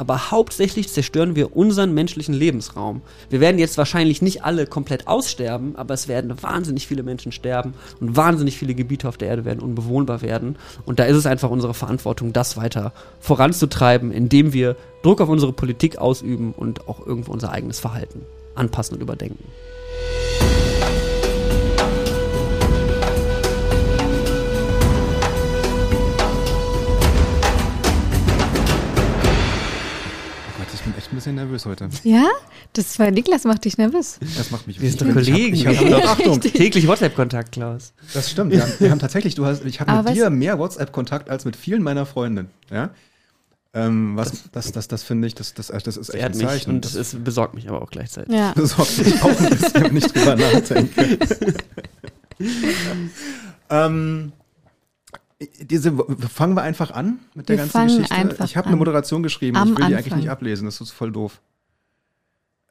aber 0.00 0.30
hauptsächlich 0.30 0.88
zerstören 0.88 1.36
wir 1.36 1.54
unseren 1.54 1.92
menschlichen 1.92 2.32
Lebensraum. 2.32 3.02
Wir 3.28 3.40
werden 3.40 3.58
jetzt 3.58 3.76
wahrscheinlich 3.76 4.22
nicht 4.22 4.42
alle 4.42 4.66
komplett 4.66 5.06
aussterben, 5.06 5.76
aber 5.76 5.92
es 5.92 6.08
werden 6.08 6.42
wahnsinnig 6.42 6.86
viele 6.86 7.02
Menschen 7.02 7.32
sterben 7.32 7.74
und 8.00 8.16
wahnsinnig 8.16 8.56
viele 8.56 8.74
Gebiete 8.74 9.06
auf 9.10 9.18
der 9.18 9.28
Erde 9.28 9.44
werden 9.44 9.60
unbewohnbar 9.60 10.22
werden. 10.22 10.56
Und 10.86 11.00
da 11.00 11.04
ist 11.04 11.16
es 11.16 11.26
einfach 11.26 11.50
unsere 11.50 11.74
Verantwortung, 11.74 12.32
das 12.32 12.56
weiter 12.56 12.94
voranzutreiben, 13.20 14.10
indem 14.10 14.54
wir 14.54 14.74
Druck 15.02 15.20
auf 15.20 15.28
unsere 15.28 15.52
Politik 15.52 15.98
ausüben 15.98 16.54
und 16.56 16.88
auch 16.88 17.06
irgendwo 17.06 17.32
unser 17.32 17.52
eigenes 17.52 17.78
Verhalten 17.78 18.22
anpassen 18.54 18.94
und 18.94 19.02
überdenken. 19.02 19.44
Ein 31.12 31.16
bisschen 31.16 31.34
nervös 31.34 31.66
heute. 31.66 31.88
Ja? 32.04 32.28
Das 32.72 32.98
war 32.98 33.10
Niklas 33.10 33.44
macht 33.44 33.64
dich 33.64 33.78
nervös. 33.78 34.18
Das 34.36 34.50
macht 34.50 34.66
mich 34.66 34.80
Wir 34.80 34.90
sind 34.90 35.12
Kollegen. 35.12 35.54
Ich 35.54 35.66
habe 35.66 35.76
hab, 35.76 36.18
Achtung, 36.18 36.40
täglich 36.40 36.86
WhatsApp-Kontakt, 36.86 37.52
Klaus. 37.52 37.92
Das 38.14 38.30
stimmt. 38.30 38.52
Wir 38.52 38.62
haben, 38.62 38.72
wir 38.78 38.90
haben 38.90 38.98
tatsächlich, 38.98 39.34
du 39.34 39.46
hast, 39.46 39.64
ich 39.64 39.80
habe 39.80 40.02
mit 40.02 40.16
dir 40.16 40.30
mehr 40.30 40.58
WhatsApp-Kontakt 40.58 41.30
als 41.30 41.44
mit 41.44 41.56
vielen 41.56 41.82
meiner 41.82 42.06
Freundinnen. 42.06 42.50
Ja? 42.70 42.90
Ähm, 43.72 44.16
was, 44.16 44.30
das, 44.30 44.50
das, 44.52 44.72
das, 44.72 44.88
das 44.88 45.02
finde 45.04 45.28
ich, 45.28 45.34
das, 45.34 45.54
das, 45.54 45.68
das 45.68 45.96
ist 45.96 46.12
echt 46.12 46.24
ein 46.24 46.34
Zeichen. 46.34 46.70
Und 46.70 46.84
es 46.84 47.16
besorgt 47.22 47.54
mich 47.54 47.68
aber 47.68 47.82
auch 47.82 47.90
gleichzeitig. 47.90 48.34
Ja. 48.34 48.52
Besorgt 48.54 48.98
mich 48.98 49.22
auch 49.22 49.40
ein 49.40 49.50
bisschen, 49.50 49.84
wenn 49.84 49.96
ich 49.96 50.06
drüber 50.06 50.36
nachdenke. 50.36 51.18
ähm, 53.70 54.32
diese, 55.60 55.92
fangen 56.28 56.54
wir 56.54 56.62
einfach 56.62 56.90
an 56.90 57.18
mit 57.34 57.48
der 57.48 57.56
wir 57.56 57.66
ganzen 57.66 58.02
Geschichte. 58.02 58.44
Ich 58.44 58.56
habe 58.56 58.68
eine 58.68 58.76
Moderation 58.76 59.22
geschrieben, 59.22 59.56
ich 59.56 59.64
will 59.64 59.74
die 59.76 59.82
Anfang. 59.82 59.94
eigentlich 59.94 60.16
nicht 60.16 60.30
ablesen, 60.30 60.66
das 60.66 60.80
ist 60.80 60.90
voll 60.90 61.12
doof. 61.12 61.40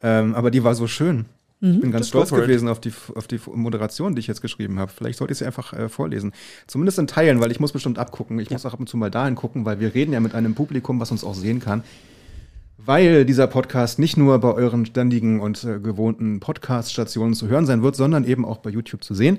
Ähm, 0.02 0.34
aber 0.34 0.50
die 0.50 0.62
war 0.62 0.74
so 0.74 0.86
schön. 0.86 1.26
Mhm. 1.60 1.74
Ich 1.74 1.80
bin 1.80 1.90
ganz 1.90 2.08
stolz 2.08 2.30
gewesen 2.30 2.68
auf 2.68 2.80
die, 2.80 2.92
auf 3.14 3.26
die 3.26 3.40
Moderation, 3.52 4.14
die 4.14 4.20
ich 4.20 4.26
jetzt 4.26 4.40
geschrieben 4.40 4.78
habe. 4.78 4.90
Vielleicht 4.90 5.18
sollte 5.18 5.32
ich 5.32 5.38
sie 5.38 5.44
einfach 5.44 5.72
äh, 5.72 5.88
vorlesen. 5.88 6.32
Zumindest 6.66 6.98
in 6.98 7.06
Teilen, 7.06 7.40
weil 7.40 7.50
ich 7.50 7.60
muss 7.60 7.72
bestimmt 7.72 7.98
abgucken. 7.98 8.38
Ich 8.38 8.48
ja. 8.48 8.54
muss 8.54 8.64
auch 8.64 8.72
ab 8.72 8.80
und 8.80 8.88
zu 8.88 8.96
mal 8.96 9.10
dahin 9.10 9.34
gucken, 9.34 9.64
weil 9.64 9.80
wir 9.80 9.94
reden 9.94 10.12
ja 10.12 10.20
mit 10.20 10.34
einem 10.34 10.54
Publikum, 10.54 11.00
was 11.00 11.10
uns 11.10 11.22
auch 11.22 11.34
sehen 11.34 11.60
kann. 11.60 11.82
Weil 12.78 13.26
dieser 13.26 13.46
Podcast 13.46 13.98
nicht 13.98 14.16
nur 14.16 14.38
bei 14.38 14.54
euren 14.54 14.86
ständigen 14.86 15.40
und 15.40 15.62
äh, 15.64 15.80
gewohnten 15.80 16.40
Podcast-Stationen 16.40 17.34
zu 17.34 17.48
hören 17.48 17.66
sein 17.66 17.82
wird, 17.82 17.94
sondern 17.94 18.24
eben 18.24 18.46
auch 18.46 18.58
bei 18.58 18.70
YouTube 18.70 19.04
zu 19.04 19.12
sehen. 19.12 19.38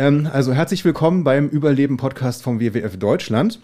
Ähm, 0.00 0.26
also 0.32 0.54
herzlich 0.54 0.82
willkommen 0.86 1.24
beim 1.24 1.50
Überleben-Podcast 1.50 2.42
vom 2.42 2.58
WWF 2.58 2.96
Deutschland. 2.96 3.60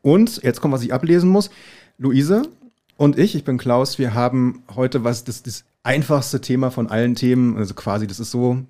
Und 0.00 0.42
jetzt 0.42 0.62
kommt, 0.62 0.72
was 0.72 0.82
ich 0.82 0.94
ablesen 0.94 1.28
muss. 1.28 1.50
Luise 1.98 2.48
und 2.96 3.18
ich, 3.18 3.34
ich 3.34 3.44
bin 3.44 3.58
Klaus, 3.58 3.98
wir 3.98 4.14
haben 4.14 4.62
heute 4.74 5.04
was, 5.04 5.22
das, 5.24 5.42
das 5.42 5.64
einfachste 5.82 6.40
Thema 6.40 6.70
von 6.70 6.86
allen 6.86 7.14
Themen, 7.14 7.58
also 7.58 7.74
quasi, 7.74 8.06
das 8.06 8.20
ist 8.20 8.30
so, 8.30 8.64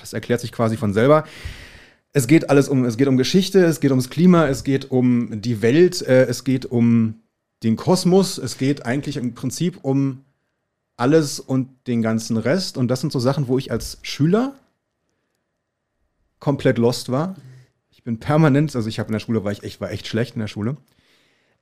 das 0.00 0.14
erklärt 0.14 0.40
sich 0.40 0.50
quasi 0.50 0.78
von 0.78 0.94
selber. 0.94 1.24
Es 2.14 2.26
geht 2.26 2.48
alles 2.48 2.70
um, 2.70 2.86
es 2.86 2.96
geht 2.96 3.08
um 3.08 3.18
Geschichte, 3.18 3.62
es 3.62 3.80
geht 3.80 3.90
ums 3.90 4.08
Klima, 4.08 4.46
es 4.46 4.64
geht 4.64 4.90
um 4.90 5.42
die 5.42 5.60
Welt, 5.60 6.00
äh, 6.00 6.24
es 6.24 6.42
geht 6.42 6.64
um 6.64 7.16
den 7.62 7.76
Kosmos, 7.76 8.38
es 8.38 8.56
geht 8.56 8.86
eigentlich 8.86 9.18
im 9.18 9.34
Prinzip 9.34 9.80
um 9.82 10.24
alles 10.96 11.38
und 11.38 11.68
den 11.86 12.00
ganzen 12.00 12.38
Rest. 12.38 12.78
Und 12.78 12.88
das 12.88 13.02
sind 13.02 13.12
so 13.12 13.18
Sachen, 13.18 13.46
wo 13.46 13.58
ich 13.58 13.70
als 13.70 13.98
Schüler 14.00 14.54
komplett 16.44 16.76
lost 16.76 17.10
war. 17.10 17.36
Ich 17.90 18.02
bin 18.02 18.18
permanent, 18.18 18.76
also 18.76 18.86
ich 18.86 18.98
habe 18.98 19.08
in 19.08 19.14
der 19.14 19.18
Schule 19.18 19.44
war 19.44 19.52
ich 19.52 19.62
echt, 19.62 19.80
war 19.80 19.90
echt 19.90 20.06
schlecht 20.06 20.34
in 20.34 20.40
der 20.40 20.46
Schule. 20.46 20.76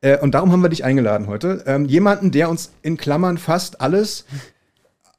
Äh, 0.01 0.19
und 0.19 0.35
darum 0.35 0.51
haben 0.51 0.61
wir 0.61 0.71
dich 0.71 0.83
eingeladen 0.83 1.29
heute. 1.29 1.63
Ähm, 1.67 1.85
jemanden, 1.87 2.33
der 2.33 2.51
uns 2.51 2.73
in 2.83 2.97
Klammern 2.97 3.39
fast 3.39 3.81
alles 3.81 4.25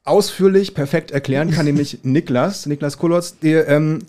ausführlich, 0.04 0.74
perfekt 0.74 1.12
erklären 1.12 1.50
kann, 1.50 1.64
nämlich 1.64 2.00
Niklas, 2.02 2.66
Niklas 2.66 2.98
Kolotz, 2.98 3.38
der 3.38 3.66
ähm, 3.68 4.00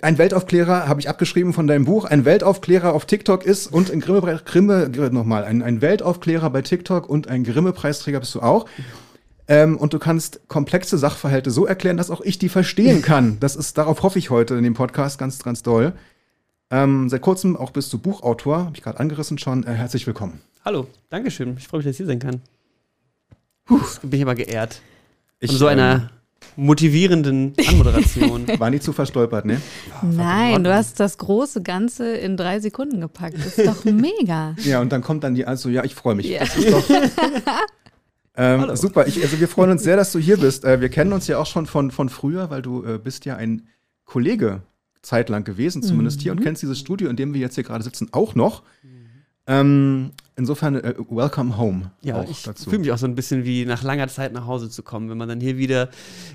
ein 0.00 0.16
Weltaufklärer, 0.16 0.88
habe 0.88 1.00
ich 1.00 1.10
abgeschrieben 1.10 1.52
von 1.52 1.66
deinem 1.66 1.84
Buch, 1.84 2.06
ein 2.06 2.24
Weltaufklärer 2.24 2.94
auf 2.94 3.04
TikTok 3.04 3.44
ist 3.44 3.66
und 3.66 3.90
ein 3.90 4.00
Grimme, 4.00 4.40
Grimme 4.46 5.10
nochmal, 5.10 5.44
ein, 5.44 5.62
ein 5.62 5.82
Weltaufklärer 5.82 6.48
bei 6.48 6.62
TikTok 6.62 7.06
und 7.06 7.28
ein 7.28 7.44
Grimme-Preisträger 7.44 8.20
bist 8.20 8.34
du 8.34 8.40
auch. 8.40 8.64
Ähm, 9.48 9.76
und 9.76 9.92
du 9.92 9.98
kannst 9.98 10.40
komplexe 10.48 10.98
Sachverhalte 10.98 11.50
so 11.50 11.66
erklären, 11.66 11.96
dass 11.96 12.10
auch 12.10 12.20
ich 12.20 12.38
die 12.38 12.48
verstehen 12.48 13.02
kann. 13.02 13.38
Das 13.40 13.56
ist, 13.56 13.76
darauf 13.76 14.02
hoffe 14.02 14.18
ich 14.18 14.30
heute 14.30 14.54
in 14.54 14.62
dem 14.62 14.74
Podcast 14.74 15.18
ganz, 15.18 15.42
ganz 15.42 15.62
doll. 15.62 15.92
Ähm, 16.70 17.08
seit 17.08 17.20
kurzem 17.22 17.56
auch 17.56 17.70
bist 17.70 17.92
du 17.92 17.98
Buchautor, 17.98 18.58
habe 18.64 18.72
ich 18.76 18.82
gerade 18.82 18.98
angerissen 19.00 19.38
schon. 19.38 19.64
Äh, 19.64 19.72
herzlich 19.74 20.06
willkommen. 20.06 20.40
Hallo, 20.64 20.86
Dankeschön. 21.10 21.56
Ich 21.58 21.68
freue 21.68 21.78
mich, 21.78 21.86
dass 21.86 21.92
ich 21.92 21.96
hier 21.98 22.06
sein 22.06 22.18
kann. 22.18 22.40
Puh, 23.64 23.80
bin 24.02 24.12
ich 24.12 24.20
immer 24.20 24.34
geehrt. 24.34 24.80
Ich, 25.40 25.50
Von 25.50 25.58
so 25.58 25.66
einer 25.66 25.94
ähm, 25.94 26.08
motivierenden 26.64 27.54
Anmoderation. 27.68 28.46
War 28.58 28.70
nicht 28.70 28.84
zu 28.84 28.92
verstolpert, 28.92 29.44
ne? 29.44 29.60
Ja, 30.02 30.08
Nein, 30.08 30.64
du 30.64 30.72
hast 30.72 31.00
das 31.00 31.18
große 31.18 31.62
Ganze 31.62 32.14
in 32.14 32.36
drei 32.36 32.60
Sekunden 32.60 33.00
gepackt. 33.00 33.34
Das 33.38 33.58
ist 33.58 33.66
doch 33.66 33.84
mega. 33.92 34.54
Ja, 34.64 34.80
und 34.80 34.92
dann 34.92 35.02
kommt 35.02 35.24
dann 35.24 35.34
die, 35.34 35.44
also 35.44 35.68
ja, 35.68 35.84
ich 35.84 35.94
freue 35.94 36.14
mich. 36.14 36.26
Ja. 36.26 36.40
Das 36.40 36.56
ist 36.56 36.72
doch, 36.72 36.84
Ähm, 38.34 38.74
super, 38.76 39.06
ich, 39.06 39.22
also 39.22 39.38
wir 39.40 39.48
freuen 39.48 39.70
uns 39.70 39.82
sehr, 39.82 39.96
dass 39.96 40.12
du 40.12 40.18
hier 40.18 40.38
bist. 40.38 40.64
Äh, 40.64 40.80
wir 40.80 40.88
kennen 40.88 41.12
uns 41.12 41.26
ja 41.26 41.38
auch 41.38 41.46
schon 41.46 41.66
von, 41.66 41.90
von 41.90 42.08
früher, 42.08 42.50
weil 42.50 42.62
du 42.62 42.84
äh, 42.84 42.98
bist 42.98 43.24
ja 43.24 43.36
ein 43.36 43.68
Kollege 44.04 44.62
zeitlang 45.02 45.44
gewesen, 45.44 45.82
zumindest 45.82 46.18
mhm. 46.18 46.22
hier, 46.22 46.32
und 46.32 46.40
mhm. 46.40 46.44
kennst 46.44 46.62
dieses 46.62 46.78
Studio, 46.78 47.10
in 47.10 47.16
dem 47.16 47.34
wir 47.34 47.40
jetzt 47.40 47.56
hier 47.56 47.64
gerade 47.64 47.84
sitzen, 47.84 48.08
auch 48.12 48.34
noch. 48.34 48.62
Mhm. 48.82 49.08
Ähm, 49.46 50.10
insofern, 50.36 50.76
äh, 50.76 50.94
welcome 51.10 51.56
home. 51.56 51.90
Ja, 52.02 52.24
ich 52.24 52.38
fühle 52.38 52.78
mich 52.78 52.92
auch 52.92 52.98
so 52.98 53.06
ein 53.06 53.14
bisschen 53.14 53.44
wie 53.44 53.64
nach 53.64 53.82
langer 53.82 54.08
Zeit 54.08 54.32
nach 54.32 54.46
Hause 54.46 54.70
zu 54.70 54.82
kommen, 54.82 55.10
wenn 55.10 55.18
man 55.18 55.28
dann 55.28 55.40
hier 55.40 55.58
wieder 55.58 55.90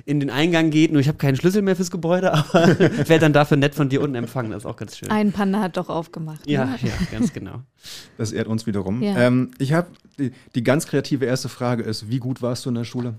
in 0.05 0.19
den 0.19 0.29
Eingang 0.29 0.69
geht. 0.69 0.91
Nur 0.91 1.01
ich 1.01 1.07
habe 1.07 1.17
keinen 1.17 1.35
Schlüssel 1.35 1.61
mehr 1.61 1.75
fürs 1.75 1.91
Gebäude, 1.91 2.33
aber 2.33 2.79
werde 2.79 3.19
dann 3.19 3.33
dafür 3.33 3.57
nett 3.57 3.75
von 3.75 3.89
dir 3.89 4.01
unten 4.01 4.15
empfangen. 4.15 4.51
Das 4.51 4.63
ist 4.63 4.65
auch 4.65 4.77
ganz 4.77 4.97
schön. 4.97 5.09
Ein 5.09 5.31
Panda 5.31 5.61
hat 5.61 5.77
doch 5.77 5.89
aufgemacht. 5.89 6.47
Ja, 6.47 6.65
ne? 6.65 6.77
ja, 6.81 6.91
ganz 7.11 7.33
genau. 7.33 7.61
Das 8.17 8.31
ehrt 8.31 8.47
uns 8.47 8.65
wiederum. 8.65 9.01
Ja. 9.01 9.17
Ähm, 9.17 9.51
ich 9.57 9.73
habe 9.73 9.87
die, 10.17 10.31
die 10.55 10.63
ganz 10.63 10.87
kreative 10.87 11.25
erste 11.25 11.49
Frage 11.49 11.83
ist: 11.83 12.09
Wie 12.09 12.19
gut 12.19 12.41
warst 12.41 12.65
du 12.65 12.69
in 12.69 12.75
der 12.75 12.83
Schule? 12.83 13.15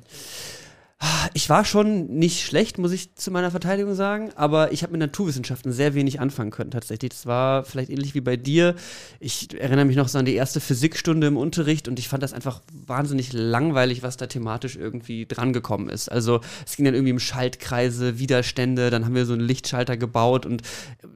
Ich 1.32 1.48
war 1.48 1.64
schon 1.64 2.06
nicht 2.18 2.44
schlecht, 2.44 2.78
muss 2.78 2.90
ich 2.90 3.14
zu 3.14 3.30
meiner 3.30 3.52
Verteidigung 3.52 3.94
sagen, 3.94 4.30
aber 4.34 4.72
ich 4.72 4.82
habe 4.82 4.92
mit 4.92 5.00
Naturwissenschaften 5.00 5.70
sehr 5.70 5.94
wenig 5.94 6.18
anfangen 6.18 6.50
können 6.50 6.72
tatsächlich. 6.72 7.10
Das 7.10 7.26
war 7.26 7.64
vielleicht 7.64 7.90
ähnlich 7.90 8.14
wie 8.14 8.20
bei 8.20 8.36
dir. 8.36 8.74
Ich 9.20 9.54
erinnere 9.56 9.84
mich 9.84 9.96
noch 9.96 10.08
so 10.08 10.18
an 10.18 10.24
die 10.24 10.34
erste 10.34 10.60
Physikstunde 10.60 11.28
im 11.28 11.36
Unterricht 11.36 11.86
und 11.86 12.00
ich 12.00 12.08
fand 12.08 12.24
das 12.24 12.32
einfach 12.32 12.62
wahnsinnig 12.86 13.32
langweilig, 13.32 14.02
was 14.02 14.16
da 14.16 14.26
thematisch 14.26 14.74
irgendwie 14.74 15.26
drangekommen 15.26 15.88
ist. 15.88 16.10
Also 16.10 16.40
es 16.66 16.74
ging 16.74 16.84
dann 16.84 16.94
irgendwie 16.94 17.12
um 17.12 17.20
Schaltkreise, 17.20 18.18
Widerstände, 18.18 18.90
dann 18.90 19.04
haben 19.04 19.14
wir 19.14 19.24
so 19.24 19.34
einen 19.34 19.42
Lichtschalter 19.42 19.96
gebaut 19.96 20.46
und 20.46 20.62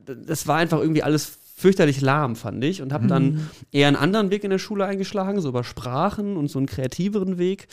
das 0.07 0.47
war 0.47 0.59
einfach 0.59 0.79
irgendwie 0.79 1.03
alles 1.03 1.39
fürchterlich 1.63 2.01
lahm, 2.01 2.37
fand 2.37 2.63
ich. 2.65 2.83
Und 2.83 2.93
habe 2.93 3.07
dann 3.07 3.25
mhm. 3.25 3.51
eher 3.71 3.89
einen 3.89 3.97
anderen 3.97 4.31
Weg 4.31 4.45
in 4.45 4.51
der 4.51 4.59
Schule 4.59 4.85
eingeschlagen, 4.85 5.41
so 5.41 5.49
über 5.49 5.65
Sprachen 5.65 6.37
und 6.37 6.49
so 6.49 6.59
einen 6.59 6.67
kreativeren 6.67 7.39
Weg. 7.39 7.69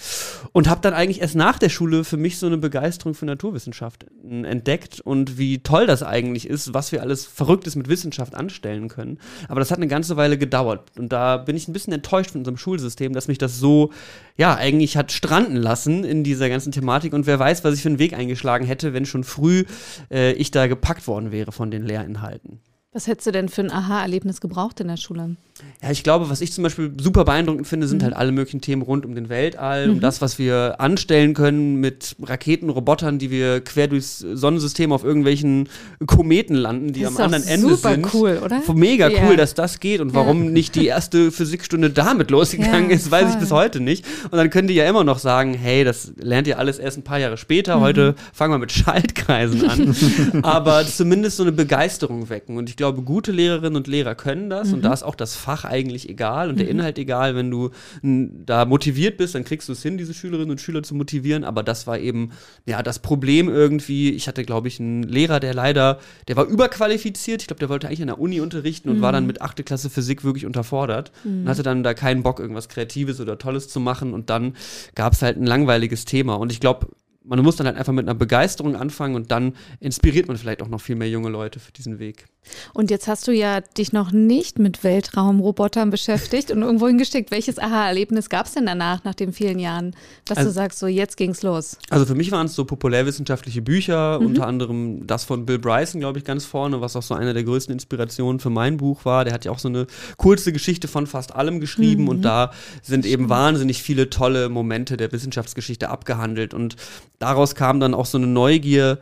Und 0.54 0.70
habe 0.70 0.82
dann 0.82 0.94
eigentlich 0.94 1.22
erst 1.22 1.36
nach 1.36 1.60
der 1.60 1.70
Schule 1.70 2.04
für 2.04 2.18
mich 2.18 2.38
so 2.38 2.46
eine 2.46 2.58
Begeisterung 2.58 3.16
für 3.16 3.26
Naturwissenschaft 3.26 4.06
entdeckt 4.24 5.02
und 5.02 5.38
wie 5.38 5.60
toll 5.60 5.88
das 5.88 6.04
eigentlich 6.04 6.48
ist, 6.48 6.74
was 6.74 6.92
wir 6.92 7.02
alles 7.02 7.26
Verrücktes 7.26 7.76
mit 7.76 7.90
Wissenschaft 7.90 8.36
anstellen 8.36 8.88
können. 8.88 9.20
Aber 9.48 9.60
das 9.60 9.72
hat 9.72 9.80
eine 9.80 9.88
ganze 9.88 10.16
Weile 10.18 10.38
gedauert. 10.38 10.92
Und 10.98 11.12
da 11.12 11.38
bin 11.38 11.58
ich 11.58 11.68
ein 11.68 11.74
bisschen 11.74 11.94
enttäuscht 11.94 12.32
von 12.32 12.42
unserem 12.42 12.58
Schulsystem, 12.58 13.14
dass 13.14 13.28
mich 13.28 13.40
das 13.40 13.60
so, 13.60 13.92
ja, 14.38 14.56
eigentlich 14.56 14.96
hat 14.98 15.12
stranden 15.12 15.58
lassen 15.58 16.04
in 16.04 16.24
dieser 16.24 16.48
ganzen 16.48 16.72
Thematik. 16.72 17.14
Und 17.14 17.26
wer 17.26 17.40
weiß, 17.40 17.64
was 17.64 17.74
ich 17.74 17.82
für 17.82 17.90
einen 17.90 18.00
Weg 18.00 18.14
eingeschlagen 18.14 18.66
hätte, 18.66 18.94
wenn 18.94 19.06
schon 19.06 19.24
früh 19.24 19.66
äh, 20.12 20.34
ich 20.34 20.52
da 20.52 20.68
gepackt 20.68 21.08
worden 21.08 21.32
wäre 21.32 21.52
von 21.52 21.72
den 21.72 21.84
Lehrinhalten. 21.84 22.60
Was 22.92 23.06
hättest 23.06 23.28
du 23.28 23.32
denn 23.32 23.50
für 23.50 23.62
ein 23.62 23.72
Aha-Erlebnis 23.72 24.42
gebraucht 24.42 24.80
in 24.80 24.88
der 24.88 24.98
Schule? 24.98 25.36
Ja, 25.84 25.92
ich 25.92 26.04
glaube, 26.04 26.30
was 26.32 26.42
ich 26.42 26.52
zum 26.52 26.64
Beispiel 26.64 26.92
super 27.00 27.24
beeindruckend 27.24 27.68
finde, 27.68 27.88
sind 27.88 28.02
mhm. 28.02 28.06
halt 28.06 28.16
alle 28.16 28.32
möglichen 28.32 28.62
Themen 28.62 28.82
rund 28.82 29.06
um 29.06 29.14
den 29.14 29.30
Weltall, 29.30 29.88
mhm. 29.88 29.94
um 29.94 30.00
das, 30.00 30.22
was 30.22 30.40
wir 30.40 30.78
anstellen 30.80 31.36
können 31.36 31.76
mit 31.76 32.16
Raketen, 32.20 32.70
Robotern, 32.70 33.20
die 33.20 33.30
wir 33.30 33.62
quer 33.62 33.88
durchs 33.88 34.20
Sonnensystem 34.20 34.92
auf 34.92 35.04
irgendwelchen 35.04 35.70
Kometen 36.08 36.56
landen, 36.56 36.92
die 36.94 37.06
am 37.06 37.16
anderen 37.18 37.46
Ende 37.46 37.70
super 37.70 37.92
sind. 37.92 38.14
cool, 38.14 38.42
oder? 38.44 38.62
Mega 38.74 39.08
ja. 39.08 39.28
cool, 39.28 39.38
dass 39.38 39.54
das 39.54 39.80
geht 39.80 40.02
und 40.02 40.16
warum 40.16 40.46
ja. 40.46 40.50
nicht 40.50 40.74
die 40.74 40.88
erste 40.88 41.32
Physikstunde 41.32 41.92
damit 41.92 42.32
losgegangen 42.32 42.90
ja, 42.90 42.96
ist, 42.96 43.12
weiß 43.12 43.24
voll. 43.24 43.32
ich 43.34 43.38
bis 43.38 43.52
heute 43.52 43.82
nicht. 43.82 44.06
Und 44.24 44.38
dann 44.38 44.50
können 44.50 44.68
die 44.68 44.74
ja 44.74 44.90
immer 44.90 45.04
noch 45.04 45.20
sagen, 45.20 45.54
hey, 45.54 45.84
das 45.84 46.14
lernt 46.18 46.48
ihr 46.48 46.58
alles 46.58 46.80
erst 46.80 46.98
ein 46.98 47.04
paar 47.04 47.20
Jahre 47.20 47.38
später. 47.38 47.78
Mhm. 47.78 47.82
Heute 47.82 48.16
fangen 48.34 48.54
wir 48.54 48.58
mit 48.58 48.72
Schaltkreisen 48.72 49.70
an. 49.70 50.44
Aber 50.44 50.88
zumindest 50.88 51.38
so 51.38 51.44
eine 51.44 51.52
Begeisterung 51.52 52.30
wecken. 52.30 52.58
Und 52.58 52.70
ich 52.70 52.79
glaube, 52.80 53.04
gute 53.04 53.32
Lehrerinnen 53.32 53.76
und 53.76 53.88
Lehrer 53.88 54.16
können 54.16 54.50
das 54.50 54.70
mhm. 54.70 54.76
und 54.76 54.82
da 54.86 54.94
ist 54.94 55.04
auch 55.04 55.16
das 55.16 55.36
Fach 55.36 55.66
eigentlich 55.66 56.10
egal 56.10 56.50
und 56.50 56.56
mhm. 56.56 56.60
der 56.60 56.70
Inhalt 56.70 56.98
egal. 56.98 57.36
Wenn 57.36 57.52
du 57.52 57.70
da 58.02 58.66
motiviert 58.66 59.18
bist, 59.18 59.36
dann 59.36 59.44
kriegst 59.44 59.70
du 59.70 59.74
es 59.74 59.84
hin, 59.84 59.98
diese 59.98 60.14
Schülerinnen 60.14 60.50
und 60.50 60.62
Schüler 60.62 60.82
zu 60.82 60.96
motivieren. 60.96 61.44
Aber 61.44 61.62
das 61.62 61.86
war 61.86 62.00
eben, 62.00 62.32
ja, 62.66 62.82
das 62.82 63.00
Problem 63.00 63.50
irgendwie. 63.50 64.12
Ich 64.12 64.28
hatte, 64.28 64.44
glaube 64.44 64.68
ich, 64.68 64.80
einen 64.80 65.04
Lehrer, 65.04 65.40
der 65.40 65.54
leider, 65.54 66.00
der 66.28 66.38
war 66.38 66.46
überqualifiziert. 66.46 67.42
Ich 67.42 67.48
glaube, 67.48 67.60
der 67.60 67.70
wollte 67.70 67.88
eigentlich 67.88 68.02
an 68.02 68.08
der 68.08 68.20
Uni 68.20 68.42
unterrichten 68.42 68.90
und 68.90 68.98
mhm. 68.98 69.02
war 69.02 69.12
dann 69.12 69.28
mit 69.28 69.42
8. 69.42 69.64
Klasse 69.66 69.90
Physik 69.90 70.24
wirklich 70.24 70.46
unterfordert 70.46 71.12
und 71.24 71.44
mhm. 71.44 71.50
hatte 71.50 71.62
dann 71.62 71.84
da 71.84 71.94
keinen 71.94 72.24
Bock, 72.24 72.40
irgendwas 72.40 72.70
Kreatives 72.70 73.20
oder 73.20 73.38
Tolles 73.38 73.68
zu 73.68 73.80
machen. 73.80 74.14
Und 74.14 74.30
dann 74.30 74.56
gab 74.96 75.14
es 75.14 75.22
halt 75.22 75.38
ein 75.38 75.46
langweiliges 75.46 76.06
Thema. 76.06 76.36
Und 76.36 76.52
ich 76.52 76.60
glaube, 76.60 76.88
man 77.24 77.40
muss 77.42 77.58
dann 77.58 77.68
halt 77.68 77.78
einfach 77.78 77.94
mit 77.94 78.06
einer 78.08 78.18
Begeisterung 78.18 78.76
anfangen 78.76 79.16
und 79.16 79.32
dann 79.32 79.54
inspiriert 79.80 80.28
man 80.28 80.38
vielleicht 80.38 80.62
auch 80.62 80.68
noch 80.68 80.82
viel 80.82 80.96
mehr 80.96 81.10
junge 81.10 81.30
Leute 81.30 81.60
für 81.60 81.72
diesen 81.72 82.00
Weg. 82.00 82.26
Und 82.74 82.90
jetzt 82.90 83.08
hast 83.08 83.28
du 83.28 83.32
ja 83.32 83.62
dich 83.62 83.92
noch 83.92 84.12
nicht 84.12 84.58
mit 84.58 84.84
Weltraumrobotern 84.84 85.90
beschäftigt 85.90 86.52
und 86.52 86.62
irgendwo 86.62 86.88
hingesteckt. 86.88 87.32
Welches 87.32 87.60
Aha-Erlebnis 87.60 88.30
gab 88.30 88.46
es 88.46 88.54
denn 88.54 88.66
danach, 88.66 89.04
nach 89.04 89.14
den 89.14 89.34
vielen 89.34 89.60
Jahren, 89.60 89.96
dass 90.26 90.38
also, 90.38 90.50
du 90.50 90.54
sagst, 90.54 90.80
so 90.80 90.88
jetzt 90.88 91.18
ging's 91.18 91.44
los? 91.44 91.78
Also 91.90 92.06
für 92.06 92.16
mich 92.16 92.32
waren 92.32 92.48
es 92.48 92.56
so 92.56 92.66
populärwissenschaftliche 92.66 93.62
Bücher, 93.62 94.20
mhm. 94.20 94.28
unter 94.28 94.48
anderem 94.48 95.06
das 95.06 95.26
von 95.26 95.46
Bill 95.46 95.60
Bryson, 95.60 96.00
glaube 96.00 96.20
ich, 96.20 96.26
ganz 96.26 96.46
vorne, 96.46 96.82
was 96.82 96.96
auch 96.96 97.04
so 97.04 97.14
eine 97.14 97.34
der 97.34 97.44
größten 97.44 97.74
Inspirationen 97.74 98.40
für 98.40 98.50
mein 98.50 98.78
Buch 98.78 99.04
war. 99.06 99.26
Der 99.26 99.34
hat 99.34 99.46
ja 99.46 99.52
auch 99.52 99.60
so 99.60 99.68
eine 99.68 99.88
kurze 100.18 100.54
Geschichte 100.54 100.88
von 100.88 101.06
fast 101.06 101.36
allem 101.36 101.60
geschrieben 101.60 102.04
mhm. 102.04 102.10
und 102.10 102.22
da 102.22 102.52
sind 102.82 103.06
eben 103.06 103.30
wahnsinnig 103.30 103.84
viele 103.84 104.10
tolle 104.10 104.50
Momente 104.50 104.96
der 104.96 105.12
Wissenschaftsgeschichte 105.12 105.90
abgehandelt 105.90 106.54
und 106.54 106.78
daraus 107.20 107.56
kam 107.56 107.80
dann 107.80 107.94
auch 107.94 108.06
so 108.06 108.18
eine 108.18 108.28
Neugier, 108.28 109.00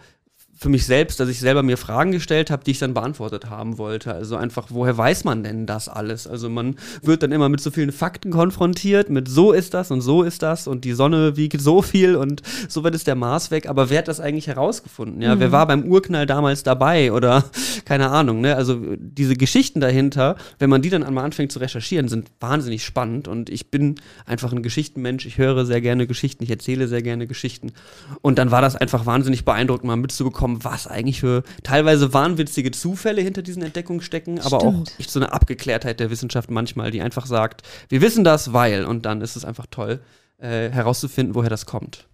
für 0.57 0.69
mich 0.69 0.87
selbst, 0.87 1.19
dass 1.19 1.29
ich 1.29 1.39
selber 1.39 1.61
mir 1.61 1.77
Fragen 1.77 2.11
gestellt 2.11 2.49
habe, 2.49 2.63
die 2.63 2.71
ich 2.71 2.79
dann 2.79 2.95
beantwortet 2.95 3.49
haben 3.49 3.77
wollte. 3.77 4.13
Also 4.13 4.35
einfach, 4.35 4.67
woher 4.69 4.97
weiß 4.97 5.23
man 5.23 5.43
denn 5.43 5.67
das 5.67 5.87
alles? 5.87 6.25
Also 6.25 6.49
man 6.49 6.75
wird 7.03 7.21
dann 7.21 7.31
immer 7.31 7.47
mit 7.47 7.61
so 7.61 7.69
vielen 7.69 7.91
Fakten 7.91 8.31
konfrontiert, 8.31 9.09
mit 9.09 9.27
so 9.27 9.51
ist 9.51 9.75
das 9.75 9.91
und 9.91 10.01
so 10.01 10.23
ist 10.23 10.41
das 10.41 10.67
und 10.67 10.83
die 10.83 10.93
Sonne 10.93 11.37
wiegt 11.37 11.61
so 11.61 11.83
viel 11.83 12.15
und 12.15 12.41
so 12.67 12.83
wird 12.83 12.95
es 12.95 13.03
der 13.03 13.15
Mars 13.15 13.51
weg. 13.51 13.69
Aber 13.69 13.91
wer 13.91 13.99
hat 13.99 14.07
das 14.07 14.19
eigentlich 14.19 14.47
herausgefunden? 14.47 15.21
Ja, 15.21 15.35
mhm. 15.35 15.39
wer 15.41 15.51
war 15.51 15.67
beim 15.67 15.83
Urknall 15.83 16.25
damals 16.25 16.63
dabei 16.63 17.11
oder 17.11 17.45
keine 17.85 18.09
Ahnung, 18.09 18.41
ne? 18.41 18.55
Also 18.55 18.79
diese 18.97 19.35
Geschichten 19.35 19.79
dahinter, 19.79 20.37
wenn 20.57 20.71
man 20.71 20.81
die 20.81 20.89
dann 20.89 21.03
einmal 21.03 21.23
anfängt 21.23 21.51
zu 21.51 21.59
recherchieren, 21.59 22.07
sind 22.07 22.31
wahnsinnig 22.39 22.83
spannend 22.83 23.27
und 23.27 23.51
ich 23.51 23.69
bin 23.69 23.95
einfach 24.25 24.51
ein 24.51 24.63
Geschichtenmensch. 24.63 25.27
Ich 25.27 25.37
höre 25.37 25.65
sehr 25.67 25.81
gerne 25.81 26.07
Geschichten, 26.07 26.43
ich 26.43 26.49
erzähle 26.49 26.87
sehr 26.87 27.03
gerne 27.03 27.27
Geschichten. 27.27 27.73
Und 28.21 28.39
dann 28.39 28.49
war 28.49 28.61
das 28.61 28.75
einfach 28.75 29.05
wahnsinnig 29.05 29.45
beeindruckend, 29.45 29.85
mal 29.85 29.97
mitzubekommen, 29.97 30.46
mitbekommen, 30.47 30.63
was 30.63 30.87
eigentlich 30.87 31.19
für 31.19 31.43
teilweise 31.63 32.13
wahnwitzige 32.13 32.71
Zufälle 32.71 33.21
hinter 33.21 33.41
diesen 33.41 33.63
Entdeckungen 33.63 34.01
stecken, 34.01 34.39
aber 34.39 34.63
auch 34.63 34.83
echt 34.99 35.11
so 35.11 35.19
eine 35.19 35.31
Abgeklärtheit 35.31 35.99
der 35.99 36.09
Wissenschaft 36.09 36.49
manchmal, 36.49 36.91
die 36.91 37.01
einfach 37.01 37.25
sagt, 37.25 37.63
wir 37.89 38.01
wissen 38.01 38.23
das, 38.23 38.53
weil, 38.53 38.85
und 38.85 39.05
dann 39.05 39.21
ist 39.21 39.35
es 39.35 39.45
einfach 39.45 39.67
toll, 39.69 39.99
äh, 40.37 40.69
herauszufinden, 40.69 41.35
woher 41.35 41.49
das 41.49 41.65
kommt. 41.65 42.07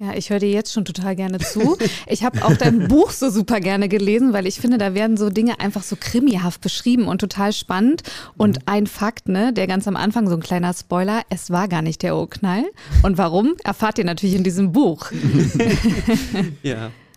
Ja, 0.00 0.14
ich 0.14 0.30
höre 0.30 0.38
dir 0.38 0.50
jetzt 0.50 0.72
schon 0.72 0.84
total 0.84 1.16
gerne 1.16 1.38
zu. 1.38 1.76
Ich 2.06 2.22
habe 2.22 2.44
auch 2.44 2.56
dein 2.56 2.86
Buch 2.86 3.10
so 3.10 3.30
super 3.30 3.58
gerne 3.58 3.88
gelesen, 3.88 4.32
weil 4.32 4.46
ich 4.46 4.60
finde, 4.60 4.78
da 4.78 4.94
werden 4.94 5.16
so 5.16 5.28
Dinge 5.28 5.58
einfach 5.58 5.82
so 5.82 5.96
krimihaft 5.98 6.60
beschrieben 6.60 7.08
und 7.08 7.20
total 7.20 7.52
spannend. 7.52 8.04
Und 8.36 8.58
mhm. 8.58 8.62
ein 8.66 8.86
Fakt, 8.86 9.28
ne, 9.28 9.52
der 9.52 9.66
ganz 9.66 9.88
am 9.88 9.96
Anfang, 9.96 10.28
so 10.28 10.36
ein 10.36 10.40
kleiner 10.40 10.72
Spoiler, 10.72 11.22
es 11.30 11.50
war 11.50 11.66
gar 11.66 11.82
nicht 11.82 12.02
der 12.04 12.16
Urknall. 12.16 12.62
Und 13.02 13.18
warum, 13.18 13.56
erfahrt 13.64 13.98
ihr 13.98 14.04
natürlich 14.04 14.36
in 14.36 14.44
diesem 14.44 14.70
Buch. 14.70 15.10
ja 16.62 16.92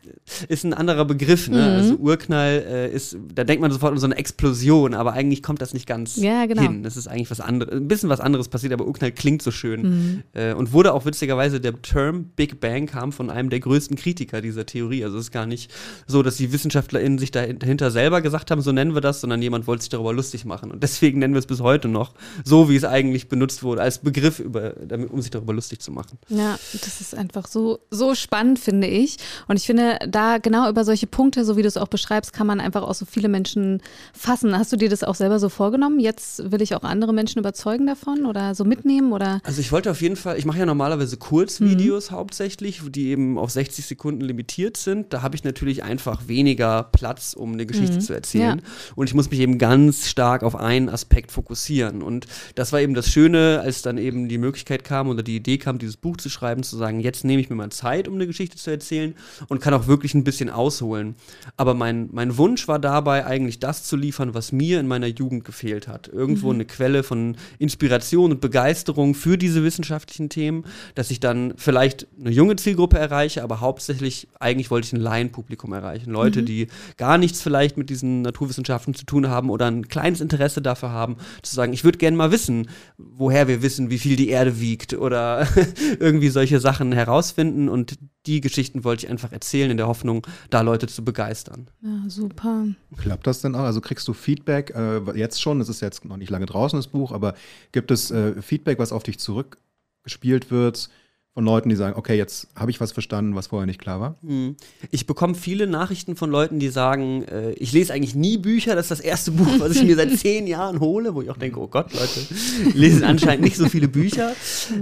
ist 0.48 0.63
ein 0.63 0.74
anderer 0.74 1.06
Begriff. 1.06 1.50
Ne? 1.50 1.57
Mhm. 1.57 1.63
Also 1.63 1.95
Urknall 1.95 2.63
äh, 2.68 2.94
ist, 2.94 3.18
da 3.33 3.44
denkt 3.44 3.62
man 3.62 3.72
sofort 3.72 3.94
an 3.94 4.00
so 4.00 4.06
eine 4.06 4.18
Explosion, 4.18 4.94
aber 4.94 5.13
eigentlich 5.13 5.44
kommt 5.44 5.62
das 5.62 5.74
nicht 5.74 5.88
ganz 5.88 6.16
ja, 6.18 6.45
genau. 6.45 6.63
hin. 6.63 6.83
Das 6.83 6.98
ist 6.98 7.07
eigentlich 7.07 7.31
was 7.31 7.39
anderes, 7.39 7.74
ein 7.74 7.88
bisschen 7.88 8.10
was 8.10 8.19
anderes 8.19 8.48
passiert, 8.48 8.74
aber 8.74 8.86
Urknall 8.86 9.12
klingt 9.12 9.42
so 9.42 9.51
schön. 9.51 9.81
Mhm. 9.81 10.24
Äh, 10.33 10.54
und 10.54 10.74
wurde 10.74 10.94
auch 10.94 11.06
witzigerweise, 11.06 11.60
der 11.60 11.81
Term 11.81 12.25
Big 12.36 12.60
Bang 12.60 12.86
kam 12.86 13.12
von 13.12 13.30
einem 13.30 13.50
der 13.50 13.60
größten 13.60 13.98
Kritiker 13.98 14.42
dieser 14.42 14.66
Theorie. 14.66 15.04
Also 15.04 15.18
es 15.18 15.25
ist 15.25 15.31
gar 15.31 15.45
nicht 15.45 15.72
so, 16.07 16.24
dass 16.24 16.38
die 16.38 16.51
WissenschaftlerInnen 16.51 17.18
sich 17.18 17.31
dahinter 17.31 17.92
selber 17.92 18.22
gesagt 18.22 18.51
haben, 18.51 18.62
so 18.62 18.72
nennen 18.72 18.94
wir 18.94 19.01
das, 19.01 19.22
sondern 19.22 19.42
jemand 19.42 19.68
wollte 19.68 19.84
sich 19.84 19.89
darüber 19.89 20.13
lustig 20.13 20.45
machen. 20.45 20.72
Und 20.72 20.84
deswegen 20.84 21.19
nennen 21.19 21.34
wir 21.34 21.39
es 21.39 21.48
bis 21.48 21.62
heute 21.62 21.88
noch 21.88 22.13
so, 22.44 22.69
wie 22.69 22.75
es 22.75 22.84
eigentlich 22.84 23.30
benutzt 23.30 23.63
wurde, 23.63 23.81
als 23.81 24.00
Begriff, 24.00 24.39
über, 24.39 24.74
um 25.10 25.22
sich 25.22 25.31
darüber 25.31 25.54
lustig 25.54 25.80
zu 25.80 25.92
machen. 25.92 26.18
Ja, 26.30 26.57
das 26.74 27.01
ist 27.01 27.16
einfach 27.16 27.48
so, 27.48 27.80
so 27.89 28.16
spannend, 28.16 28.60
finde 28.60 28.88
ich. 28.88 29.18
Und 29.48 29.57
ich 29.57 29.66
finde, 29.66 30.00
da 30.07 30.21
genau 30.42 30.70
über 30.70 30.84
solche 30.84 31.08
Punkte, 31.08 31.46
so 31.46 31.58
wie 31.58 31.62
du 31.62 31.68
es 31.68 31.78
auch 31.78 31.88
beschreibst, 31.88 32.34
kann 32.34 32.48
man 32.48 32.60
einfach 32.60 32.84
auch 32.84 32.94
so 32.94 33.06
viele 33.06 33.30
Menschen 33.30 33.82
fassen. 34.14 34.58
Hast 34.58 34.72
du 34.72 34.78
dir 34.78 34.90
das 34.90 35.04
auch 35.04 35.16
selber 35.16 35.40
so 35.40 35.50
vorgenommen? 35.50 36.00
Jetzt 36.00 36.52
will 36.52 36.62
ich 36.62 36.76
auch 36.76 36.84
andere 36.84 37.14
Menschen 37.14 37.40
überzeugen 37.40 37.88
davon 37.88 38.26
oder 38.26 38.56
so 38.56 38.64
mitnehmen 38.64 39.12
oder? 39.12 39.42
Also 39.44 39.62
ich 39.62 39.72
wollte 39.72 39.92
auf 39.92 40.02
jeden 40.02 40.16
Fall, 40.16 40.38
ich 40.38 40.46
mache 40.46 40.60
ja 40.60 40.66
normalerweise 40.66 41.18
Kurzvideos 41.18 42.12
mhm. 42.12 42.16
hauptsächlich, 42.16 42.82
die 42.90 43.10
eben 43.10 43.38
auf 43.38 43.52
60 43.52 43.86
Sekunden 43.86 44.22
limitiert 44.22 44.78
sind. 44.78 45.14
Da 45.14 45.22
habe 45.22 45.36
ich 45.36 45.44
natürlich 45.44 45.84
einfach 45.84 46.28
weniger 46.28 46.84
Platz, 46.84 47.34
um 47.34 47.54
eine 47.54 47.66
Geschichte 47.66 47.96
mhm. 47.96 48.02
zu 48.02 48.14
erzählen. 48.14 48.60
Ja. 48.60 48.94
Und 48.96 49.08
ich 49.08 49.14
muss 49.14 49.30
mich 49.30 49.40
eben 49.40 49.58
ganz 49.58 50.08
stark 50.08 50.44
auf 50.44 50.56
einen 50.56 50.90
Aspekt 50.90 51.32
fokussieren. 51.32 52.02
Und 52.02 52.28
das 52.56 52.74
war 52.74 52.82
eben 52.82 52.94
das 52.94 53.10
Schöne, 53.10 53.62
als 53.64 53.82
dann 53.82 53.98
eben 53.98 54.28
die 54.30 54.38
Möglichkeit 54.38 54.84
kam 54.84 55.10
oder 55.10 55.24
die 55.24 55.36
Idee 55.36 55.58
kam, 55.58 55.80
dieses 55.80 55.98
Buch 55.98 56.18
zu 56.18 56.30
schreiben, 56.30 56.64
zu 56.64 56.78
sagen, 56.78 57.00
jetzt 57.00 57.24
nehme 57.24 57.42
ich 57.42 57.50
mir 57.50 57.56
mal 57.56 57.72
Zeit, 57.72 58.08
um 58.08 58.16
eine 58.16 58.28
Geschichte 58.28 58.58
zu 58.58 58.72
erzählen 58.72 59.16
und 59.48 59.62
kann 59.62 59.74
auch 59.74 59.88
wirklich 59.88 60.00
wirklich 60.01 60.15
ein 60.15 60.24
bisschen 60.24 60.50
ausholen. 60.50 61.15
Aber 61.57 61.75
mein, 61.75 62.09
mein 62.12 62.36
Wunsch 62.38 62.68
war 62.68 62.80
dabei, 62.80 63.24
eigentlich 63.27 63.59
das 63.59 63.83
zu 63.83 63.95
liefern, 63.95 64.33
was 64.33 64.51
mir 64.51 64.80
in 64.80 64.88
meiner 64.88 65.06
Jugend 65.06 65.45
gefehlt 65.45 65.88
hat. 65.88 66.07
Irgendwo 66.07 66.48
mhm. 66.48 66.56
eine 66.56 66.65
Quelle 66.65 67.03
von 67.03 67.38
Inspiration 67.59 68.31
und 68.31 68.42
Begeisterung 68.42 69.13
für 69.13 69.38
diese 69.38 69.63
wissenschaftlichen 69.63 70.30
Themen, 70.30 70.65
dass 70.95 71.12
ich 71.12 71.19
dann 71.19 71.53
vielleicht 71.56 72.07
eine 72.19 72.31
junge 72.31 72.56
Zielgruppe 72.56 72.98
erreiche, 72.98 73.44
aber 73.44 73.59
hauptsächlich 73.59 74.27
eigentlich 74.39 74.71
wollte 74.71 74.88
ich 74.88 74.94
ein 74.94 75.01
Laienpublikum 75.01 75.71
erreichen. 75.71 76.09
Leute, 76.09 76.42
mhm. 76.42 76.45
die 76.48 76.68
gar 76.98 77.19
nichts 77.19 77.44
vielleicht 77.44 77.77
mit 77.77 77.92
diesen 77.92 78.24
Naturwissenschaften 78.24 78.95
zu 78.95 79.06
tun 79.06 79.30
haben 79.30 79.51
oder 79.51 79.68
ein 79.68 79.88
kleines 79.88 80.19
Interesse 80.19 80.63
dafür 80.63 80.89
haben, 80.89 81.18
zu 81.44 81.53
sagen, 81.53 81.74
ich 81.74 81.83
würde 81.83 82.00
gerne 82.00 82.18
mal 82.18 82.31
wissen, 82.31 82.69
woher 82.98 83.48
wir 83.48 83.62
wissen, 83.62 83.92
wie 83.92 84.00
viel 84.00 84.15
die 84.15 84.30
Erde 84.30 84.59
wiegt 84.59 84.95
oder 84.95 85.48
irgendwie 86.00 86.30
solche 86.30 86.59
Sachen 86.59 86.92
herausfinden 86.92 87.69
und 87.69 88.00
die 88.26 88.42
Geschichten 88.42 88.84
wollte 88.84 89.06
ich 89.06 89.12
einfach 89.12 89.32
erzählen 89.32 89.72
in 89.72 89.78
der 89.78 89.88
Hoffnung, 89.88 90.26
da 90.50 90.62
Leute 90.62 90.88
zu 90.88 91.04
begeistern. 91.04 91.68
Ja, 91.82 92.04
super. 92.08 92.68
Klappt 92.98 93.28
das 93.28 93.42
denn 93.42 93.56
auch? 93.56 93.64
Also 93.64 93.82
kriegst 93.82 94.08
du 94.08 94.14
Feedback, 94.14 94.74
äh, 94.76 95.00
jetzt 95.18 95.42
schon, 95.42 95.60
es 95.62 95.70
ist 95.70 95.82
jetzt 95.82 96.06
noch 96.06 96.18
nicht 96.18 96.30
lange 96.30 96.46
draußen, 96.46 96.78
das 96.78 96.88
Buch, 96.88 97.12
aber 97.12 97.36
gibt 97.72 97.92
es 97.92 98.12
äh, 98.12 98.42
Feedback, 98.42 98.80
was 98.80 98.92
auf 98.92 99.04
dich 99.04 99.20
zurückgespielt 99.20 100.52
wird? 100.52 100.90
Von 101.33 101.45
Leuten, 101.45 101.69
die 101.69 101.75
sagen, 101.78 101.98
okay, 101.98 102.18
jetzt 102.18 102.50
habe 102.57 102.72
ich 102.72 102.81
was 102.81 102.92
verstanden, 102.92 103.36
was 103.36 103.48
vorher 103.48 103.66
nicht 103.66 103.80
klar 103.80 104.01
war? 104.01 104.16
Hm. 104.22 104.57
Ich 104.92 105.07
bekomme 105.07 105.33
viele 105.33 105.66
Nachrichten 105.66 106.18
von 106.18 106.30
Leuten, 106.30 106.60
die 106.60 106.68
sagen, 106.68 107.24
äh, 107.24 107.51
ich 107.54 107.72
lese 107.72 107.94
eigentlich 107.94 108.16
nie 108.16 108.38
Bücher, 108.38 108.75
das 108.75 108.86
ist 108.86 108.92
das 108.92 109.00
erste 109.00 109.31
Buch, 109.31 109.48
was 109.60 109.78
ich 109.78 109.83
mir 109.83 109.95
seit 109.95 110.12
zehn 110.18 110.45
Jahren 110.45 110.81
hole, 110.81 111.16
wo 111.16 111.22
ich 111.22 111.30
auch 111.30 111.38
denke, 111.38 111.62
oh 111.62 111.68
Gott, 111.68 111.94
Leute, 111.94 112.75
lesen 112.78 113.06
anscheinend 113.06 113.45
nicht 113.45 113.56
so 113.56 113.69
viele 113.69 113.88
Bücher. 113.88 114.33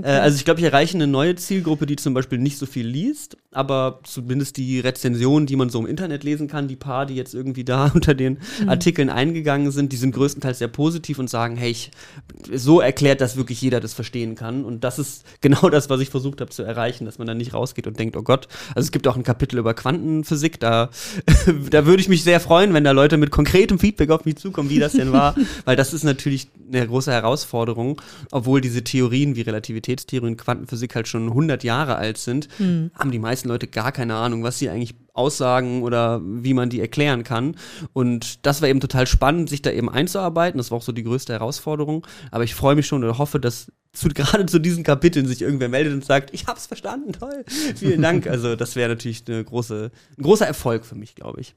Äh, 0.02 0.08
also 0.08 0.38
ich 0.38 0.46
glaube, 0.46 0.60
ich 0.60 0.66
erreiche 0.66 0.98
eine 0.98 1.06
neue 1.06 1.36
Zielgruppe, 1.36 1.86
die 1.86 1.98
zum 1.98 2.16
Beispiel 2.16 2.40
nicht 2.40 2.58
so 2.58 2.66
viel 2.66 2.88
liest, 2.88 3.38
aber 3.52 4.00
zumindest 4.04 4.58
die 4.58 4.80
Rezensionen, 4.80 5.46
die 5.46 5.56
man 5.56 5.70
so 5.70 5.80
im 5.80 5.86
Internet 5.86 6.24
lesen 6.24 6.48
kann, 6.48 6.68
die 6.68 6.76
paar, 6.76 7.06
die 7.06 7.16
jetzt 7.16 7.36
irgendwie 7.36 7.64
da 7.64 7.92
unter 7.94 8.16
den 8.16 8.40
mhm. 8.60 8.70
Artikeln 8.70 9.12
eingegangen 9.12 9.70
sind, 9.72 9.92
die 9.92 9.98
sind 9.98 10.16
größtenteils 10.16 10.58
sehr 10.58 10.68
positiv 10.68 11.20
und 11.20 11.30
sagen, 11.30 11.58
hey, 11.58 11.70
ich, 11.70 11.92
so 12.54 12.80
erklärt, 12.80 13.22
dass 13.22 13.38
wirklich 13.38 13.62
jeder 13.62 13.80
das 13.80 13.94
verstehen 13.94 14.34
kann. 14.34 14.66
Und 14.66 14.84
das 14.84 14.98
ist 14.98 15.26
genau 15.42 15.70
das, 15.70 15.92
was 15.92 16.02
ich 16.02 16.10
versucht 16.10 16.39
versucht 16.40 16.42
habe 16.42 16.50
zu 16.50 16.64
erreichen, 16.64 17.06
dass 17.06 17.18
man 17.18 17.28
dann 17.28 17.38
nicht 17.38 17.54
rausgeht 17.54 17.88
und 17.88 18.00
denkt, 18.00 18.16
oh 18.16 18.24
Gott. 18.24 18.48
Also 18.76 18.88
es 18.88 18.92
gibt 18.92 19.08
auch 19.08 19.16
ein 19.16 19.24
Kapitel 19.24 19.60
über 19.60 19.74
Quantenphysik, 19.74 20.60
da, 20.60 20.90
da 21.70 21.86
würde 21.86 22.02
ich 22.02 22.10
mich 22.10 22.24
sehr 22.24 22.40
freuen, 22.40 22.74
wenn 22.74 22.84
da 22.84 22.92
Leute 22.92 23.18
mit 23.18 23.32
konkretem 23.32 23.80
Feedback 23.80 24.10
auf 24.10 24.26
mich 24.26 24.38
zukommen, 24.38 24.70
wie 24.70 24.80
das 24.80 24.94
denn 24.94 25.12
war, 25.12 25.36
weil 25.66 25.76
das 25.76 25.94
ist 25.94 26.04
natürlich 26.04 26.50
eine 26.72 26.88
große 26.88 27.12
Herausforderung, 27.12 28.02
obwohl 28.32 28.62
diese 28.62 28.84
Theorien 28.84 29.36
wie 29.36 29.42
Relativitätstheorie 29.42 30.28
und 30.28 30.38
Quantenphysik 30.38 30.96
halt 30.96 31.08
schon 31.08 31.28
100 31.28 31.64
Jahre 31.64 31.96
alt 31.96 32.18
sind, 32.18 32.48
mhm. 32.60 32.92
haben 32.94 33.12
die 33.12 33.20
meisten 33.20 33.50
Leute 33.50 33.68
gar 33.68 33.92
keine 33.92 34.16
Ahnung, 34.16 34.44
was 34.44 34.60
sie 34.60 34.70
eigentlich 34.70 34.96
aussagen 35.20 35.84
oder 35.84 36.22
wie 36.24 36.54
man 36.54 36.70
die 36.70 36.80
erklären 36.80 37.24
kann. 37.24 37.56
Und 37.94 38.46
das 38.46 38.62
war 38.62 38.70
eben 38.70 38.80
total 38.80 39.06
spannend, 39.06 39.50
sich 39.50 39.62
da 39.62 39.70
eben 39.72 39.90
einzuarbeiten. 39.90 40.58
Das 40.58 40.72
war 40.72 40.78
auch 40.78 40.84
so 40.84 40.92
die 40.92 41.04
größte 41.04 41.34
Herausforderung. 41.34 42.08
Aber 42.32 42.44
ich 42.44 42.56
freue 42.56 42.76
mich 42.76 42.88
schon 42.88 43.04
und 43.04 43.18
hoffe, 43.18 43.40
dass 43.40 43.72
zu, 43.94 44.08
gerade 44.14 44.46
zu 44.46 44.60
diesen 44.60 44.84
Kapiteln 44.84 45.28
sich 45.28 45.42
irgendwer 45.42 45.70
meldet 45.70 45.94
und 45.94 46.06
sagt, 46.06 46.34
ich 46.34 46.48
hab's 46.48 46.66
verstanden, 46.66 47.12
toll, 47.14 47.44
vielen 47.76 48.02
Dank. 48.02 48.28
Also 48.28 48.56
das 48.56 48.76
wäre 48.76 48.90
natürlich 48.90 49.24
eine 49.28 49.44
große, 49.44 49.92
ein 50.18 50.24
großer 50.24 50.48
Erfolg 50.48 50.86
für 50.86 50.96
mich, 50.96 51.16
glaube 51.16 51.42
ich. 51.42 51.56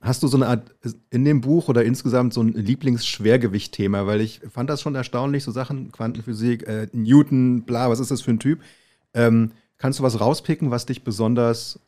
Hast 0.00 0.22
du 0.22 0.28
so 0.28 0.36
eine 0.36 0.46
Art 0.46 0.74
in 1.10 1.24
dem 1.24 1.40
Buch 1.40 1.68
oder 1.68 1.84
insgesamt 1.84 2.32
so 2.32 2.40
ein 2.40 2.52
Lieblingsschwergewicht-Thema? 2.52 4.06
Weil 4.06 4.20
ich 4.20 4.40
fand 4.48 4.70
das 4.70 4.80
schon 4.80 4.94
erstaunlich, 4.94 5.42
so 5.42 5.50
Sachen, 5.50 5.90
Quantenphysik, 5.90 6.68
äh, 6.68 6.86
Newton, 6.92 7.62
bla, 7.64 7.90
was 7.90 7.98
ist 7.98 8.12
das 8.12 8.20
für 8.20 8.30
ein 8.30 8.38
Typ? 8.38 8.60
Ähm, 9.12 9.52
kannst 9.76 9.98
du 9.98 10.04
was 10.04 10.20
rauspicken, 10.20 10.70
was 10.70 10.86
dich 10.86 11.02
besonders 11.02 11.80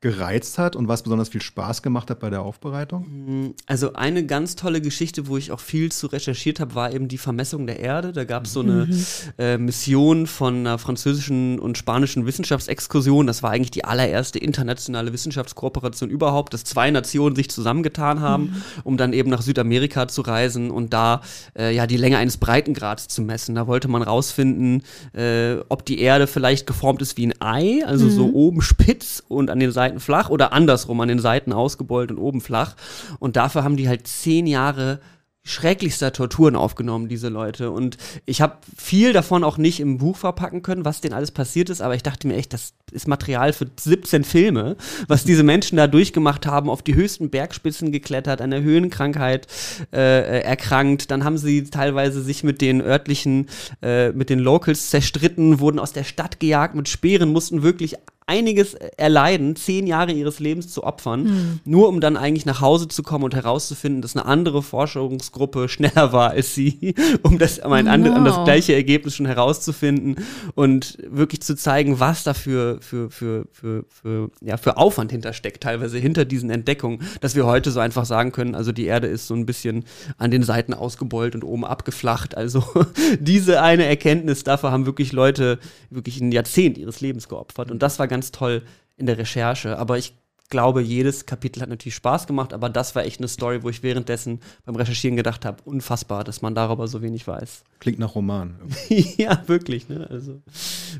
gereizt 0.00 0.58
hat 0.58 0.76
und 0.76 0.86
was 0.86 1.02
besonders 1.02 1.28
viel 1.28 1.42
Spaß 1.42 1.82
gemacht 1.82 2.08
hat 2.08 2.20
bei 2.20 2.30
der 2.30 2.42
Aufbereitung? 2.42 3.02
Mm, 3.02 3.54
also 3.66 3.94
eine 3.94 4.24
ganz 4.24 4.54
tolle 4.54 4.80
Geschichte, 4.80 5.26
wo 5.26 5.36
ich 5.36 5.50
auch 5.50 5.58
viel 5.58 5.90
zu 5.90 6.06
recherchiert 6.06 6.60
habe, 6.60 6.76
war 6.76 6.92
eben 6.92 7.08
die 7.08 7.18
Vermessung 7.18 7.66
der 7.66 7.80
Erde. 7.80 8.12
Da 8.12 8.24
gab 8.24 8.44
es 8.44 8.52
so 8.52 8.60
eine 8.60 8.86
mhm. 8.86 9.04
äh, 9.38 9.58
Mission 9.58 10.28
von 10.28 10.58
einer 10.58 10.78
französischen 10.78 11.58
und 11.58 11.78
spanischen 11.78 12.26
Wissenschaftsexkursion. 12.26 13.26
Das 13.26 13.42
war 13.42 13.50
eigentlich 13.50 13.72
die 13.72 13.84
allererste 13.84 14.38
internationale 14.38 15.12
Wissenschaftskooperation 15.12 16.10
überhaupt, 16.10 16.54
dass 16.54 16.62
zwei 16.62 16.92
Nationen 16.92 17.34
sich 17.34 17.50
zusammengetan 17.50 18.20
haben, 18.20 18.44
mhm. 18.44 18.62
um 18.84 18.96
dann 18.98 19.12
eben 19.12 19.30
nach 19.30 19.42
Südamerika 19.42 20.06
zu 20.06 20.22
reisen 20.22 20.70
und 20.70 20.92
da 20.92 21.22
äh, 21.58 21.74
ja 21.74 21.88
die 21.88 21.96
Länge 21.96 22.18
eines 22.18 22.36
Breitengrads 22.36 23.08
zu 23.08 23.22
messen. 23.22 23.56
Da 23.56 23.66
wollte 23.66 23.88
man 23.88 24.02
rausfinden, 24.02 24.82
äh, 25.12 25.56
ob 25.68 25.84
die 25.84 25.98
Erde 25.98 26.28
vielleicht 26.28 26.68
geformt 26.68 27.02
ist 27.02 27.16
wie 27.16 27.26
ein 27.26 27.34
Ei, 27.40 27.84
also 27.84 28.06
mhm. 28.06 28.10
so 28.10 28.32
oben 28.32 28.62
spitz 28.62 29.24
und 29.26 29.50
an 29.50 29.58
den 29.58 29.72
Seiten 29.72 29.87
Seiten 29.88 30.00
flach 30.00 30.30
oder 30.30 30.52
andersrum, 30.52 31.00
an 31.00 31.08
den 31.08 31.18
Seiten 31.18 31.52
ausgebeult 31.52 32.10
und 32.10 32.18
oben 32.18 32.40
flach. 32.40 32.76
Und 33.18 33.36
dafür 33.36 33.64
haben 33.64 33.76
die 33.76 33.88
halt 33.88 34.06
zehn 34.06 34.46
Jahre 34.46 35.00
schrecklichster 35.44 36.12
Torturen 36.12 36.56
aufgenommen, 36.56 37.08
diese 37.08 37.30
Leute. 37.30 37.70
Und 37.70 37.96
ich 38.26 38.42
habe 38.42 38.58
viel 38.76 39.14
davon 39.14 39.44
auch 39.44 39.56
nicht 39.56 39.80
im 39.80 39.96
Buch 39.96 40.16
verpacken 40.16 40.60
können, 40.60 40.84
was 40.84 41.00
denen 41.00 41.14
alles 41.14 41.30
passiert 41.30 41.70
ist, 41.70 41.80
aber 41.80 41.94
ich 41.94 42.02
dachte 42.02 42.26
mir 42.26 42.36
echt, 42.36 42.52
das 42.52 42.74
ist 42.92 43.08
Material 43.08 43.54
für 43.54 43.66
17 43.80 44.24
Filme, 44.24 44.76
was 45.06 45.24
diese 45.24 45.42
Menschen 45.42 45.76
da 45.76 45.86
durchgemacht 45.86 46.46
haben, 46.46 46.68
auf 46.68 46.82
die 46.82 46.94
höchsten 46.94 47.30
Bergspitzen 47.30 47.92
geklettert, 47.92 48.42
an 48.42 48.50
der 48.50 48.62
Höhenkrankheit 48.62 49.46
äh, 49.90 50.42
erkrankt. 50.42 51.10
Dann 51.10 51.24
haben 51.24 51.38
sie 51.38 51.64
teilweise 51.64 52.22
sich 52.22 52.44
mit 52.44 52.60
den 52.60 52.82
örtlichen, 52.82 53.48
äh, 53.80 54.12
mit 54.12 54.28
den 54.28 54.40
Locals 54.40 54.90
zerstritten, 54.90 55.60
wurden 55.60 55.78
aus 55.78 55.94
der 55.94 56.04
Stadt 56.04 56.40
gejagt 56.40 56.74
mit 56.74 56.90
Speeren, 56.90 57.32
mussten 57.32 57.62
wirklich 57.62 57.96
einiges 58.28 58.74
erleiden, 58.74 59.56
zehn 59.56 59.86
Jahre 59.86 60.12
ihres 60.12 60.38
Lebens 60.38 60.68
zu 60.68 60.84
opfern, 60.84 61.22
mhm. 61.22 61.60
nur 61.64 61.88
um 61.88 62.00
dann 62.00 62.16
eigentlich 62.16 62.46
nach 62.46 62.60
Hause 62.60 62.88
zu 62.88 63.02
kommen 63.02 63.24
und 63.24 63.34
herauszufinden, 63.34 64.02
dass 64.02 64.14
eine 64.16 64.26
andere 64.26 64.62
Forschungsgruppe 64.62 65.68
schneller 65.68 66.12
war 66.12 66.30
als 66.30 66.54
sie, 66.54 66.94
um 67.22 67.38
das, 67.38 67.58
um 67.58 67.72
ein 67.72 67.88
oh 67.88 67.96
no. 67.96 68.24
das 68.24 68.44
gleiche 68.44 68.74
Ergebnis 68.74 69.16
schon 69.16 69.26
herauszufinden 69.26 70.16
und 70.54 70.98
wirklich 71.08 71.40
zu 71.40 71.56
zeigen, 71.56 72.00
was 72.00 72.24
da 72.24 72.34
für, 72.34 72.80
für, 72.80 73.10
für, 73.10 73.46
für, 73.50 73.84
für, 73.88 74.30
ja, 74.40 74.56
für 74.56 74.76
Aufwand 74.76 75.10
hintersteckt, 75.10 75.62
teilweise 75.62 75.98
hinter 75.98 76.24
diesen 76.24 76.50
Entdeckungen, 76.50 77.00
dass 77.20 77.34
wir 77.34 77.46
heute 77.46 77.70
so 77.70 77.80
einfach 77.80 78.04
sagen 78.04 78.32
können, 78.32 78.54
also 78.54 78.72
die 78.72 78.84
Erde 78.84 79.06
ist 79.06 79.26
so 79.26 79.34
ein 79.34 79.46
bisschen 79.46 79.84
an 80.18 80.30
den 80.30 80.42
Seiten 80.42 80.74
ausgebeult 80.74 81.34
und 81.34 81.44
oben 81.44 81.64
abgeflacht. 81.64 82.36
Also 82.36 82.64
diese 83.20 83.62
eine 83.62 83.84
Erkenntnis, 83.84 84.44
dafür 84.44 84.70
haben 84.70 84.86
wirklich 84.86 85.12
Leute 85.12 85.58
wirklich 85.90 86.20
ein 86.20 86.32
Jahrzehnt 86.32 86.78
ihres 86.78 87.00
Lebens 87.00 87.28
geopfert. 87.28 87.70
Und 87.70 87.82
das 87.82 87.98
war 87.98 88.08
ganz 88.08 88.17
ganz 88.18 88.32
toll 88.32 88.62
in 88.96 89.06
der 89.06 89.16
Recherche. 89.16 89.78
Aber 89.78 89.96
ich 89.96 90.14
glaube, 90.50 90.82
jedes 90.82 91.26
Kapitel 91.26 91.62
hat 91.62 91.68
natürlich 91.68 91.94
Spaß 91.94 92.26
gemacht, 92.26 92.52
aber 92.52 92.68
das 92.68 92.96
war 92.96 93.04
echt 93.04 93.20
eine 93.20 93.28
Story, 93.28 93.62
wo 93.62 93.68
ich 93.68 93.82
währenddessen 93.82 94.40
beim 94.64 94.76
Recherchieren 94.76 95.16
gedacht 95.16 95.44
habe, 95.44 95.62
unfassbar, 95.64 96.24
dass 96.24 96.42
man 96.42 96.54
darüber 96.54 96.88
so 96.88 97.00
wenig 97.00 97.26
weiß. 97.28 97.62
Klingt 97.78 97.98
nach 97.98 98.14
Roman. 98.14 98.56
ja, 98.88 99.42
wirklich, 99.46 99.88
ne? 99.88 100.08
Also 100.10 100.40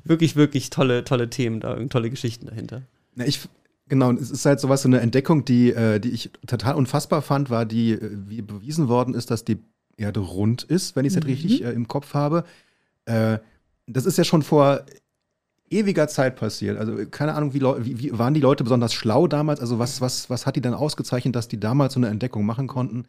wirklich, 0.04 0.36
wirklich 0.36 0.70
tolle, 0.70 1.02
tolle 1.02 1.28
Themen 1.28 1.60
da, 1.60 1.74
tolle 1.86 2.10
Geschichten 2.10 2.46
dahinter. 2.46 2.82
Na, 3.16 3.26
ich, 3.26 3.40
genau, 3.88 4.12
es 4.12 4.30
ist 4.30 4.46
halt 4.46 4.60
sowas, 4.60 4.82
so 4.82 4.88
eine 4.88 5.00
Entdeckung, 5.00 5.44
die, 5.44 5.72
äh, 5.72 5.98
die 5.98 6.10
ich 6.10 6.30
total 6.46 6.74
unfassbar 6.76 7.22
fand, 7.22 7.50
war 7.50 7.64
die, 7.64 7.92
äh, 7.92 8.10
wie 8.28 8.42
bewiesen 8.42 8.88
worden 8.88 9.14
ist, 9.14 9.30
dass 9.30 9.44
die 9.44 9.58
Erde 9.96 10.20
rund 10.20 10.62
ist, 10.62 10.94
wenn 10.94 11.04
ich 11.04 11.14
es 11.14 11.24
mhm. 11.24 11.28
jetzt 11.28 11.38
richtig 11.38 11.64
äh, 11.64 11.72
im 11.72 11.88
Kopf 11.88 12.14
habe. 12.14 12.44
Äh, 13.06 13.38
das 13.86 14.04
ist 14.04 14.18
ja 14.18 14.24
schon 14.24 14.42
vor 14.42 14.84
ewiger 15.70 16.08
Zeit 16.08 16.36
passiert. 16.36 16.78
Also 16.78 16.96
keine 17.10 17.34
Ahnung, 17.34 17.54
wie, 17.54 17.60
wie, 17.60 17.98
wie, 17.98 18.18
waren 18.18 18.34
die 18.34 18.40
Leute 18.40 18.64
besonders 18.64 18.92
schlau 18.94 19.26
damals? 19.26 19.60
Also 19.60 19.78
was, 19.78 20.00
was, 20.00 20.30
was 20.30 20.46
hat 20.46 20.56
die 20.56 20.60
dann 20.60 20.74
ausgezeichnet, 20.74 21.34
dass 21.36 21.48
die 21.48 21.60
damals 21.60 21.94
so 21.94 22.00
eine 22.00 22.08
Entdeckung 22.08 22.46
machen 22.46 22.66
konnten, 22.66 23.06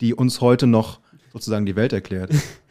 die 0.00 0.14
uns 0.14 0.40
heute 0.40 0.66
noch 0.66 1.00
sozusagen 1.32 1.66
die 1.66 1.76
Welt 1.76 1.92
erklärt? 1.92 2.32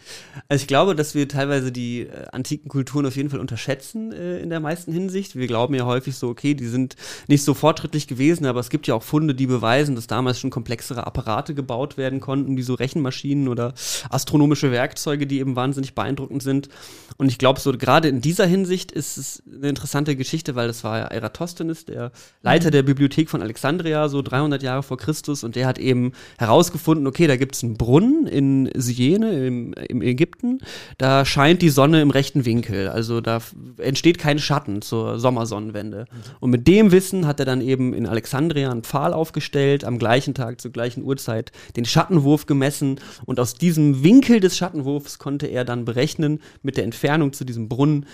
Also 0.50 0.62
ich 0.62 0.68
glaube, 0.68 0.96
dass 0.96 1.16
wir 1.16 1.28
teilweise 1.28 1.72
die 1.72 2.02
äh, 2.02 2.26
antiken 2.32 2.70
Kulturen 2.70 3.06
auf 3.06 3.16
jeden 3.16 3.30
Fall 3.30 3.40
unterschätzen 3.40 4.12
äh, 4.12 4.40
in 4.40 4.50
der 4.50 4.60
meisten 4.60 4.92
Hinsicht. 4.92 5.36
Wir 5.36 5.48
glauben 5.48 5.74
ja 5.76 5.86
häufig 5.86 6.16
so, 6.16 6.30
okay, 6.30 6.54
die 6.54 6.68
sind 6.68 6.96
nicht 7.28 7.44
so 7.44 7.54
fortschrittlich 7.54 8.08
gewesen, 8.08 8.46
aber 8.46 8.60
es 8.60 8.70
gibt 8.70 8.88
ja 8.88 8.96
auch 8.96 9.04
Funde, 9.04 9.36
die 9.36 9.48
beweisen, 9.48 9.96
dass 9.96 10.08
damals 10.08 10.40
schon 10.40 10.50
komplexere 10.50 11.06
Apparate 11.06 11.54
gebaut 11.54 11.98
werden 11.98 12.20
konnten, 12.20 12.58
wie 12.58 12.62
so 12.62 12.74
Rechenmaschinen 12.74 13.48
oder 13.48 13.74
astronomische 14.10 14.72
Werkzeuge, 14.72 15.28
die 15.28 15.40
eben 15.40 15.56
wahnsinnig 15.56 15.96
beeindruckend 15.96 16.44
sind. 16.44 16.70
Und 17.18 17.30
ich 17.30 17.38
glaube, 17.38 17.60
so 17.60 17.72
gerade 17.72 18.08
in 18.08 18.22
dieser 18.22 18.46
Hinsicht 18.46 18.92
ist 18.92 19.18
es 19.18 19.44
eine 19.52 19.70
interessante 19.70 20.16
Geschichte, 20.16 20.56
weil 20.56 20.68
das 20.68 20.84
war 20.84 21.00
ja 21.00 21.06
Eratosthenes, 21.06 21.86
der 21.86 22.12
Leiter 22.42 22.68
mhm. 22.68 22.72
der 22.72 22.84
Bibliothek 22.84 23.30
von 23.30 23.42
Alexandria, 23.42 24.08
so 24.10 24.22
300 24.22 24.62
Jahre 24.62 24.84
vor 24.84 24.98
Christus, 24.98 25.44
und 25.44 25.56
der 25.56 25.68
hat 25.68 25.80
eben 25.80 26.14
herausgefunden, 26.38 27.08
okay, 27.08 27.28
da 27.28 27.36
gibt 27.36 27.56
es 27.56 27.64
einen 27.64 27.78
Brunnen 27.78 28.28
in 28.28 28.70
Syene, 28.76 29.48
im, 29.48 29.74
im 29.74 29.97
im 29.98 30.01
Ägypten, 30.01 30.60
da 30.98 31.25
scheint 31.25 31.62
die 31.62 31.70
Sonne 31.70 32.01
im 32.01 32.10
rechten 32.10 32.46
Winkel. 32.46 32.89
Also 32.89 33.22
da 33.22 33.39
entsteht 33.77 34.20
kein 34.20 34.39
Schatten 34.39 34.82
zur 34.82 35.20
Sommersonnenwende. 35.20 36.06
Und 36.39 36.51
mit 36.51 36.68
dem 36.68 36.92
Wissen 36.92 37.27
hat 37.27 37.39
er 37.39 37.46
dann 37.46 37.62
eben 37.62 37.94
in 37.94 38.06
Alexandria 38.06 38.72
einen 38.72 38.84
Pfahl 38.84 39.13
aufgestellt, 39.13 39.84
am 39.84 40.00
gleichen 40.00 40.34
Tag 40.34 40.62
zur 40.62 40.72
gleichen 40.72 41.04
Uhrzeit 41.04 41.51
den 41.75 41.86
Schattenwurf 41.86 42.46
gemessen 42.46 43.00
und 43.25 43.39
aus 43.39 43.54
diesem 43.54 44.04
Winkel 44.04 44.39
des 44.39 44.58
Schattenwurfs 44.58 45.20
konnte 45.20 45.48
er 45.48 45.66
dann 45.66 45.86
berechnen 45.86 46.39
mit 46.62 46.77
der 46.77 46.84
Entfernung 46.84 47.34
zu 47.34 47.46
diesem 47.46 47.70
Brunnen, 47.70 48.06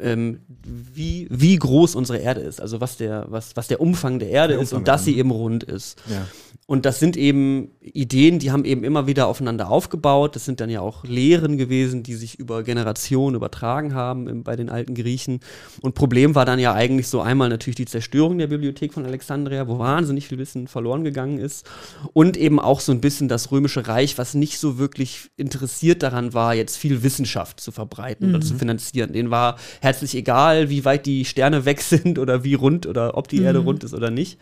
ähm, 0.00 0.40
wie, 0.64 1.26
wie 1.30 1.56
groß 1.56 1.94
unsere 1.94 2.18
Erde 2.18 2.40
ist, 2.40 2.60
also 2.60 2.80
was 2.80 2.96
der, 2.96 3.26
was, 3.28 3.56
was 3.56 3.68
der 3.68 3.80
Umfang 3.80 4.18
der 4.18 4.30
Erde 4.30 4.54
der 4.54 4.62
ist 4.62 4.72
und 4.72 4.88
dass 4.88 5.04
sie 5.04 5.16
eben 5.18 5.30
rund 5.30 5.64
ist. 5.64 6.00
Ja. 6.08 6.26
Und 6.70 6.84
das 6.84 7.00
sind 7.00 7.16
eben 7.16 7.70
Ideen, 7.80 8.38
die 8.40 8.52
haben 8.52 8.66
eben 8.66 8.84
immer 8.84 9.06
wieder 9.06 9.26
aufeinander 9.26 9.70
aufgebaut. 9.70 10.36
Das 10.36 10.44
sind 10.44 10.60
dann 10.60 10.68
ja 10.68 10.82
auch 10.82 11.02
Lehren 11.02 11.56
gewesen, 11.56 12.02
die 12.02 12.14
sich 12.14 12.38
über 12.38 12.62
Generationen 12.62 13.36
übertragen 13.36 13.94
haben 13.94 14.44
bei 14.44 14.54
den 14.54 14.68
alten 14.68 14.94
Griechen. 14.94 15.40
Und 15.80 15.94
Problem 15.94 16.34
war 16.34 16.44
dann 16.44 16.58
ja 16.58 16.74
eigentlich 16.74 17.08
so 17.08 17.22
einmal 17.22 17.48
natürlich 17.48 17.76
die 17.76 17.86
Zerstörung 17.86 18.36
der 18.36 18.48
Bibliothek 18.48 18.92
von 18.92 19.06
Alexandria, 19.06 19.66
wo 19.66 19.78
wahnsinnig 19.78 20.28
viel 20.28 20.36
Wissen 20.36 20.68
verloren 20.68 21.04
gegangen 21.04 21.38
ist. 21.38 21.66
Und 22.12 22.36
eben 22.36 22.60
auch 22.60 22.80
so 22.80 22.92
ein 22.92 23.00
bisschen 23.00 23.28
das 23.28 23.50
Römische 23.50 23.88
Reich, 23.88 24.18
was 24.18 24.34
nicht 24.34 24.58
so 24.58 24.76
wirklich 24.76 25.30
interessiert 25.38 26.02
daran 26.02 26.34
war, 26.34 26.54
jetzt 26.54 26.76
viel 26.76 27.02
Wissenschaft 27.02 27.60
zu 27.60 27.72
verbreiten 27.72 28.28
mhm. 28.28 28.34
oder 28.34 28.44
zu 28.44 28.54
finanzieren. 28.54 29.14
Den 29.14 29.30
war 29.30 29.56
herzlich 29.80 30.14
egal, 30.14 30.68
wie 30.68 30.84
weit 30.84 31.06
die 31.06 31.24
Sterne 31.24 31.64
weg 31.64 31.80
sind 31.80 32.18
oder 32.18 32.44
wie 32.44 32.52
rund 32.52 32.86
oder 32.86 33.16
ob 33.16 33.28
die 33.28 33.40
mhm. 33.40 33.46
Erde 33.46 33.58
rund 33.60 33.84
ist 33.84 33.94
oder 33.94 34.10
nicht. 34.10 34.36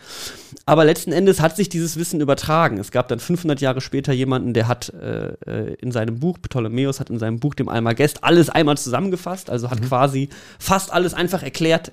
Aber 0.64 0.84
letzten 0.84 1.12
Endes 1.12 1.40
hat 1.40 1.54
sich 1.54 1.68
dieses 1.68 1.96
Wissen 1.96 2.15
übertragen. 2.20 2.78
Es 2.78 2.90
gab 2.90 3.08
dann 3.08 3.18
500 3.18 3.60
Jahre 3.60 3.80
später 3.80 4.12
jemanden, 4.12 4.54
der 4.54 4.68
hat 4.68 4.92
äh, 4.94 5.34
äh, 5.46 5.74
in 5.80 5.92
seinem 5.92 6.18
Buch, 6.18 6.38
Ptolemäus 6.40 7.00
hat 7.00 7.10
in 7.10 7.18
seinem 7.18 7.40
Buch, 7.40 7.54
dem 7.54 7.68
Almagest, 7.68 8.24
alles 8.24 8.50
einmal 8.50 8.76
zusammengefasst, 8.76 9.50
also 9.50 9.70
hat 9.70 9.80
mhm. 9.80 9.86
quasi 9.86 10.28
fast 10.58 10.92
alles 10.92 11.14
einfach 11.14 11.42
erklärt. 11.42 11.90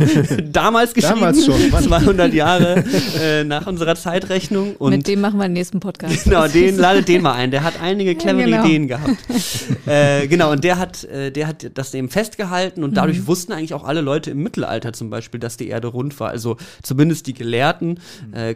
Damals 0.52 0.94
geschrieben. 0.94 1.20
Damals 1.20 1.44
schon. 1.44 1.70
Mann. 1.70 1.82
200 1.84 2.34
Jahre 2.34 2.84
äh, 3.20 3.44
nach 3.44 3.66
unserer 3.66 3.94
Zeitrechnung. 3.96 4.76
Und 4.76 4.90
Mit 4.90 5.08
dem 5.08 5.20
machen 5.20 5.38
wir 5.38 5.44
den 5.44 5.54
nächsten 5.54 5.80
Podcast. 5.80 6.24
Genau, 6.24 6.46
den 6.48 6.76
ladet 6.76 7.08
den 7.08 7.22
mal 7.22 7.34
ein. 7.34 7.50
Der 7.50 7.62
hat 7.62 7.74
einige 7.80 8.14
clevere 8.14 8.48
ja, 8.48 8.56
genau. 8.56 8.64
Ideen 8.64 8.88
gehabt. 8.88 9.16
äh, 9.86 10.26
genau, 10.26 10.52
und 10.52 10.64
der 10.64 10.78
hat, 10.78 11.04
äh, 11.04 11.30
der 11.30 11.46
hat 11.48 11.70
das 11.74 11.94
eben 11.94 12.08
festgehalten 12.08 12.84
und 12.84 12.96
dadurch 12.96 13.20
mhm. 13.20 13.26
wussten 13.26 13.52
eigentlich 13.52 13.74
auch 13.74 13.84
alle 13.84 14.00
Leute 14.00 14.30
im 14.30 14.42
Mittelalter 14.42 14.92
zum 14.92 15.10
Beispiel, 15.10 15.40
dass 15.40 15.56
die 15.56 15.68
Erde 15.68 15.88
rund 15.88 16.18
war. 16.20 16.30
Also 16.30 16.56
zumindest 16.82 17.26
die 17.26 17.34
Gelehrten. 17.34 18.00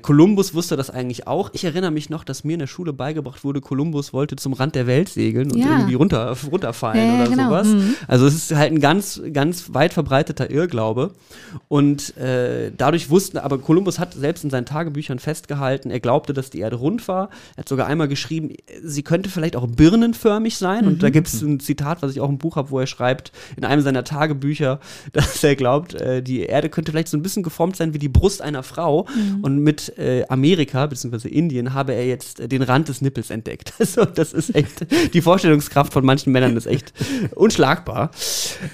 Kolumbus 0.02 0.50
äh, 0.50 0.54
wusste 0.54 0.76
das 0.76 0.90
eigentlich 0.90 1.09
auch. 1.26 1.50
Ich 1.52 1.64
erinnere 1.64 1.90
mich 1.90 2.10
noch, 2.10 2.24
dass 2.24 2.44
mir 2.44 2.54
in 2.54 2.60
der 2.60 2.66
Schule 2.66 2.92
beigebracht 2.92 3.44
wurde, 3.44 3.60
Kolumbus 3.60 4.12
wollte 4.12 4.36
zum 4.36 4.52
Rand 4.52 4.74
der 4.74 4.86
Welt 4.86 5.08
segeln 5.08 5.50
und 5.50 5.58
ja. 5.58 5.78
irgendwie 5.78 5.94
runter, 5.94 6.36
runterfallen 6.50 7.06
ja, 7.06 7.14
oder 7.14 7.30
genau. 7.30 7.48
sowas. 7.48 7.68
Mhm. 7.68 7.94
Also 8.06 8.26
es 8.26 8.34
ist 8.34 8.54
halt 8.54 8.72
ein 8.72 8.80
ganz, 8.80 9.20
ganz 9.32 9.74
weit 9.74 9.92
verbreiteter 9.92 10.50
Irrglaube. 10.50 11.12
Und 11.68 12.16
äh, 12.16 12.72
dadurch 12.76 13.10
wussten, 13.10 13.38
aber 13.38 13.58
Kolumbus 13.58 13.98
hat 13.98 14.14
selbst 14.14 14.44
in 14.44 14.50
seinen 14.50 14.66
Tagebüchern 14.66 15.18
festgehalten, 15.18 15.90
er 15.90 16.00
glaubte, 16.00 16.32
dass 16.32 16.50
die 16.50 16.60
Erde 16.60 16.76
rund 16.76 17.06
war. 17.08 17.30
Er 17.56 17.62
hat 17.62 17.68
sogar 17.68 17.86
einmal 17.86 18.08
geschrieben, 18.08 18.54
sie 18.82 19.02
könnte 19.02 19.30
vielleicht 19.30 19.56
auch 19.56 19.66
birnenförmig 19.66 20.56
sein. 20.56 20.82
Mhm. 20.82 20.88
Und 20.88 21.02
da 21.02 21.08
mhm. 21.08 21.12
gibt 21.12 21.28
es 21.28 21.42
ein 21.42 21.60
Zitat, 21.60 22.02
was 22.02 22.12
ich 22.12 22.20
auch 22.20 22.28
im 22.28 22.38
Buch 22.38 22.56
habe, 22.56 22.70
wo 22.70 22.78
er 22.78 22.86
schreibt, 22.86 23.32
in 23.56 23.64
einem 23.64 23.82
seiner 23.82 24.04
Tagebücher, 24.04 24.80
dass 25.12 25.42
er 25.42 25.56
glaubt, 25.56 25.94
äh, 25.94 26.22
die 26.22 26.40
Erde 26.40 26.68
könnte 26.68 26.92
vielleicht 26.92 27.08
so 27.08 27.16
ein 27.16 27.22
bisschen 27.22 27.42
geformt 27.42 27.76
sein 27.76 27.94
wie 27.94 27.98
die 27.98 28.08
Brust 28.08 28.42
einer 28.42 28.62
Frau. 28.62 29.06
Mhm. 29.14 29.40
Und 29.42 29.58
mit 29.58 29.98
äh, 29.98 30.24
Amerika, 30.28 30.86
beziehungsweise 31.02 31.28
Indien, 31.28 31.74
habe 31.74 31.94
er 31.94 32.06
jetzt 32.06 32.52
den 32.52 32.62
Rand 32.62 32.88
des 32.88 33.00
Nippels 33.00 33.30
entdeckt. 33.30 33.72
Also 33.80 34.04
das 34.04 34.32
ist 34.32 34.54
echt, 34.54 34.86
die 35.14 35.22
Vorstellungskraft 35.22 35.92
von 35.92 36.04
manchen 36.04 36.32
Männern 36.32 36.56
ist 36.56 36.66
echt 36.66 36.92
unschlagbar. 37.34 38.10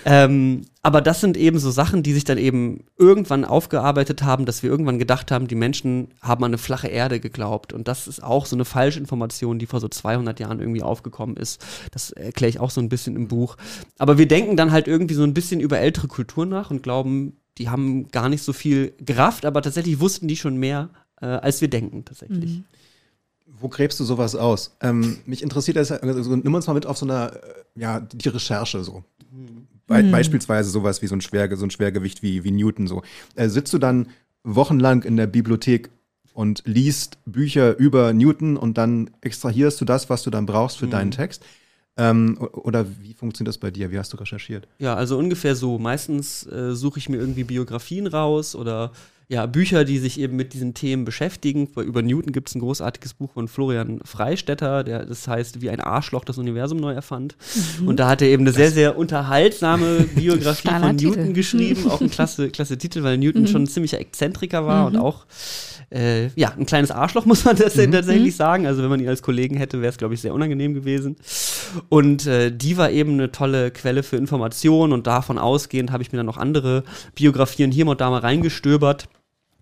Ähm, 0.05 0.63
aber 0.83 1.01
das 1.01 1.21
sind 1.21 1.37
eben 1.37 1.59
so 1.59 1.71
Sachen, 1.71 2.03
die 2.03 2.13
sich 2.13 2.25
dann 2.25 2.37
eben 2.37 2.85
irgendwann 2.99 3.45
aufgearbeitet 3.45 4.23
haben, 4.23 4.45
dass 4.45 4.63
wir 4.63 4.71
irgendwann 4.71 4.99
gedacht 4.99 5.31
haben, 5.31 5.49
die 5.49 5.55
Menschen 5.55 6.09
haben 6.21 6.45
an 6.45 6.51
eine 6.51 6.59
flache 6.59 6.89
Erde 6.89 7.19
geglaubt. 7.19 7.73
Und 7.73 7.89
das 7.89 8.09
ist 8.09 8.23
auch 8.23 8.47
so 8.47 8.57
eine 8.57 8.65
Falschinformation, 8.65 9.59
die 9.59 9.67
vor 9.67 9.81
so 9.81 9.89
200 9.89 10.39
Jahren 10.39 10.61
irgendwie 10.61 10.83
aufgekommen 10.83 11.37
ist. 11.37 11.65
Das 11.93 12.11
erkläre 12.11 12.51
ich 12.51 12.61
auch 12.61 12.71
so 12.71 12.81
ein 12.81 12.89
bisschen 12.89 13.17
im 13.17 13.29
Buch. 13.29 13.57
Aber 13.99 14.19
wir 14.19 14.29
denken 14.29 14.57
dann 14.57 14.73
halt 14.73 14.87
irgendwie 14.87 15.15
so 15.15 15.23
ein 15.23 15.35
bisschen 15.35 15.61
über 15.61 15.79
ältere 15.79 16.09
Kulturen 16.09 16.51
nach 16.51 16.71
und 16.71 16.83
glauben, 16.83 17.39
die 17.59 17.69
haben 17.69 18.09
gar 18.09 18.29
nicht 18.29 18.43
so 18.43 18.53
viel 18.53 18.95
gerafft, 18.99 19.45
aber 19.47 19.63
tatsächlich 19.63 20.01
wussten 20.01 20.29
die 20.29 20.37
schon 20.37 20.57
mehr, 20.57 20.91
äh, 21.21 21.27
als 21.27 21.61
wir 21.61 21.69
denken, 21.69 22.05
tatsächlich. 22.05 22.59
Mhm. 22.59 22.65
Wo 23.59 23.69
gräbst 23.69 23.99
du 24.01 24.05
sowas 24.05 24.35
aus? 24.35 24.77
Ähm, 24.81 25.19
mich 25.25 25.43
interessiert 25.43 25.77
das, 25.77 25.91
also, 25.91 26.37
nimm 26.37 26.55
uns 26.55 26.67
mal 26.67 26.75
mit 26.75 26.87
auf 26.87 26.99
so 26.99 27.07
einer, 27.07 27.33
äh, 27.33 27.41
ja, 27.81 28.01
die 28.01 28.29
Recherche 28.29 28.83
so. 28.85 29.05
Mhm. 29.31 29.67
Be 29.87 30.03
mhm. 30.03 30.11
Beispielsweise 30.11 30.71
sowas 30.71 31.01
wie 31.03 31.07
so 31.07 31.15
ein, 31.15 31.21
Schwer, 31.21 31.55
so 31.57 31.65
ein 31.65 31.71
Schwergewicht 31.71 32.23
wie, 32.23 32.45
wie 32.45 32.51
Newton 32.51 32.87
so. 32.87 33.03
Äh, 33.35 33.49
sitzt 33.49 33.73
du 33.73 33.79
dann 33.79 34.09
wochenlang 34.43 35.03
in 35.03 35.17
der 35.17 35.27
Bibliothek 35.27 35.91
und 36.35 36.63
liest 36.67 37.19
Bücher 37.25 37.77
über 37.79 38.13
Newton 38.13 38.57
und 38.57 38.77
dann 38.77 39.11
extrahierst 39.23 39.81
du 39.81 39.85
das, 39.85 40.11
was 40.11 40.23
du 40.23 40.31
dann 40.31 40.45
brauchst 40.45 40.77
für 40.77 40.87
mhm. 40.87 40.91
deinen 40.91 41.11
Text? 41.11 41.43
Ähm, 41.97 42.37
oder 42.53 42.85
wie 43.01 43.15
funktioniert 43.15 43.49
das 43.49 43.59
bei 43.59 43.71
dir? 43.71 43.91
Wie 43.91 43.99
hast 43.99 44.13
du 44.13 44.19
recherchiert? 44.19 44.69
Ja, 44.79 44.95
also 44.95 45.17
ungefähr 45.17 45.57
so. 45.57 45.79
Meistens 45.79 46.47
äh, 46.47 46.75
suche 46.75 46.99
ich 46.99 47.09
mir 47.09 47.17
irgendwie 47.17 47.45
Biografien 47.45 48.07
raus 48.07 48.55
oder 48.55 48.93
ja, 49.29 49.47
Bücher, 49.47 49.85
die 49.85 49.99
sich 49.99 50.21
eben 50.21 50.37
mit 50.37 50.53
diesen 50.55 50.73
Themen 50.75 51.05
beschäftigen. 51.05 51.69
Über 51.77 52.01
Newton 52.01 52.33
gibt 52.33 52.49
es 52.49 52.55
ein 52.55 52.61
großartiges 52.61 53.15
Buch 53.15 53.33
von 53.33 53.49
Florian 53.49 54.01
Freistetter, 54.05 54.85
der 54.85 55.05
das 55.05 55.27
heißt, 55.27 55.61
wie 55.61 55.69
ein 55.69 55.81
Arschloch 55.81 56.25
das 56.25 56.39
Universum 56.39 56.79
neu 56.79 56.93
erfand. 56.93 57.37
Mhm. 57.81 57.89
Und 57.89 57.99
da 57.99 58.09
hat 58.09 58.23
er 58.23 58.29
eben 58.29 58.45
eine 58.45 58.53
sehr, 58.53 58.71
sehr 58.71 58.97
unterhaltsame 58.97 60.07
Biografie 60.15 60.69
von 60.69 60.97
Newton 60.97 60.97
Titel. 60.97 61.33
geschrieben. 61.33 61.91
Auch 61.91 62.01
ein 62.01 62.11
klasse, 62.11 62.51
klasse 62.51 62.79
Titel, 62.79 63.03
weil 63.03 63.19
Newton 63.19 63.43
mhm. 63.43 63.47
schon 63.49 63.63
ein 63.65 63.67
ziemlicher 63.67 63.99
Exzentriker 63.99 64.65
war 64.65 64.89
mhm. 64.89 64.97
und 64.97 65.03
auch 65.03 65.27
äh, 65.91 66.29
ja, 66.35 66.53
ein 66.57 66.67
kleines 66.67 66.93
Arschloch, 66.93 67.27
muss 67.27 67.45
man 67.45 67.57
das 67.57 67.75
mhm. 67.77 67.91
tatsächlich 67.91 68.35
mhm. 68.35 68.39
sagen. 68.39 68.67
Also 68.67 68.83
wenn 68.83 68.91
man 68.91 69.01
ihn 69.01 69.09
als 69.09 69.23
Kollegen 69.23 69.57
hätte, 69.57 69.81
wäre 69.81 69.91
es, 69.91 69.99
glaube 69.99 70.15
ich, 70.15 70.21
sehr 70.21 70.35
unangenehm 70.35 70.75
gewesen. 70.75 71.17
Und 71.89 72.27
äh, 72.27 72.57
die 72.57 72.77
war 72.77 72.91
eben 72.91 73.15
eine 73.15 73.33
tolle 73.33 73.73
Quelle 73.73 74.05
für 74.05 74.17
Informationen 74.17 74.93
und 74.93 75.09
davon 75.09 75.39
ausgehend 75.39 75.91
habe 75.91 76.05
ich 76.05 76.13
mir 76.13 76.19
dann 76.19 76.27
noch 76.27 76.39
andere 76.39 76.85
Biografien 77.17 77.73
hier 77.73 77.87
und 77.89 78.01
da 78.01 78.11
mal 78.11 78.21
reingestöbert. 78.21 79.09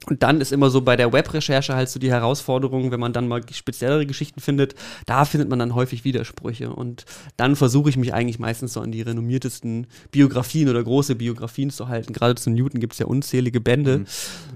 Und 0.06 0.22
dann 0.22 0.40
ist 0.40 0.52
immer 0.52 0.68
so 0.68 0.82
bei 0.82 0.96
der 0.96 1.12
Webrecherche 1.12 1.74
halt 1.74 1.88
so 1.88 1.98
die 1.98 2.10
Herausforderung, 2.10 2.90
wenn 2.90 3.00
man 3.00 3.12
dann 3.12 3.26
mal 3.26 3.40
speziellere 3.50 4.04
Geschichten 4.04 4.40
findet, 4.40 4.74
da 5.06 5.24
findet 5.24 5.48
man 5.48 5.58
dann 5.58 5.74
häufig 5.74 6.04
Widersprüche. 6.04 6.70
Und 6.70 7.06
dann 7.36 7.56
versuche 7.56 7.88
ich 7.88 7.96
mich 7.96 8.12
eigentlich 8.12 8.38
meistens 8.38 8.74
so 8.74 8.80
an 8.80 8.92
die 8.92 9.00
renommiertesten 9.00 9.86
Biografien 10.10 10.68
oder 10.68 10.82
große 10.82 11.14
Biografien 11.14 11.70
zu 11.70 11.88
halten. 11.88 12.12
Gerade 12.12 12.34
zu 12.34 12.50
Newton 12.50 12.80
gibt 12.80 12.92
es 12.92 12.98
ja 12.98 13.06
unzählige 13.06 13.60
Bände. 13.60 13.98
Mhm. 13.98 14.06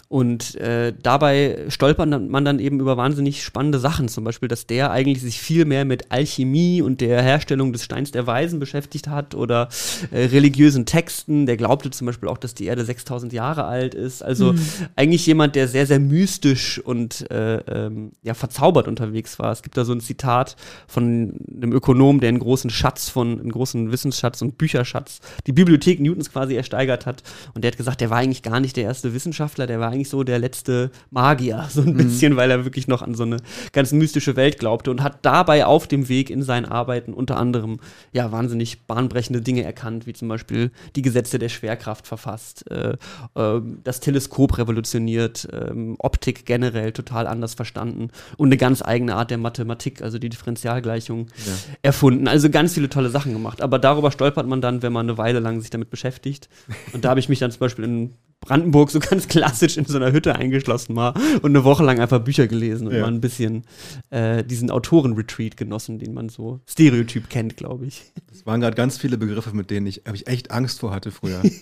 Und 0.09 0.54
äh, 0.57 0.92
dabei 1.02 1.64
stolpert 1.68 2.09
man 2.09 2.45
dann 2.45 2.59
eben 2.59 2.80
über 2.80 2.97
wahnsinnig 2.97 3.42
spannende 3.42 3.78
Sachen. 3.78 4.09
Zum 4.09 4.25
Beispiel, 4.25 4.49
dass 4.49 4.66
der 4.66 4.90
eigentlich 4.90 5.23
sich 5.23 5.40
viel 5.40 5.64
mehr 5.64 5.85
mit 5.85 6.11
Alchemie 6.11 6.83
und 6.83 7.00
der 7.00 7.23
Herstellung 7.23 7.73
des 7.73 7.85
Steins 7.85 8.11
der 8.11 8.26
Weisen 8.26 8.59
beschäftigt 8.59 9.09
hat 9.09 9.35
oder 9.35 9.68
äh, 10.11 10.26
religiösen 10.26 10.85
Texten. 10.85 11.47
Der 11.47 11.57
glaubte 11.57 11.90
zum 11.90 12.07
Beispiel 12.07 12.28
auch, 12.28 12.38
dass 12.38 12.54
die 12.54 12.66
Erde 12.66 12.85
6000 12.85 13.33
Jahre 13.33 13.64
alt 13.64 13.95
ist. 13.95 14.23
Also 14.23 14.52
mhm. 14.52 14.61
eigentlich 14.97 15.27
jemand, 15.28 15.54
der 15.54 15.68
sehr, 15.68 15.87
sehr 15.87 16.00
mystisch 16.00 16.80
und 16.80 17.30
äh, 17.30 17.58
ähm, 17.58 18.11
ja, 18.23 18.35
verzaubert 18.35 18.88
unterwegs 18.88 19.38
war. 19.38 19.52
Es 19.52 19.62
gibt 19.62 19.76
da 19.76 19.85
so 19.85 19.92
ein 19.92 20.00
Zitat 20.00 20.56
von 20.88 21.38
einem 21.56 21.73
Ökonom, 21.73 22.18
der 22.18 22.30
einen 22.30 22.40
großen 22.40 22.70
Schatz 22.70 23.08
von, 23.08 23.38
einen 23.38 23.52
großen 23.52 23.92
Wissensschatz 23.92 24.42
und 24.42 24.58
Bücherschatz, 24.58 25.20
die 25.47 25.52
Bibliothek 25.52 26.00
Newtons 26.00 26.32
quasi 26.32 26.56
ersteigert 26.56 27.06
hat. 27.06 27.23
Und 27.54 27.62
der 27.62 27.70
hat 27.70 27.78
gesagt, 27.78 28.00
der 28.00 28.11
war 28.11 28.18
eigentlich 28.18 28.42
gar 28.42 28.58
nicht 28.58 28.76
der 28.76 28.85
erste 28.85 29.14
Wissenschaftler, 29.14 29.66
der 29.68 29.78
war 29.78 29.90
eigentlich 29.90 30.08
so 30.08 30.25
der 30.25 30.40
letzte 30.40 30.90
Magier, 31.11 31.68
so 31.70 31.82
ein 31.82 31.92
mhm. 31.92 31.99
bisschen, 31.99 32.37
weil 32.37 32.50
er 32.50 32.64
wirklich 32.64 32.88
noch 32.88 33.02
an 33.02 33.14
so 33.14 33.23
eine 33.23 33.37
ganz 33.73 33.92
mystische 33.92 34.35
Welt 34.35 34.58
glaubte 34.58 34.90
und 34.90 35.02
hat 35.02 35.18
dabei 35.23 35.66
auf 35.66 35.87
dem 35.87 36.08
Weg 36.08 36.30
in 36.30 36.42
seinen 36.42 36.64
Arbeiten 36.64 37.12
unter 37.12 37.37
anderem 37.37 37.78
ja 38.12 38.32
wahnsinnig 38.32 38.87
bahnbrechende 38.87 39.42
Dinge 39.42 39.62
erkannt, 39.62 40.06
wie 40.06 40.14
zum 40.14 40.28
Beispiel 40.28 40.70
die 40.97 41.02
Gesetze 41.02 41.38
der 41.38 41.50
Schwerkraft 41.50 42.06
verfasst, 42.06 42.70
äh, 42.70 42.97
äh, 43.35 43.61
das 43.85 44.00
Teleskop 44.00 44.56
revolutioniert, 44.56 45.17
wird 45.18 45.48
ähm, 45.52 45.96
Optik 45.98 46.46
generell 46.46 46.92
total 46.92 47.26
anders 47.26 47.54
verstanden 47.54 48.10
und 48.37 48.48
eine 48.48 48.56
ganz 48.56 48.82
eigene 48.82 49.16
Art 49.16 49.30
der 49.30 49.38
Mathematik, 49.38 50.00
also 50.00 50.18
die 50.18 50.28
Differentialgleichung, 50.28 51.26
ja. 51.44 51.52
erfunden. 51.82 52.28
Also 52.28 52.50
ganz 52.50 52.75
viele 52.75 52.88
tolle 52.88 53.10
Sachen 53.10 53.32
gemacht. 53.32 53.60
Aber 53.60 53.80
darüber 53.80 54.12
stolpert 54.12 54.46
man 54.46 54.60
dann, 54.60 54.82
wenn 54.82 54.92
man 54.92 55.06
eine 55.06 55.18
Weile 55.18 55.40
lang 55.40 55.60
sich 55.60 55.70
damit 55.70 55.90
beschäftigt. 55.90 56.48
Und 56.92 57.04
da 57.04 57.10
habe 57.10 57.20
ich 57.20 57.28
mich 57.28 57.40
dann 57.40 57.50
zum 57.50 57.60
Beispiel 57.60 57.84
in 57.84 58.14
Brandenburg 58.40 58.90
so 58.90 58.99
ganz 59.00 59.28
klassisch 59.28 59.76
in 59.76 59.85
so 59.85 59.97
einer 59.97 60.12
Hütte 60.12 60.35
eingeschlossen 60.35 60.97
war 60.97 61.14
und 61.42 61.50
eine 61.50 61.64
Woche 61.64 61.85
lang 61.85 62.00
einfach 62.00 62.21
Bücher 62.21 62.47
gelesen 62.47 62.88
und 62.88 62.95
ja. 62.95 63.02
mal 63.02 63.09
ein 63.09 63.21
bisschen 63.21 63.64
äh, 64.11 64.45
diesen 64.45 64.71
Autoren-Retreat 64.71 65.57
genossen, 65.57 65.99
den 65.99 66.14
man 66.14 66.28
so 66.28 66.61
stereotyp 66.66 67.28
kennt, 67.28 67.57
glaube 67.57 67.87
ich. 67.87 68.12
Das 68.30 68.47
waren 68.47 68.61
gerade 68.61 68.76
ganz 68.76 68.99
viele 68.99 69.18
Begriffe, 69.18 69.54
mit 69.54 69.71
denen 69.71 69.87
ich, 69.87 70.02
ich 70.12 70.26
echt 70.26 70.50
Angst 70.50 70.80
vor 70.80 70.92
hatte 70.92 71.11
früher. 71.11 71.42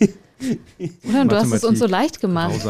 Oder? 1.08 1.22
Und 1.22 1.32
du 1.32 1.36
hast 1.36 1.52
es 1.52 1.64
uns 1.64 1.78
so 1.78 1.86
leicht 1.86 2.20
gemacht. 2.20 2.54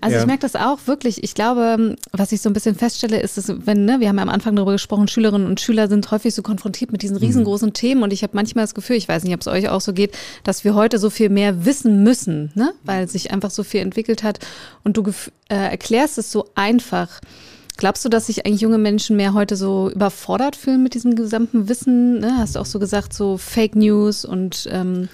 Also 0.00 0.16
ja. 0.16 0.22
ich 0.22 0.26
merke 0.26 0.40
das 0.42 0.56
auch 0.56 0.78
wirklich. 0.86 1.22
Ich 1.22 1.34
glaube, 1.34 1.96
was 2.10 2.32
ich 2.32 2.40
so 2.40 2.50
ein 2.50 2.54
bisschen 2.54 2.74
feststelle, 2.74 3.20
ist, 3.20 3.38
dass 3.38 3.52
wenn, 3.66 3.84
ne, 3.84 4.00
wir 4.00 4.08
haben 4.08 4.16
ja 4.16 4.22
am 4.22 4.28
Anfang 4.28 4.56
darüber 4.56 4.72
gesprochen, 4.72 5.06
Schülerinnen 5.06 5.46
und 5.46 5.60
Schüler 5.60 5.86
sind 5.86 6.10
häufig 6.10 6.34
so 6.34 6.42
konfrontiert 6.42 6.90
mit 6.90 7.02
diesen 7.02 7.16
mhm. 7.18 7.22
riesengroßen 7.22 7.68
mhm. 7.68 7.72
Themen 7.72 8.02
und 8.02 8.12
ich 8.12 8.24
habe 8.24 8.32
manchmal 8.34 8.64
das 8.64 8.74
Gefühl, 8.74 8.96
ich 8.96 9.08
weiß 9.08 9.22
nicht, 9.22 9.34
ob 9.34 9.40
es 9.40 9.46
euch 9.46 9.68
auch 9.68 9.80
so 9.80 9.92
geht, 9.92 10.16
dass 10.42 10.64
wir 10.64 10.74
heute 10.74 10.98
so 10.98 11.08
viel 11.08 11.28
mehr 11.28 11.64
wissen 11.64 12.02
müssen, 12.02 12.50
ne? 12.54 12.72
weil 12.82 13.08
sich 13.08 13.30
einfach 13.30 13.41
so 13.50 13.62
viel 13.64 13.80
entwickelt 13.80 14.22
hat 14.22 14.38
und 14.84 14.96
du 14.96 15.04
äh, 15.48 15.54
erklärst 15.54 16.18
es 16.18 16.30
so 16.30 16.48
einfach. 16.54 17.20
Glaubst 17.78 18.04
du, 18.04 18.08
dass 18.08 18.26
sich 18.26 18.44
eigentlich 18.44 18.60
junge 18.60 18.78
Menschen 18.78 19.16
mehr 19.16 19.32
heute 19.32 19.56
so 19.56 19.90
überfordert 19.90 20.56
fühlen 20.56 20.82
mit 20.82 20.94
diesem 20.94 21.16
gesamten 21.16 21.68
Wissen? 21.68 22.20
Ne? 22.20 22.36
Hast 22.38 22.54
du 22.54 22.60
auch 22.60 22.66
so 22.66 22.78
gesagt, 22.78 23.14
so 23.14 23.38
Fake 23.38 23.74
News 23.74 24.24
und 24.24 24.68
ähm, 24.70 25.08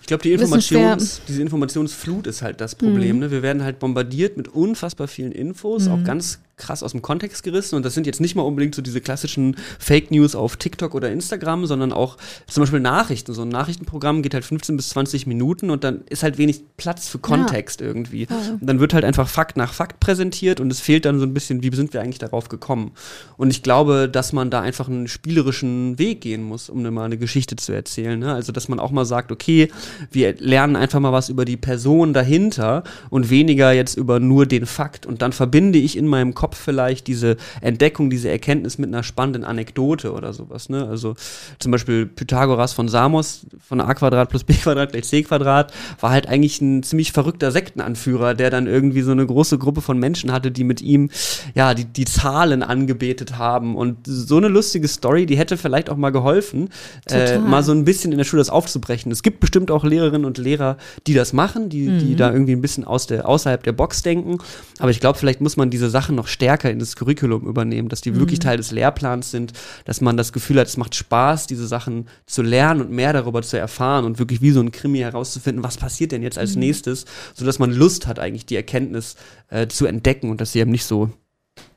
ich 0.00 0.06
glaube, 0.06 0.22
die 0.22 0.32
Informations, 0.32 1.20
diese 1.28 1.42
Informationsflut 1.42 2.26
ist 2.26 2.40
halt 2.40 2.62
das 2.62 2.74
Problem. 2.74 3.16
Mhm. 3.16 3.20
Ne? 3.20 3.30
Wir 3.30 3.42
werden 3.42 3.62
halt 3.62 3.78
bombardiert 3.78 4.38
mit 4.38 4.48
unfassbar 4.48 5.06
vielen 5.06 5.32
Infos, 5.32 5.86
mhm. 5.86 5.92
auch 5.92 6.04
ganz 6.04 6.38
krass 6.58 6.82
aus 6.82 6.92
dem 6.92 7.02
Kontext 7.02 7.42
gerissen. 7.42 7.76
Und 7.76 7.84
das 7.84 7.94
sind 7.94 8.06
jetzt 8.06 8.20
nicht 8.20 8.34
mal 8.34 8.42
unbedingt 8.42 8.74
so 8.74 8.82
diese 8.82 9.00
klassischen 9.00 9.56
Fake 9.78 10.10
News 10.10 10.34
auf 10.34 10.56
TikTok 10.56 10.94
oder 10.94 11.10
Instagram, 11.10 11.66
sondern 11.66 11.92
auch 11.92 12.16
zum 12.46 12.62
Beispiel 12.62 12.80
Nachrichten. 12.80 13.32
So 13.32 13.42
ein 13.42 13.48
Nachrichtenprogramm 13.48 14.22
geht 14.22 14.34
halt 14.34 14.44
15 14.44 14.76
bis 14.76 14.90
20 14.90 15.26
Minuten 15.26 15.70
und 15.70 15.84
dann 15.84 16.02
ist 16.08 16.22
halt 16.22 16.38
wenig 16.38 16.62
Platz 16.76 17.08
für 17.08 17.18
Kontext 17.18 17.80
ja. 17.80 17.86
irgendwie. 17.86 18.26
Und 18.60 18.66
dann 18.66 18.80
wird 18.80 18.92
halt 18.92 19.04
einfach 19.04 19.28
Fakt 19.28 19.56
nach 19.56 19.72
Fakt 19.72 20.00
präsentiert 20.00 20.60
und 20.60 20.70
es 20.70 20.80
fehlt 20.80 21.04
dann 21.04 21.18
so 21.18 21.26
ein 21.26 21.34
bisschen, 21.34 21.62
wie 21.62 21.74
sind 21.74 21.92
wir 21.92 22.00
eigentlich 22.00 22.18
darauf 22.18 22.48
gekommen? 22.48 22.92
Und 23.36 23.50
ich 23.50 23.62
glaube, 23.62 24.08
dass 24.08 24.32
man 24.32 24.50
da 24.50 24.60
einfach 24.60 24.88
einen 24.88 25.08
spielerischen 25.08 25.98
Weg 25.98 26.20
gehen 26.20 26.42
muss, 26.42 26.68
um 26.68 26.82
mal 26.82 27.04
eine 27.04 27.18
Geschichte 27.18 27.56
zu 27.56 27.72
erzählen. 27.72 28.18
Ne? 28.18 28.32
Also, 28.32 28.52
dass 28.52 28.68
man 28.68 28.80
auch 28.80 28.90
mal 28.90 29.04
sagt, 29.04 29.32
okay, 29.32 29.70
wir 30.10 30.34
lernen 30.38 30.76
einfach 30.76 31.00
mal 31.00 31.12
was 31.12 31.28
über 31.28 31.44
die 31.44 31.56
Person 31.56 32.12
dahinter 32.12 32.82
und 33.10 33.30
weniger 33.30 33.72
jetzt 33.72 33.96
über 33.96 34.20
nur 34.20 34.46
den 34.46 34.66
Fakt. 34.66 35.06
Und 35.06 35.22
dann 35.22 35.32
verbinde 35.32 35.78
ich 35.78 35.96
in 35.96 36.06
meinem 36.06 36.34
Kopf 36.34 36.47
Kopf 36.48 36.58
vielleicht 36.58 37.06
diese 37.08 37.36
Entdeckung, 37.60 38.08
diese 38.08 38.30
Erkenntnis 38.30 38.78
mit 38.78 38.88
einer 38.88 39.02
spannenden 39.02 39.44
Anekdote 39.44 40.12
oder 40.12 40.32
sowas. 40.32 40.70
Ne? 40.70 40.86
Also 40.88 41.14
zum 41.58 41.72
Beispiel 41.72 42.06
Pythagoras 42.06 42.72
von 42.72 42.88
Samos 42.88 43.46
von 43.66 43.82
a 43.82 43.92
Quadrat 43.92 44.30
plus 44.30 44.44
b 44.44 44.54
Quadrat 44.54 44.92
gleich 44.92 45.04
c 45.04 45.22
Quadrat 45.22 45.72
war 46.00 46.10
halt 46.10 46.26
eigentlich 46.26 46.62
ein 46.62 46.82
ziemlich 46.82 47.12
verrückter 47.12 47.52
Sektenanführer, 47.52 48.32
der 48.32 48.48
dann 48.48 48.66
irgendwie 48.66 49.02
so 49.02 49.12
eine 49.12 49.26
große 49.26 49.58
Gruppe 49.58 49.82
von 49.82 49.98
Menschen 49.98 50.32
hatte, 50.32 50.50
die 50.50 50.64
mit 50.64 50.80
ihm 50.80 51.10
ja 51.54 51.74
die, 51.74 51.84
die 51.84 52.06
Zahlen 52.06 52.62
angebetet 52.62 53.36
haben. 53.36 53.76
Und 53.76 53.98
so 54.06 54.38
eine 54.38 54.48
lustige 54.48 54.88
Story, 54.88 55.26
die 55.26 55.36
hätte 55.36 55.58
vielleicht 55.58 55.90
auch 55.90 55.98
mal 55.98 56.10
geholfen, 56.10 56.70
äh, 57.10 57.38
mal 57.38 57.62
so 57.62 57.72
ein 57.72 57.84
bisschen 57.84 58.12
in 58.12 58.18
der 58.18 58.24
Schule 58.24 58.40
das 58.40 58.48
aufzubrechen. 58.48 59.12
Es 59.12 59.22
gibt 59.22 59.40
bestimmt 59.40 59.70
auch 59.70 59.84
Lehrerinnen 59.84 60.24
und 60.24 60.38
Lehrer, 60.38 60.78
die 61.06 61.12
das 61.12 61.34
machen, 61.34 61.68
die, 61.68 61.88
mhm. 61.88 61.98
die 61.98 62.16
da 62.16 62.32
irgendwie 62.32 62.52
ein 62.52 62.62
bisschen 62.62 62.84
aus 62.84 63.06
der, 63.06 63.28
außerhalb 63.28 63.62
der 63.62 63.72
Box 63.72 64.02
denken. 64.02 64.38
Aber 64.78 64.90
ich 64.90 65.00
glaube, 65.00 65.18
vielleicht 65.18 65.42
muss 65.42 65.58
man 65.58 65.68
diese 65.68 65.90
Sachen 65.90 66.16
noch 66.16 66.28
stärker 66.38 66.70
in 66.70 66.78
das 66.78 66.94
Curriculum 66.94 67.48
übernehmen, 67.48 67.88
dass 67.88 68.00
die 68.00 68.12
mhm. 68.12 68.20
wirklich 68.20 68.38
Teil 68.38 68.58
des 68.58 68.70
Lehrplans 68.70 69.32
sind, 69.32 69.52
dass 69.84 70.00
man 70.00 70.16
das 70.16 70.32
Gefühl 70.32 70.60
hat, 70.60 70.68
es 70.68 70.76
macht 70.76 70.94
Spaß, 70.94 71.48
diese 71.48 71.66
Sachen 71.66 72.06
zu 72.26 72.42
lernen 72.42 72.80
und 72.80 72.92
mehr 72.92 73.12
darüber 73.12 73.42
zu 73.42 73.58
erfahren 73.58 74.04
und 74.04 74.20
wirklich 74.20 74.40
wie 74.40 74.52
so 74.52 74.60
ein 74.60 74.70
Krimi 74.70 74.98
herauszufinden, 74.98 75.64
was 75.64 75.76
passiert 75.76 76.12
denn 76.12 76.22
jetzt 76.22 76.38
als 76.38 76.54
mhm. 76.54 76.60
nächstes, 76.60 77.06
sodass 77.34 77.58
man 77.58 77.72
Lust 77.72 78.06
hat, 78.06 78.20
eigentlich 78.20 78.46
die 78.46 78.54
Erkenntnis 78.54 79.16
äh, 79.48 79.66
zu 79.66 79.86
entdecken 79.86 80.30
und 80.30 80.40
dass 80.40 80.52
sie 80.52 80.60
eben 80.60 80.70
nicht 80.70 80.84
so 80.84 81.10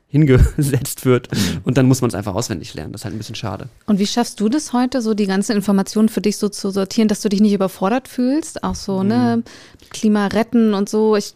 hingesetzt 0.08 1.06
wird 1.06 1.32
mhm. 1.32 1.62
und 1.64 1.78
dann 1.78 1.88
muss 1.88 2.02
man 2.02 2.10
es 2.10 2.16
einfach 2.16 2.36
auswendig 2.36 2.76
lernen. 2.76 2.92
Das 2.92 3.02
ist 3.02 3.06
halt 3.06 3.16
ein 3.16 3.18
bisschen 3.18 3.36
schade. 3.36 3.68
Und 3.88 3.98
wie 3.98 4.06
schaffst 4.06 4.40
du 4.40 4.48
das 4.48 4.74
heute, 4.74 5.02
so 5.02 5.16
die 5.16 5.26
ganzen 5.26 5.56
Informationen 5.56 6.10
für 6.10 6.22
dich 6.22 6.38
so 6.38 6.50
zu 6.50 6.70
sortieren, 6.70 7.08
dass 7.08 7.22
du 7.22 7.30
dich 7.30 7.42
nicht 7.42 7.54
überfordert 7.54 8.08
fühlst? 8.08 8.64
Auch 8.64 8.76
so, 8.76 9.02
ne, 9.02 9.16
mhm. 9.16 9.44
ne, 9.44 9.44
Klima 9.90 10.28
retten 10.28 10.76
und 10.76 10.88
so. 10.88 11.16
Ich 11.16 11.34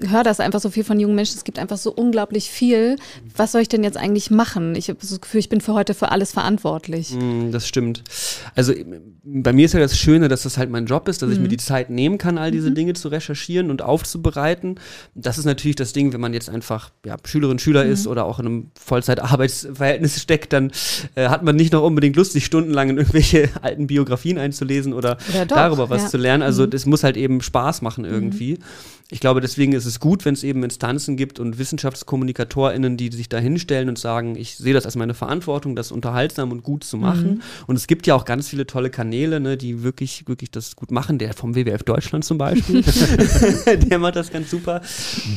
höre 0.00 0.22
das 0.22 0.40
einfach 0.40 0.60
so 0.60 0.70
viel 0.70 0.84
von 0.84 0.98
jungen 0.98 1.14
Menschen. 1.14 1.36
Es 1.36 1.44
gibt 1.44 1.58
einfach 1.58 1.76
so 1.76 1.92
unglaublich 1.92 2.50
viel. 2.50 2.96
Was 3.36 3.52
soll 3.52 3.60
ich 3.60 3.68
denn 3.68 3.84
jetzt 3.84 3.98
eigentlich 3.98 4.30
machen? 4.30 4.74
Ich 4.74 4.88
habe 4.88 4.98
das 4.98 5.20
Gefühl, 5.20 5.40
ich 5.40 5.50
bin 5.50 5.60
für 5.60 5.74
heute 5.74 5.92
für 5.92 6.10
alles 6.10 6.32
verantwortlich. 6.32 7.14
Mm, 7.14 7.50
das 7.50 7.68
stimmt. 7.68 8.02
Also 8.54 8.72
bei 9.22 9.52
mir 9.52 9.66
ist 9.66 9.74
ja 9.74 9.80
das 9.80 9.98
Schöne, 9.98 10.28
dass 10.28 10.44
das 10.44 10.56
halt 10.56 10.70
mein 10.70 10.86
Job 10.86 11.08
ist, 11.08 11.20
dass 11.20 11.28
mhm. 11.28 11.32
ich 11.34 11.38
mir 11.40 11.46
mhm. 11.46 11.50
die 11.50 11.56
Zeit 11.58 11.90
nehmen 11.90 12.16
kann, 12.16 12.38
all 12.38 12.50
diese 12.50 12.70
mhm. 12.70 12.74
Dinge 12.74 12.92
zu 12.94 13.08
recherchieren 13.08 13.70
und 13.70 13.82
aufzubereiten. 13.82 14.80
Das 15.14 15.36
ist 15.36 15.44
natürlich 15.44 15.76
das 15.76 15.92
Ding, 15.92 16.14
wenn 16.14 16.20
man 16.22 16.32
jetzt 16.32 16.48
einfach 16.48 16.90
ja, 17.04 17.16
Schülerin, 17.24 17.58
Schüler 17.58 17.84
mhm. 17.84 17.92
ist 17.92 18.06
oder 18.06 18.24
auch 18.24 18.38
in 18.38 18.46
einem 18.46 18.70
Vollzeitarbeitsverhältnis 18.80 20.22
steckt, 20.22 20.54
dann 20.54 20.72
äh, 21.16 21.28
hat 21.28 21.42
man 21.42 21.54
nicht 21.54 21.74
noch 21.74 21.82
unbedingt 21.82 22.16
Lust, 22.16 22.32
sich 22.32 22.46
stundenlang 22.46 22.88
in 22.88 22.96
irgendwelche 22.96 23.50
alten 23.62 23.88
Biografien 23.88 24.38
einzulesen 24.38 24.94
oder, 24.94 25.18
oder 25.28 25.44
doch, 25.44 25.56
darüber 25.56 25.90
was 25.90 26.04
ja. 26.04 26.08
zu 26.08 26.16
lernen. 26.16 26.42
Also 26.42 26.64
es 26.64 26.86
mhm. 26.86 26.90
muss 26.90 27.04
halt 27.04 27.18
eben 27.18 27.42
Spaß 27.42 27.82
machen 27.82 28.06
irgendwie. 28.06 28.58
Ich 29.12 29.20
glaube, 29.20 29.42
deswegen 29.42 29.74
ist 29.74 29.84
es 29.84 30.00
gut, 30.00 30.24
wenn 30.24 30.32
es 30.32 30.42
eben 30.42 30.64
Instanzen 30.64 31.18
gibt 31.18 31.38
und 31.38 31.58
WissenschaftskommunikatorInnen, 31.58 32.96
die 32.96 33.12
sich 33.12 33.28
da 33.28 33.36
hinstellen 33.36 33.90
und 33.90 33.98
sagen, 33.98 34.36
ich 34.36 34.56
sehe 34.56 34.72
das 34.72 34.86
als 34.86 34.96
meine 34.96 35.12
Verantwortung, 35.12 35.76
das 35.76 35.92
unterhaltsam 35.92 36.50
und 36.50 36.62
gut 36.62 36.82
zu 36.82 36.96
machen. 36.96 37.34
Mhm. 37.34 37.42
Und 37.66 37.76
es 37.76 37.86
gibt 37.86 38.06
ja 38.06 38.14
auch 38.14 38.24
ganz 38.24 38.48
viele 38.48 38.66
tolle 38.66 38.88
Kanäle, 38.88 39.38
ne, 39.38 39.58
die 39.58 39.82
wirklich, 39.82 40.26
wirklich 40.28 40.50
das 40.50 40.76
gut 40.76 40.90
machen. 40.90 41.18
Der 41.18 41.34
vom 41.34 41.54
WWF 41.54 41.82
Deutschland 41.82 42.24
zum 42.24 42.38
Beispiel, 42.38 42.82
der 43.66 43.98
macht 43.98 44.16
das 44.16 44.32
ganz 44.32 44.50
super. 44.50 44.80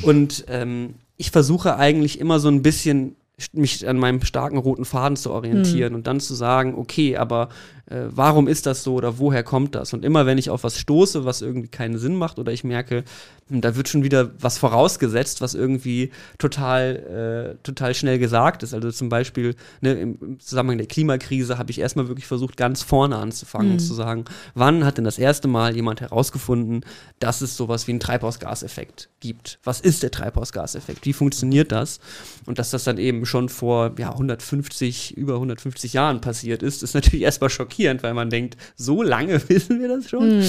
Und 0.03 0.45
ähm, 0.47 0.93
ich 1.17 1.31
versuche 1.31 1.75
eigentlich 1.75 2.21
immer 2.21 2.39
so 2.39 2.47
ein 2.47 2.61
bisschen 2.61 3.17
mich 3.51 3.85
an 3.85 3.97
meinem 3.97 4.21
starken 4.21 4.57
roten 4.57 4.85
Faden 4.85 5.17
zu 5.17 5.31
orientieren 5.31 5.91
mhm. 5.91 5.97
und 5.97 6.07
dann 6.07 6.21
zu 6.21 6.33
sagen, 6.33 6.75
okay, 6.75 7.17
aber 7.17 7.49
äh, 7.88 8.06
warum 8.10 8.48
ist 8.48 8.65
das 8.65 8.84
so 8.84 8.95
oder 8.95 9.19
woher 9.19 9.43
kommt 9.43 9.76
das? 9.76 9.93
Und 9.93 10.04
immer 10.04 10.26
wenn 10.26 10.38
ich 10.38 10.50
auf 10.50 10.63
was 10.63 10.80
stoße, 10.80 11.24
was 11.26 11.41
irgendwie 11.41 11.67
keinen 11.67 12.00
Sinn 12.00 12.15
macht 12.15 12.39
oder 12.39 12.52
ich 12.52 12.63
merke, 12.63 13.04
hm, 13.48 13.62
da 13.62 13.76
wird 13.76 13.88
schon 13.88 14.04
wieder 14.04 14.32
was 14.39 14.58
vorausgesetzt, 14.58 15.41
was 15.41 15.54
irgendwie 15.54 16.12
total, 16.39 17.56
äh, 17.56 17.63
total 17.63 17.93
schnell 17.93 18.17
gesagt 18.17 18.63
ist. 18.63 18.74
Also 18.74 18.91
zum 18.91 19.10
Beispiel 19.10 19.56
ne, 19.82 19.93
im, 19.93 20.39
Zusammenhang 20.39 20.80
der 20.80 20.88
Klimakrise 20.88 21.60
habe 21.60 21.69
ich 21.69 21.80
erstmal 21.80 22.08
wirklich 22.08 22.26
versucht, 22.26 22.58
ganz 22.58 22.82
vorne 22.82 23.17
anzufangen 23.17 23.67
mhm. 23.67 23.74
und 23.74 23.80
zu 23.80 23.93
sagen, 23.93 24.26
wann 24.56 24.84
hat 24.84 24.98
denn 24.98 25.06
das 25.06 25.19
erste 25.19 25.48
Mal 25.48 25.76
jemand 25.76 26.02
herausgefunden, 26.02 26.82
dass 27.19 27.41
es 27.41 27.56
sowas 27.56 27.86
wie 27.88 27.91
einen 27.91 28.00
Treibhausgaseffekt 28.00 29.10
gibt? 29.19 29.60
Was 29.63 29.80
ist 29.80 30.02
der 30.02 30.10
Treibhausgaseffekt? 30.10 31.06
Wie 31.06 31.13
funktioniert 31.13 31.71
das? 31.71 32.00
Und 32.48 32.58
dass 32.58 32.71
das 32.71 32.84
dann 32.84 32.98
eben 32.98 33.28
schon 33.28 33.50
vor 33.50 33.93
ja, 34.00 34.12
150, 34.12 35.15
über 35.17 35.36
150 35.36 35.93
Jahren 35.93 36.19
passiert 36.19 36.63
ist, 36.63 36.82
ist 36.82 36.95
natürlich 36.95 37.21
erstmal 37.26 37.52
schockierend 37.52 37.74
schockierend, 37.75 38.03
weil 38.03 38.13
man 38.13 38.29
denkt, 38.29 38.57
so 38.75 39.03
lange 39.03 39.41
wissen 39.49 39.79
wir 39.79 39.88
das 39.88 40.09
schon. 40.09 40.39
Mhm. 40.39 40.43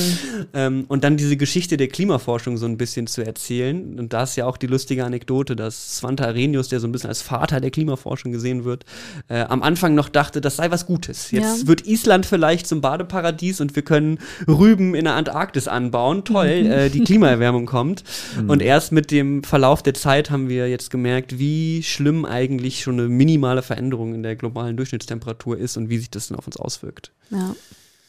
Ähm, 0.54 0.84
und 0.88 1.04
dann 1.04 1.16
diese 1.16 1.36
Geschichte 1.36 1.76
der 1.76 1.88
Klimaforschung 1.88 2.56
so 2.56 2.66
ein 2.66 2.76
bisschen 2.76 3.06
zu 3.06 3.24
erzählen. 3.24 3.98
Und 3.98 4.12
da 4.12 4.22
ist 4.22 4.36
ja 4.36 4.46
auch 4.46 4.56
die 4.56 4.66
lustige 4.66 5.04
Anekdote, 5.04 5.56
dass 5.56 5.96
Svante 5.98 6.26
Arrhenius, 6.26 6.68
der 6.68 6.80
so 6.80 6.86
ein 6.86 6.92
bisschen 6.92 7.08
als 7.08 7.22
Vater 7.22 7.60
der 7.60 7.70
Klimaforschung 7.70 8.32
gesehen 8.32 8.64
wird, 8.64 8.84
äh, 9.28 9.40
am 9.42 9.62
Anfang 9.62 9.94
noch 9.94 10.08
dachte, 10.08 10.40
das 10.40 10.56
sei 10.56 10.70
was 10.70 10.86
Gutes. 10.86 11.30
Jetzt 11.30 11.62
ja. 11.62 11.68
wird 11.68 11.86
Island 11.86 12.26
vielleicht 12.26 12.66
zum 12.66 12.80
Badeparadies 12.80 13.60
und 13.60 13.74
wir 13.74 13.82
können 13.82 14.18
Rüben 14.46 14.94
in 14.94 15.04
der 15.04 15.14
Antarktis 15.14 15.68
anbauen. 15.68 16.24
Toll, 16.24 16.62
mhm. 16.62 16.70
äh, 16.70 16.88
die 16.88 17.02
Klimaerwärmung 17.02 17.66
kommt. 17.66 18.04
Mhm. 18.40 18.50
Und 18.50 18.62
erst 18.62 18.92
mit 18.92 19.10
dem 19.10 19.42
Verlauf 19.42 19.82
der 19.82 19.94
Zeit 19.94 20.30
haben 20.30 20.48
wir 20.48 20.68
jetzt 20.68 20.90
gemerkt, 20.90 21.38
wie 21.38 21.82
schlimm 21.82 22.24
eigentlich 22.24 22.82
schon 22.82 22.98
eine 22.98 23.08
minimale 23.08 23.62
Veränderung 23.62 24.14
in 24.14 24.22
der 24.22 24.36
globalen 24.36 24.76
Durchschnittstemperatur 24.76 25.58
ist 25.58 25.76
und 25.76 25.90
wie 25.90 25.98
sich 25.98 26.10
das 26.10 26.28
dann 26.28 26.38
auf 26.38 26.46
uns 26.46 26.56
auswirkt. 26.56 27.12
Ja. 27.30 27.54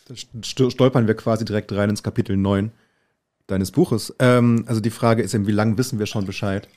Da 0.08 0.16
stolpern 0.44 1.08
wir 1.08 1.16
quasi 1.16 1.46
direkt 1.46 1.72
rein 1.74 1.90
ins 1.90 2.04
Kapitel 2.04 2.38
9 2.38 2.72
deines 3.48 3.72
Buches. 3.72 4.14
Ähm, 4.20 4.66
also 4.68 4.82
die 4.82 4.90
Frage 4.90 5.22
ist 5.22 5.34
eben, 5.34 5.48
wie 5.48 5.52
lange 5.52 5.78
wissen 5.78 6.00
wir 6.00 6.06
schon 6.06 6.26
Bescheid? 6.26 6.68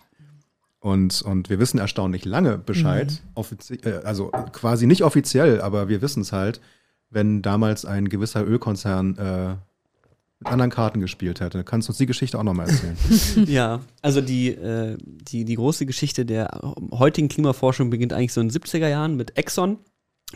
Und, 0.81 1.21
und 1.23 1.51
wir 1.51 1.59
wissen 1.59 1.79
erstaunlich 1.79 2.25
lange 2.25 2.57
Bescheid, 2.57 3.21
mhm. 3.37 3.79
äh, 3.85 3.93
also 4.03 4.29
quasi 4.53 4.87
nicht 4.87 5.03
offiziell, 5.03 5.61
aber 5.61 5.89
wir 5.89 6.01
wissen 6.01 6.23
es 6.23 6.33
halt, 6.33 6.61
wenn 7.11 7.43
damals 7.43 7.85
ein 7.85 8.09
gewisser 8.09 8.47
Ölkonzern 8.47 9.19
äh, 9.19 9.49
mit 10.39 10.49
anderen 10.49 10.71
Karten 10.71 11.01
gespielt 11.01 11.41
hätte. 11.41 11.65
Kannst 11.65 11.89
du 11.89 11.91
uns 11.91 11.99
die 11.99 12.07
Geschichte 12.07 12.39
auch 12.39 12.45
nochmal 12.45 12.71
erzählen? 12.71 12.97
ja, 13.47 13.81
also 14.01 14.23
die, 14.23 14.49
äh, 14.49 14.97
die, 15.03 15.45
die 15.45 15.55
große 15.57 15.85
Geschichte 15.85 16.25
der 16.25 16.49
heutigen 16.93 17.29
Klimaforschung 17.29 17.91
beginnt 17.91 18.15
eigentlich 18.15 18.33
so 18.33 18.41
in 18.41 18.49
den 18.49 18.59
70er 18.59 18.89
Jahren 18.89 19.17
mit 19.17 19.37
Exxon. 19.37 19.79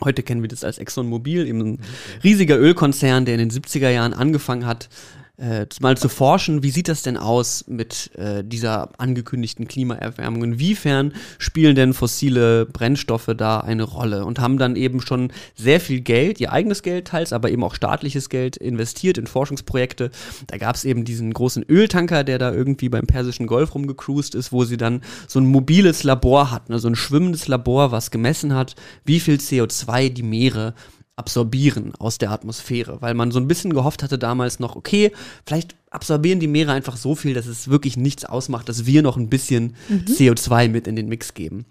Heute 0.02 0.22
kennen 0.22 0.42
wir 0.42 0.48
das 0.48 0.64
als 0.64 0.78
ExxonMobil, 0.78 1.46
eben 1.46 1.60
ein 1.60 1.78
riesiger 2.24 2.58
Ölkonzern, 2.58 3.24
der 3.24 3.34
in 3.36 3.48
den 3.48 3.50
70er 3.50 3.90
Jahren 3.90 4.12
angefangen 4.12 4.66
hat, 4.66 4.88
äh, 5.36 5.66
mal 5.80 5.96
zu 5.96 6.08
forschen, 6.08 6.62
wie 6.62 6.70
sieht 6.70 6.88
das 6.88 7.02
denn 7.02 7.16
aus 7.16 7.64
mit 7.66 8.10
äh, 8.16 8.44
dieser 8.44 8.90
angekündigten 8.98 9.66
Klimaerwärmung? 9.66 10.44
Inwiefern 10.44 11.12
spielen 11.38 11.74
denn 11.74 11.92
fossile 11.92 12.66
Brennstoffe 12.66 13.30
da 13.36 13.58
eine 13.58 13.82
Rolle? 13.82 14.24
Und 14.24 14.38
haben 14.38 14.58
dann 14.58 14.76
eben 14.76 15.00
schon 15.00 15.32
sehr 15.56 15.80
viel 15.80 16.00
Geld, 16.00 16.40
ihr 16.40 16.52
eigenes 16.52 16.82
Geld 16.82 17.08
teils, 17.08 17.32
aber 17.32 17.50
eben 17.50 17.64
auch 17.64 17.74
staatliches 17.74 18.28
Geld 18.28 18.56
investiert 18.56 19.18
in 19.18 19.26
Forschungsprojekte. 19.26 20.10
Da 20.46 20.58
gab 20.58 20.76
es 20.76 20.84
eben 20.84 21.04
diesen 21.04 21.32
großen 21.32 21.64
Öltanker, 21.68 22.22
der 22.22 22.38
da 22.38 22.52
irgendwie 22.52 22.88
beim 22.88 23.06
Persischen 23.06 23.48
Golf 23.48 23.74
rumgecruised 23.74 24.36
ist, 24.36 24.52
wo 24.52 24.64
sie 24.64 24.76
dann 24.76 25.02
so 25.26 25.40
ein 25.40 25.46
mobiles 25.46 26.04
Labor 26.04 26.52
hatten, 26.52 26.72
also 26.72 26.88
ein 26.88 26.96
schwimmendes 26.96 27.48
Labor, 27.48 27.90
was 27.90 28.12
gemessen 28.12 28.54
hat, 28.54 28.76
wie 29.04 29.18
viel 29.18 29.36
CO2 29.36 30.10
die 30.10 30.22
Meere 30.22 30.74
absorbieren 31.16 31.92
aus 31.98 32.18
der 32.18 32.32
Atmosphäre, 32.32 33.00
weil 33.00 33.14
man 33.14 33.30
so 33.30 33.38
ein 33.38 33.46
bisschen 33.46 33.72
gehofft 33.72 34.02
hatte 34.02 34.18
damals 34.18 34.58
noch, 34.58 34.74
okay, 34.74 35.12
vielleicht 35.46 35.76
absorbieren 35.90 36.40
die 36.40 36.48
Meere 36.48 36.72
einfach 36.72 36.96
so 36.96 37.14
viel, 37.14 37.34
dass 37.34 37.46
es 37.46 37.68
wirklich 37.68 37.96
nichts 37.96 38.24
ausmacht, 38.24 38.68
dass 38.68 38.84
wir 38.84 39.02
noch 39.02 39.16
ein 39.16 39.28
bisschen 39.28 39.76
mhm. 39.88 40.04
CO2 40.08 40.68
mit 40.68 40.88
in 40.88 40.96
den 40.96 41.08
Mix 41.08 41.34
geben. 41.34 41.66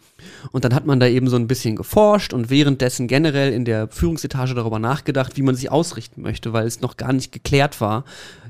Und 0.53 0.63
dann 0.63 0.73
hat 0.73 0.85
man 0.85 1.01
da 1.01 1.07
eben 1.07 1.27
so 1.27 1.35
ein 1.35 1.47
bisschen 1.47 1.75
geforscht 1.75 2.31
und 2.31 2.49
währenddessen 2.49 3.07
generell 3.07 3.51
in 3.51 3.65
der 3.65 3.89
Führungsetage 3.89 4.53
darüber 4.53 4.79
nachgedacht, 4.79 5.35
wie 5.35 5.41
man 5.41 5.55
sich 5.55 5.69
ausrichten 5.69 6.21
möchte, 6.21 6.53
weil 6.53 6.65
es 6.65 6.79
noch 6.79 6.95
gar 6.95 7.11
nicht 7.11 7.33
geklärt 7.33 7.81
war, 7.81 8.05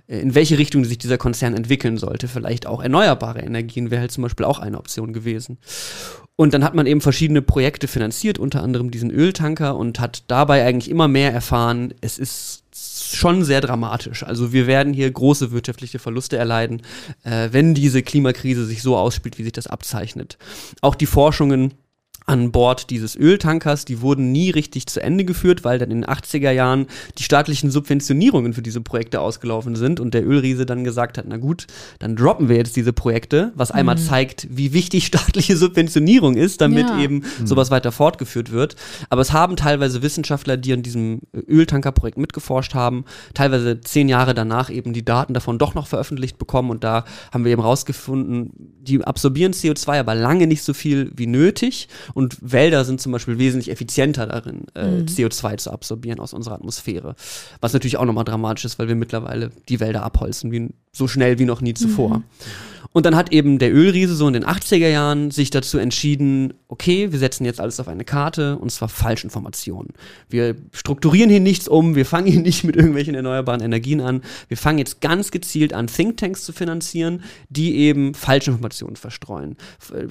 äh, 0.07 0.19
in 0.19 0.35
welche 0.35 0.59
Richtung 0.59 0.85
sich 0.85 0.99
dieser 0.99 1.17
Konzern 1.17 1.55
entwickeln 1.55 1.97
sollte. 1.97 2.27
Vielleicht 2.27 2.67
auch 2.67 2.83
erneuerbare 2.83 3.39
Energien 3.39 3.89
wäre 3.89 4.01
halt 4.01 4.11
zum 4.11 4.21
Beispiel 4.21 4.45
auch 4.45 4.59
eine 4.59 4.77
Option 4.77 5.11
gewesen. 5.11 5.57
Und 6.35 6.53
dann 6.53 6.63
hat 6.63 6.73
man 6.73 6.87
eben 6.87 7.01
verschiedene 7.01 7.43
Projekte 7.43 7.87
finanziert, 7.87 8.39
unter 8.39 8.63
anderem 8.63 8.89
diesen 8.89 9.11
Öltanker 9.11 9.75
und 9.77 9.99
hat 9.99 10.23
dabei 10.27 10.65
eigentlich 10.65 10.89
immer 10.89 11.07
mehr 11.07 11.31
erfahren, 11.31 11.93
es 12.01 12.17
ist 12.17 12.63
schon 13.15 13.43
sehr 13.43 13.61
dramatisch. 13.61 14.23
Also 14.23 14.51
wir 14.51 14.65
werden 14.65 14.93
hier 14.93 15.09
große 15.11 15.51
wirtschaftliche 15.51 15.99
Verluste 15.99 16.37
erleiden, 16.37 16.81
äh, 17.23 17.49
wenn 17.51 17.75
diese 17.75 18.01
Klimakrise 18.01 18.65
sich 18.65 18.81
so 18.81 18.97
ausspielt, 18.97 19.37
wie 19.37 19.43
sich 19.43 19.51
das 19.51 19.67
abzeichnet. 19.67 20.39
Auch 20.81 20.95
die 20.95 21.05
Forschungen 21.05 21.75
an 22.25 22.51
Bord 22.51 22.89
dieses 22.89 23.15
Öltankers, 23.15 23.85
die 23.85 24.01
wurden 24.01 24.31
nie 24.31 24.49
richtig 24.49 24.87
zu 24.87 25.01
Ende 25.01 25.25
geführt, 25.25 25.63
weil 25.63 25.79
dann 25.79 25.91
in 25.91 26.01
den 26.01 26.09
80er 26.09 26.51
Jahren 26.51 26.87
die 27.17 27.23
staatlichen 27.23 27.69
Subventionierungen 27.69 28.53
für 28.53 28.61
diese 28.61 28.81
Projekte 28.81 29.19
ausgelaufen 29.19 29.75
sind 29.75 29.99
und 29.99 30.13
der 30.13 30.25
Ölriese 30.25 30.65
dann 30.65 30.83
gesagt 30.83 31.17
hat, 31.17 31.25
na 31.27 31.37
gut, 31.37 31.67
dann 31.99 32.15
droppen 32.15 32.49
wir 32.49 32.55
jetzt 32.55 32.75
diese 32.75 32.93
Projekte, 32.93 33.51
was 33.55 33.71
mhm. 33.71 33.79
einmal 33.79 33.97
zeigt, 33.97 34.47
wie 34.49 34.73
wichtig 34.73 35.05
staatliche 35.07 35.57
Subventionierung 35.57 36.35
ist, 36.35 36.61
damit 36.61 36.87
ja. 36.89 36.99
eben 36.99 37.15
mhm. 37.15 37.47
sowas 37.47 37.71
weiter 37.71 37.91
fortgeführt 37.91 38.51
wird. 38.51 38.75
Aber 39.09 39.21
es 39.21 39.33
haben 39.33 39.55
teilweise 39.55 40.01
Wissenschaftler, 40.01 40.57
die 40.57 40.73
an 40.73 40.83
diesem 40.83 41.21
Öltankerprojekt 41.33 42.17
mitgeforscht 42.17 42.73
haben, 42.73 43.05
teilweise 43.33 43.81
zehn 43.81 44.07
Jahre 44.07 44.33
danach 44.33 44.69
eben 44.69 44.93
die 44.93 45.05
Daten 45.05 45.33
davon 45.33 45.57
doch 45.57 45.73
noch 45.73 45.87
veröffentlicht 45.87 46.37
bekommen 46.37 46.69
und 46.69 46.83
da 46.83 47.05
haben 47.31 47.43
wir 47.43 47.51
eben 47.51 47.61
rausgefunden, 47.61 48.51
die 48.81 49.03
absorbieren 49.03 49.53
CO2 49.53 49.99
aber 49.99 50.15
lange 50.15 50.47
nicht 50.47 50.63
so 50.63 50.73
viel 50.73 51.11
wie 51.15 51.27
nötig 51.27 51.87
und 52.13 52.37
Wälder 52.41 52.85
sind 52.85 53.01
zum 53.01 53.11
Beispiel 53.11 53.37
wesentlich 53.37 53.71
effizienter 53.71 54.27
darin, 54.27 54.65
äh, 54.75 54.87
mhm. 54.87 55.05
CO2 55.05 55.57
zu 55.57 55.71
absorbieren 55.71 56.19
aus 56.19 56.33
unserer 56.33 56.55
Atmosphäre. 56.55 57.15
Was 57.61 57.73
natürlich 57.73 57.97
auch 57.97 58.05
nochmal 58.05 58.25
dramatisch 58.25 58.65
ist, 58.65 58.79
weil 58.79 58.87
wir 58.87 58.95
mittlerweile 58.95 59.51
die 59.69 59.79
Wälder 59.79 60.03
abholzen, 60.03 60.51
wie, 60.51 60.69
so 60.95 61.07
schnell 61.07 61.39
wie 61.39 61.45
noch 61.45 61.61
nie 61.61 61.73
zuvor. 61.73 62.19
Mhm. 62.19 62.23
Und 62.93 63.07
dann 63.07 63.15
hat 63.15 63.31
eben 63.33 63.57
der 63.57 63.73
Ölriese 63.73 64.15
so 64.15 64.27
in 64.27 64.33
den 64.33 64.45
80er 64.45 64.87
Jahren 64.87 65.31
sich 65.31 65.49
dazu 65.49 65.79
entschieden, 65.79 66.53
okay, 66.67 67.11
wir 67.11 67.19
setzen 67.19 67.43
jetzt 67.43 67.59
alles 67.59 67.79
auf 67.79 67.87
eine 67.87 68.05
Karte 68.05 68.57
und 68.57 68.71
zwar 68.71 68.87
Falschinformationen. 68.87 69.93
Wir 70.29 70.55
strukturieren 70.71 71.29
hier 71.29 71.39
nichts 71.39 71.67
um, 71.67 71.95
wir 71.95 72.05
fangen 72.05 72.27
hier 72.27 72.39
nicht 72.39 72.63
mit 72.63 72.75
irgendwelchen 72.75 73.15
erneuerbaren 73.15 73.61
Energien 73.61 73.99
an. 73.99 74.21
Wir 74.47 74.57
fangen 74.57 74.77
jetzt 74.77 75.01
ganz 75.01 75.31
gezielt 75.31 75.73
an, 75.73 75.87
Thinktanks 75.87 76.45
zu 76.45 76.53
finanzieren, 76.53 77.23
die 77.49 77.77
eben 77.77 78.13
Falschinformationen 78.13 78.95
verstreuen. 78.95 79.57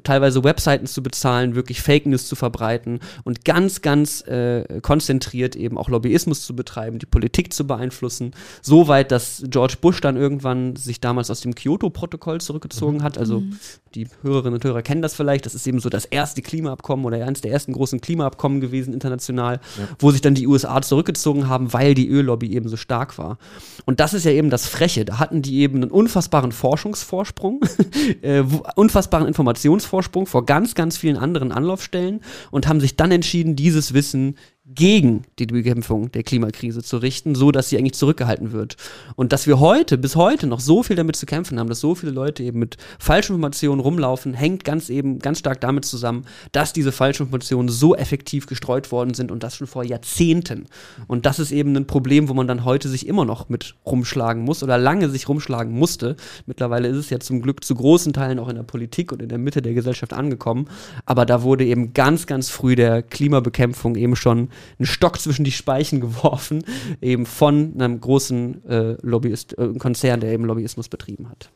Teilweise 0.03 0.43
Webseiten 0.43 0.87
zu 0.87 1.05
bezahlen, 1.05 1.55
wirklich 1.55 1.81
Fake 1.83 2.07
News 2.07 2.27
zu 2.27 2.35
verbreiten 2.35 2.99
und 3.23 3.45
ganz, 3.45 3.81
ganz 3.83 4.23
äh, 4.27 4.81
konzentriert 4.83 5.55
eben 5.55 5.79
auch 5.79 5.89
Lobbyismus 5.89 6.45
zu 6.45 6.57
betreiben, 6.57 6.99
die 6.99 7.07
Politik 7.07 7.53
zu 7.53 7.65
beeinflussen. 7.65 8.33
So 8.61 8.89
weit, 8.89 9.13
dass 9.13 9.45
George 9.47 9.77
Bush 9.81 10.01
dann 10.01 10.17
irgendwann 10.17 10.72
sich 10.77 11.01
damals 11.01 11.31
aus 11.31 11.41
dem 11.41 11.55
Kyoto-Protokoll 11.55 12.41
zurückgezogen 12.41 12.99
mhm. 12.99 13.03
hat. 13.03 13.19
Also 13.19 13.41
mhm. 13.41 13.59
die 13.95 14.09
Hörerinnen 14.23 14.55
und 14.55 14.65
Hörer 14.65 14.83
kennen 14.83 15.03
das 15.03 15.15
vielleicht. 15.15 15.47
Das 15.47 15.55
ist 15.55 15.67
eben 15.67 15.81
so 15.81 15.89
das 15.89 16.05
erste 16.05 16.43
Klimaabkommen 16.43 17.05
oder 17.05 17.25
eines 17.25 17.41
der 17.41 17.53
ersten 17.53 17.73
großen 17.73 18.01
Klimaabkommen 18.01 18.61
gewesen 18.61 18.95
international, 18.95 19.61
ja. 19.79 19.89
wo 19.99 20.11
sich 20.11 20.21
dann 20.21 20.35
die 20.35 20.47
USA 20.47 20.81
zurückgezogen 20.83 21.49
haben, 21.49 21.73
weil 21.73 21.95
die 21.95 22.09
Öllobby 22.09 22.53
eben 22.53 22.69
so 22.69 22.77
stark 22.77 23.19
war. 23.19 23.39
Und 23.85 24.01
das 24.01 24.15
ist 24.15 24.25
ja 24.25 24.33
eben 24.33 24.51
das 24.51 24.67
Freche. 24.67 25.05
Da 25.05 25.19
hatten 25.19 25.43
die 25.43 25.59
eben 25.61 25.77
einen 25.77 25.91
unfassbaren 25.91 26.53
Forschungsvorsprung, 26.53 27.61
äh, 28.23 28.43
unfassbaren 28.77 29.27
Informationsvorsprung 29.27 30.27
vor 30.27 30.47
ganz, 30.47 30.75
ganz 30.75 30.97
vielen 30.97 31.17
anderen 31.17 31.53
Anlaufstellen 31.53 32.21
und 32.51 32.69
haben 32.69 32.81
sich 32.81 32.97
dann 32.97 33.11
entschieden, 33.11 33.57
dieses 33.57 33.95
Wissen 33.95 34.37
gegen 34.75 35.25
die 35.39 35.47
Bekämpfung 35.47 36.11
der 36.13 36.23
Klimakrise 36.23 36.83
zu 36.83 36.99
richten, 36.99 37.35
so 37.35 37.51
dass 37.51 37.69
sie 37.69 37.79
eigentlich 37.79 37.95
zurückgehalten 37.95 38.53
wird. 38.53 38.77
Und 39.17 39.33
dass 39.33 39.47
wir 39.47 39.61
heute, 39.61 39.99
bis 39.99 40.17
heute 40.17 40.47
noch 40.47 40.61
so 40.61 40.83
viel 40.83 40.97
damit 40.97 41.17
zu 41.17 41.27
kämpfen 41.27 41.59
haben, 41.59 41.69
dass 41.69 41.81
so 41.81 41.95
viele 41.95 42.13
Leute 42.13 42.43
eben 42.43 42.59
mit 42.59 42.77
Falschinformationen 42.99 43.81
rumlaufen, 43.81 44.35
hängt 44.35 44.65
ganz 44.65 44.91
eben 44.91 45.19
ganz 45.19 45.39
stark 45.39 45.61
damit 45.61 45.85
zusammen, 45.85 46.25
dass 46.53 46.73
diese 46.73 46.93
Falschinformationen 46.93 47.69
so 47.69 47.95
effektiv 47.95 48.47
gestreut 48.47 48.93
worden 48.93 49.15
sind 49.15 49.31
und 49.31 49.43
das 49.43 49.57
schon 49.57 49.67
vor 49.67 49.85
Jahrzehnten. 49.85 50.67
Und 51.07 51.27
das 51.27 51.39
ist 51.39 51.53
eben 51.53 51.77
ein 51.77 51.87
Problem, 51.87 52.29
wo 52.29 52.35
man 52.35 52.47
dann 52.47 52.65
heute 52.65 52.89
sich 52.89 53.07
immer 53.07 53.25
noch 53.25 53.49
mit 53.49 53.75
rumschlagen 53.87 54.43
muss 54.43 54.63
oder 54.63 54.79
lange 54.79 55.09
sich 55.09 55.29
rumschlagen 55.29 55.73
musste. 55.73 56.17
Mittlerweile 56.47 56.89
ist 56.89 56.97
es 56.97 57.11
ja 57.11 57.21
zum 57.21 57.43
Glück 57.43 57.65
zu 57.65 57.75
großen 57.75 58.13
Teilen 58.13 58.39
auch 58.39 58.49
in 58.49 58.57
der 58.57 58.63
Politik 58.63 59.13
und 59.13 59.23
in 59.23 59.29
der 59.29 59.39
Mitte 59.39 59.63
der 59.63 59.75
Gesellschaft 59.75 60.13
angekommen. 60.13 60.69
Aber 61.07 61.27
da 61.27 61.43
wurde 61.43 61.65
eben 61.65 61.95
ganz, 61.95 62.27
ganz 62.27 62.49
früh 62.49 62.75
der 62.75 63.03
Klimabekämpfung 63.03 63.97
eben 63.97 64.17
schon 64.17 64.49
einen 64.79 64.87
Stock 64.87 65.21
zwischen 65.21 65.45
die 65.45 65.53
Speichen 65.53 66.01
geworfen, 66.01 66.65
eben 67.01 67.27
von 67.27 67.75
einem 67.75 68.01
großen 68.01 68.65
äh, 68.67 68.97
Lobbyist, 69.03 69.59
äh, 69.59 69.75
Konzern, 69.79 70.21
der 70.21 70.33
eben 70.33 70.45
Lobbyismus 70.45 70.89
betrieben 70.89 71.29
hat. 71.29 71.51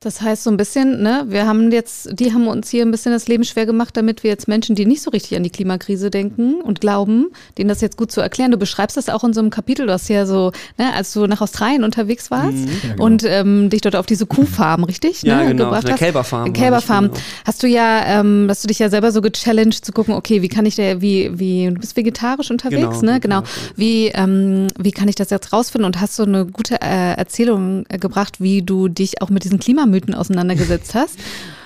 Das 0.00 0.20
heißt 0.20 0.44
so 0.44 0.50
ein 0.50 0.56
bisschen, 0.56 1.02
ne, 1.02 1.24
wir 1.26 1.44
haben 1.44 1.72
jetzt, 1.72 2.10
die 2.12 2.32
haben 2.32 2.46
uns 2.46 2.70
hier 2.70 2.86
ein 2.86 2.92
bisschen 2.92 3.10
das 3.10 3.26
Leben 3.26 3.42
schwer 3.42 3.66
gemacht, 3.66 3.96
damit 3.96 4.22
wir 4.22 4.30
jetzt 4.30 4.46
Menschen, 4.46 4.76
die 4.76 4.86
nicht 4.86 5.02
so 5.02 5.10
richtig 5.10 5.36
an 5.36 5.42
die 5.42 5.50
Klimakrise 5.50 6.08
denken 6.08 6.60
und 6.60 6.80
glauben, 6.80 7.32
denen 7.58 7.68
das 7.68 7.80
jetzt 7.80 7.96
gut 7.96 8.12
zu 8.12 8.20
erklären. 8.20 8.52
Du 8.52 8.58
beschreibst 8.58 8.96
das 8.96 9.08
auch 9.08 9.24
in 9.24 9.32
so 9.32 9.40
einem 9.40 9.50
Kapitel, 9.50 9.86
du 9.86 9.92
hast 9.92 10.08
ja 10.08 10.24
so, 10.24 10.52
ne, 10.76 10.94
als 10.94 11.12
du 11.14 11.26
nach 11.26 11.40
Australien 11.40 11.82
unterwegs 11.82 12.30
warst 12.30 12.58
mhm. 12.58 12.68
ja, 12.68 12.90
genau. 12.92 13.04
und 13.04 13.24
ähm, 13.24 13.70
dich 13.70 13.80
dort 13.80 13.96
auf 13.96 14.06
diese 14.06 14.26
Kuhfarm, 14.26 14.84
richtig? 14.84 15.22
Ja, 15.22 15.38
ne, 15.38 15.48
genau, 15.48 15.64
gebracht 15.64 15.86
eine 15.86 15.96
Kälberfarm. 15.96 16.52
Kälberfarm. 16.52 17.08
Genau. 17.08 17.20
Hast 17.44 17.64
du 17.64 17.66
ja, 17.66 18.20
ähm, 18.20 18.46
hast 18.48 18.62
du 18.62 18.68
dich 18.68 18.78
ja 18.78 18.90
selber 18.90 19.10
so 19.10 19.20
gechallenged 19.20 19.84
zu 19.84 19.90
gucken, 19.90 20.14
okay, 20.14 20.42
wie 20.42 20.48
kann 20.48 20.64
ich 20.64 20.76
der, 20.76 21.00
wie, 21.00 21.36
wie, 21.40 21.72
du 21.74 21.80
bist 21.80 21.96
vegetarisch 21.96 22.52
unterwegs, 22.52 23.00
genau, 23.00 23.12
ne? 23.14 23.18
Genau. 23.18 23.42
Wie, 23.74 24.12
ähm, 24.14 24.68
wie 24.78 24.92
kann 24.92 25.08
ich 25.08 25.16
das 25.16 25.30
jetzt 25.30 25.52
rausfinden? 25.52 25.86
Und 25.86 26.00
hast 26.00 26.16
du 26.20 26.22
eine 26.22 26.46
gute 26.46 26.80
äh, 26.80 27.14
Erzählung 27.14 27.84
äh, 27.88 27.98
gebracht, 27.98 28.40
wie 28.40 28.62
du 28.62 28.86
dich 28.86 29.20
auch 29.22 29.30
mit 29.30 29.42
diesen 29.42 29.58
Klima 29.58 29.87
Klimamythen 29.88 30.14
auseinandergesetzt 30.14 30.94
hast. 30.94 31.18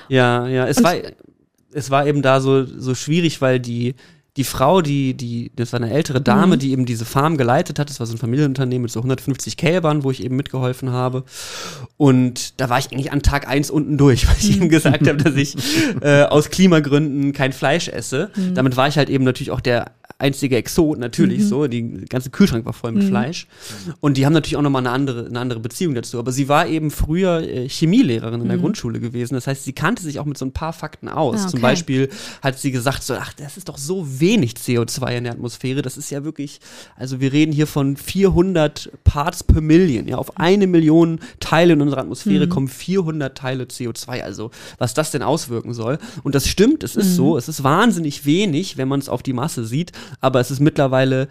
Ja, 0.09 0.47
ja, 0.47 0.67
es 0.67 0.83
war, 0.83 0.95
es 1.73 1.91
war 1.91 2.07
eben 2.07 2.23
da 2.23 2.41
so, 2.41 2.65
so 2.65 2.95
schwierig, 2.95 3.41
weil 3.41 3.61
die, 3.61 3.95
die 4.37 4.45
Frau, 4.45 4.81
die, 4.81 5.15
die, 5.15 5.53
das 5.57 5.73
war 5.73 5.81
eine 5.81 5.93
ältere 5.93 6.21
Dame, 6.21 6.57
mhm. 6.57 6.61
die 6.61 6.73
eben 6.73 6.87
diese 6.87 7.05
Farm 7.05 7.37
geleitet 7.37 7.79
hat. 7.79 7.91
Das 7.91 8.01
war 8.01 8.07
so 8.07 8.15
ein 8.15 8.19
Familienunternehmen 8.19 8.83
mit 8.83 8.91
so 8.91 9.01
150 9.01 9.57
Kälbern, 9.57 10.05
wo 10.05 10.11
ich 10.11 10.23
eben 10.25 10.37
mitgeholfen 10.37 10.91
habe. 10.91 11.25
Und 11.97 12.61
da 12.61 12.69
war 12.69 12.79
ich 12.79 12.93
eigentlich 12.93 13.13
an 13.13 13.23
Tag 13.23 13.49
eins 13.49 13.71
unten 13.71 13.99
durch, 13.99 14.27
weil 14.29 14.37
ich 14.39 14.57
ihm 14.57 14.69
gesagt 14.69 15.07
habe, 15.07 15.19
dass 15.19 15.35
ich 15.35 15.57
äh, 16.01 16.25
aus 16.25 16.51
Klimagründen 16.51 17.33
kein 17.33 17.53
Fleisch 17.53 17.89
esse. 17.89 18.31
Mhm. 18.37 18.55
Damit 18.55 18.77
war 18.77 18.89
ich 18.89 18.97
halt 18.97 19.11
eben 19.11 19.25
natürlich 19.25 19.51
auch 19.51 19.61
der 19.61 19.93
einzige 20.23 20.57
Exot, 20.57 20.99
natürlich 20.99 21.41
mhm. 21.41 21.49
so. 21.49 21.67
Die 21.67 22.05
ganze 22.09 22.31
Kühlschrank 22.31 22.65
war 22.65 22.73
voll 22.73 22.93
mit 22.93 23.03
mhm. 23.03 23.09
Fleisch. 23.09 23.47
Und 24.01 24.17
die 24.17 24.25
haben 24.25 24.33
natürlich 24.33 24.57
auch 24.57 24.63
nochmal 24.63 24.83
eine 24.83 24.91
andere, 24.91 25.27
eine 25.27 25.41
andere 25.41 25.61
Beziehung 25.61 25.95
dazu. 25.95 26.19
Aber 26.19 26.33
sie 26.33 26.49
war 26.49 26.67
eben 26.69 26.91
früher 26.91 27.43
äh, 27.43 27.69
Chemielehrerin 27.69 28.41
in 28.41 28.49
der 28.49 28.57
mhm. 28.57 28.63
Grundschule 28.63 29.01
gewesen. 29.01 29.35
Das 29.35 29.47
heißt, 29.47 29.65
sie 29.65 29.73
kannte 29.73 30.03
sich 30.03 30.21
auch 30.21 30.25
mit 30.25 30.39
so 30.39 30.47
ein 30.47 30.53
paar 30.53 30.73
Fakten 30.73 31.09
aus. 31.09 31.37
Ah, 31.37 31.43
okay. 31.43 31.51
Zum 31.51 31.61
Beispiel 31.61 32.09
hat 32.41 32.59
sie 32.59 32.71
gesagt, 32.71 33.03
so, 33.03 33.15
ach, 33.15 33.33
das 33.35 33.57
ist 33.57 33.69
doch 33.69 33.79
so 33.79 34.07
wenig 34.21 34.55
CO2 34.55 35.17
in 35.17 35.25
der 35.25 35.33
Atmosphäre. 35.33 35.83
Das 35.83 35.97
ist 35.97 36.11
ja 36.11 36.25
wirklich, 36.25 36.61
also 36.97 37.21
wir 37.21 37.33
reden 37.33 37.53
hier 37.53 37.67
von 37.67 37.97
400 37.97 38.93
Parts 39.05 39.43
per 39.43 39.61
Million. 39.61 40.07
Ja, 40.07 40.19
auf 40.19 40.37
eine 40.39 40.69
Million 40.69 41.19
Teile 41.41 41.73
in 41.73 41.83
unserer 41.83 42.01
Atmosphäre 42.01 42.47
mhm. 42.47 42.51
kommen 42.51 42.69
400 42.69 43.37
Teile 43.37 43.65
CO2. 43.65 44.23
Also, 44.23 44.53
was 44.79 44.95
das 44.95 45.11
denn 45.11 45.23
auswirken 45.23 45.75
soll. 45.75 45.99
Und 46.23 46.37
das 46.37 46.47
stimmt, 46.47 46.85
es 46.85 46.95
ist 46.95 47.11
mhm. 47.11 47.15
so. 47.15 47.37
Es 47.37 47.49
ist 47.49 47.65
wahnsinnig 47.65 48.25
wenig, 48.25 48.77
wenn 48.77 48.87
man 48.87 49.01
es 49.01 49.09
auf 49.09 49.23
die 49.23 49.33
Masse 49.33 49.65
sieht 49.65 49.91
aber 50.21 50.41
es 50.41 50.51
ist 50.51 50.61
mittlerweile 50.61 51.29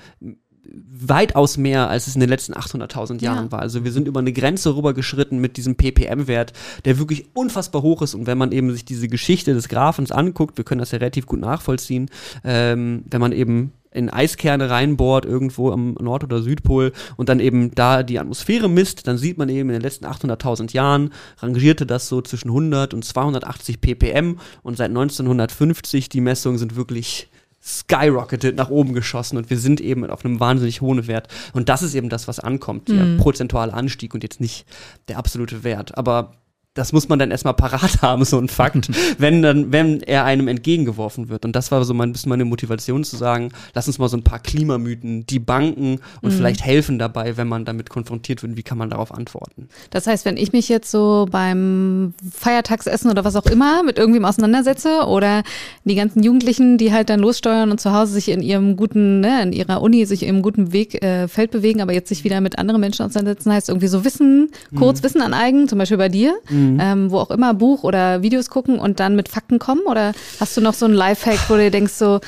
weitaus 0.74 1.58
mehr, 1.58 1.90
als 1.90 2.08
es 2.08 2.16
in 2.16 2.22
den 2.22 2.30
letzten 2.30 2.54
800.000 2.54 3.22
Jahren 3.22 3.46
ja. 3.46 3.52
war. 3.52 3.60
Also 3.60 3.84
wir 3.84 3.92
sind 3.92 4.08
über 4.08 4.20
eine 4.20 4.34
Grenze 4.34 4.76
rübergeschritten 4.76 5.40
mit 5.40 5.58
diesem 5.58 5.76
ppm-Wert, 5.76 6.54
der 6.86 7.00
wirklich 7.00 7.26
unfassbar 7.34 7.82
hoch 7.82 8.02
ist. 8.02 8.14
Und 8.14 8.28
wenn 8.28 8.38
man 8.38 8.52
eben 8.52 8.72
sich 8.72 8.86
diese 8.86 9.08
Geschichte 9.08 9.54
des 9.54 9.70
Graphens 9.70 10.12
anguckt, 10.12 10.58
wir 10.58 10.64
können 10.64 10.80
das 10.80 10.92
ja 10.92 11.00
relativ 11.00 11.26
gut 11.26 11.40
nachvollziehen, 11.40 12.10
ähm, 12.44 13.04
wenn 13.10 13.22
man 13.22 13.32
eben 13.32 13.74
in 13.94 14.10
Eiskerne 14.10 14.70
reinbohrt, 14.70 15.26
irgendwo 15.26 15.72
am 15.72 15.96
Nord- 15.96 16.24
oder 16.24 16.42
Südpol 16.42 16.94
und 17.18 17.28
dann 17.28 17.42
eben 17.42 17.76
da 17.76 18.04
die 18.04 18.20
Atmosphäre 18.20 18.70
misst, 18.70 19.06
dann 19.06 19.18
sieht 19.18 19.38
man 19.38 19.50
eben 19.50 19.70
in 19.70 19.74
den 19.74 19.82
letzten 19.82 20.06
800.000 20.06 20.72
Jahren 20.74 21.12
rangierte 21.40 21.86
das 21.86 22.08
so 22.08 22.22
zwischen 22.22 22.50
100 22.50 22.94
und 22.94 23.04
280 23.04 23.82
ppm 23.82 24.40
und 24.64 24.78
seit 24.78 24.92
1950 24.92 26.08
die 26.08 26.22
Messungen 26.22 26.58
sind 26.58 26.78
wirklich 26.78 27.31
skyrocketed 27.64 28.56
nach 28.56 28.70
oben 28.70 28.94
geschossen 28.94 29.38
und 29.38 29.50
wir 29.50 29.58
sind 29.58 29.82
eben 29.82 30.10
auf 30.10 30.26
einem 30.26 30.40
wahnsinnig 30.40 30.82
hohen 30.82 31.08
Wert. 31.08 31.28
Und 31.54 31.70
das 31.70 31.84
ist 31.84 31.94
eben 31.94 32.10
das, 32.10 32.28
was 32.28 32.40
ankommt, 32.40 32.90
der 32.90 33.06
mhm. 33.06 33.18
prozentuale 33.18 33.74
Anstieg 33.74 34.14
und 34.14 34.24
jetzt 34.24 34.42
nicht 34.42 34.66
der 35.08 35.18
absolute 35.18 35.64
Wert. 35.64 35.98
Aber 35.98 36.34
das 36.74 36.94
muss 36.94 37.10
man 37.10 37.20
dann 37.20 37.32
erstmal 37.32 37.54
parat 37.54 37.82
haben, 38.02 38.24
so 38.24 38.38
ein 38.38 38.48
Fakt, 38.48 38.90
wenn 39.18 39.42
dann, 39.42 39.72
wenn 39.72 40.02
er 40.02 40.24
einem 40.24 40.48
entgegengeworfen 40.48 41.30
wird. 41.30 41.46
Und 41.46 41.56
das 41.56 41.72
war 41.72 41.84
so 41.84 41.94
ein 41.94 42.12
bisschen 42.12 42.30
meine 42.30 42.46
Motivation 42.46 43.04
zu 43.04 43.18
sagen, 43.18 43.52
lass 43.74 43.88
uns 43.88 43.98
mal 43.98 44.08
so 44.08 44.18
ein 44.18 44.24
paar 44.24 44.40
Klimamythen 44.40 45.26
die 45.26 45.40
banken 45.40 46.00
und 46.22 46.32
mhm. 46.32 46.38
vielleicht 46.38 46.64
helfen 46.64 46.98
dabei, 46.98 47.36
wenn 47.36 47.48
man 47.48 47.66
damit 47.66 47.90
konfrontiert 47.90 48.42
wird, 48.42 48.56
wie 48.56 48.64
kann 48.64 48.78
man 48.78 48.90
darauf 48.90 49.14
antworten. 49.14 49.68
Das 49.90 50.08
heißt, 50.08 50.24
wenn 50.26 50.38
ich 50.38 50.54
mich 50.54 50.70
jetzt 50.70 50.90
so 50.90 51.28
beim 51.30 52.14
Feiertagsessen 52.32 53.12
oder 53.12 53.26
was 53.26 53.36
auch 53.36 53.46
immer 53.46 53.84
mit 53.84 53.98
irgendwem 53.98 54.24
auseinandersetze 54.24 55.06
oder 55.08 55.44
die 55.84 55.96
ganzen 55.96 56.24
Jugendlichen, 56.24 56.78
die 56.78 56.94
halt 56.94 57.10
dann 57.10 57.20
lossteuern 57.20 57.72
und 57.72 57.82
zu 57.82 57.92
Hause 57.92 58.14
sich 58.14 58.30
in 58.30 58.42
ihrem 58.42 58.78
guten, 58.78 59.20
ne, 59.20 59.44
in 59.44 59.54
ihrer 59.54 59.82
Uni 59.82 60.06
sich 60.06 60.24
im 60.24 60.42
guten 60.42 60.72
Weg, 60.72 61.04
äh, 61.04 61.28
Feld 61.28 61.52
bewegen, 61.52 61.82
aber 61.82 61.94
jetzt 61.94 62.10
sich 62.10 62.24
wieder 62.24 62.40
mit 62.40 62.58
anderen 62.58 62.80
Menschen 62.80 63.06
auseinandersetzen, 63.06 63.52
heißt 63.52 63.70
irgendwie 63.70 63.88
so 63.88 64.06
Wissen, 64.06 64.52
kurz 64.78 65.00
mhm. 65.00 65.04
Wissen 65.04 65.22
aneignen, 65.22 65.68
zum 65.68 65.78
Beispiel 65.78 65.98
bei 65.98 66.10
dir. 66.10 66.34
Mhm 66.50 66.61
mhm. 66.62 66.80
ähm, 66.82 67.12
wo 67.12 67.20
auch 67.20 67.32
immer 67.32 67.54
Buch 67.54 67.84
oder 67.84 68.22
Videos 68.22 68.50
gucken 68.50 68.80
und 68.80 69.00
dann 69.00 69.16
mit 69.16 69.30
Fakten 69.30 69.60
kommen? 69.60 69.82
Oder 69.88 70.14
hast 70.40 70.56
du 70.58 70.62
noch 70.62 70.74
so 70.74 70.86
einen 70.86 70.94
Lifehack, 70.94 71.50
wo 71.50 71.56
du 71.56 71.70
denkst, 71.70 71.94
so, 71.94 72.20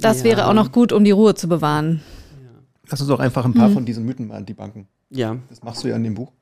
das 0.00 0.18
ja. 0.18 0.24
wäre 0.24 0.46
auch 0.46 0.54
noch 0.54 0.72
gut, 0.72 0.92
um 0.92 1.04
die 1.04 1.10
Ruhe 1.10 1.34
zu 1.34 1.48
bewahren? 1.48 2.02
Lass 2.88 3.00
uns 3.00 3.10
auch 3.10 3.20
einfach 3.20 3.44
ein 3.44 3.54
paar 3.54 3.68
mhm. 3.68 3.74
von 3.74 3.84
diesen 3.84 4.04
Mythen 4.04 4.28
mal 4.28 4.44
debunken. 4.44 4.86
Ja. 5.10 5.36
Das 5.48 5.62
machst 5.62 5.84
du 5.84 5.88
ja 5.88 5.96
in 5.96 6.04
dem 6.04 6.14
Buch. 6.14 6.32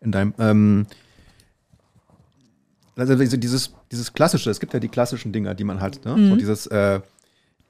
In 0.00 0.12
deinem, 0.12 0.34
ähm, 0.38 0.86
also 2.96 3.14
dieses, 3.16 3.72
dieses 3.90 4.12
klassische, 4.12 4.50
es 4.50 4.60
gibt 4.60 4.74
ja 4.74 4.80
die 4.80 4.88
klassischen 4.88 5.32
Dinger, 5.32 5.54
die 5.54 5.64
man 5.64 5.80
hat, 5.80 6.04
ne? 6.04 6.16
Mhm. 6.16 6.28
So 6.30 6.36
dieses, 6.36 6.66
äh, 6.66 7.00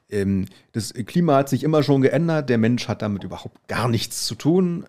ähm, 0.09 0.45
das 0.73 0.93
Klima 0.93 1.37
hat 1.37 1.49
sich 1.49 1.63
immer 1.63 1.83
schon 1.83 2.01
geändert, 2.01 2.49
der 2.49 2.57
Mensch 2.57 2.87
hat 2.87 3.01
damit 3.01 3.23
überhaupt 3.23 3.67
gar 3.67 3.87
nichts 3.87 4.25
zu 4.25 4.35
tun. 4.35 4.85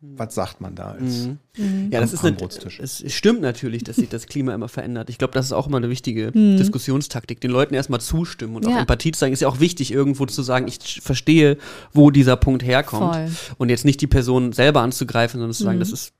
Was 0.00 0.34
sagt 0.34 0.60
man 0.60 0.76
da 0.76 0.92
als 0.92 1.26
mhm. 1.26 1.38
Mhm. 1.58 1.88
Ja, 1.90 2.00
das 2.00 2.12
ist 2.12 2.24
eine, 2.24 2.36
es 2.38 3.04
stimmt 3.12 3.40
natürlich, 3.40 3.84
dass 3.84 3.96
sich 3.96 4.08
das 4.08 4.26
Klima 4.26 4.54
immer 4.54 4.68
verändert. 4.68 5.10
Ich 5.10 5.18
glaube, 5.18 5.34
das 5.34 5.46
ist 5.46 5.52
auch 5.52 5.66
immer 5.66 5.76
eine 5.76 5.90
wichtige 5.90 6.30
mhm. 6.32 6.56
Diskussionstaktik, 6.56 7.40
den 7.40 7.50
Leuten 7.50 7.74
erstmal 7.74 8.00
zustimmen 8.00 8.56
und 8.56 8.66
ja. 8.66 8.74
auch 8.74 8.80
Empathie 8.80 9.12
zu 9.12 9.20
zeigen. 9.20 9.32
Ist 9.32 9.40
ja 9.40 9.48
auch 9.48 9.60
wichtig, 9.60 9.92
irgendwo 9.92 10.26
zu 10.26 10.42
sagen, 10.42 10.66
ich 10.68 11.00
verstehe, 11.02 11.58
wo 11.92 12.10
dieser 12.10 12.36
Punkt 12.36 12.64
herkommt. 12.64 13.14
Voll. 13.14 13.54
Und 13.58 13.68
jetzt 13.68 13.84
nicht 13.84 14.00
die 14.00 14.06
Person 14.06 14.52
selber 14.52 14.80
anzugreifen, 14.80 15.38
sondern 15.38 15.54
zu 15.54 15.64
sagen, 15.64 15.76
mhm. 15.76 15.80
das 15.80 15.92
ist 15.92 16.12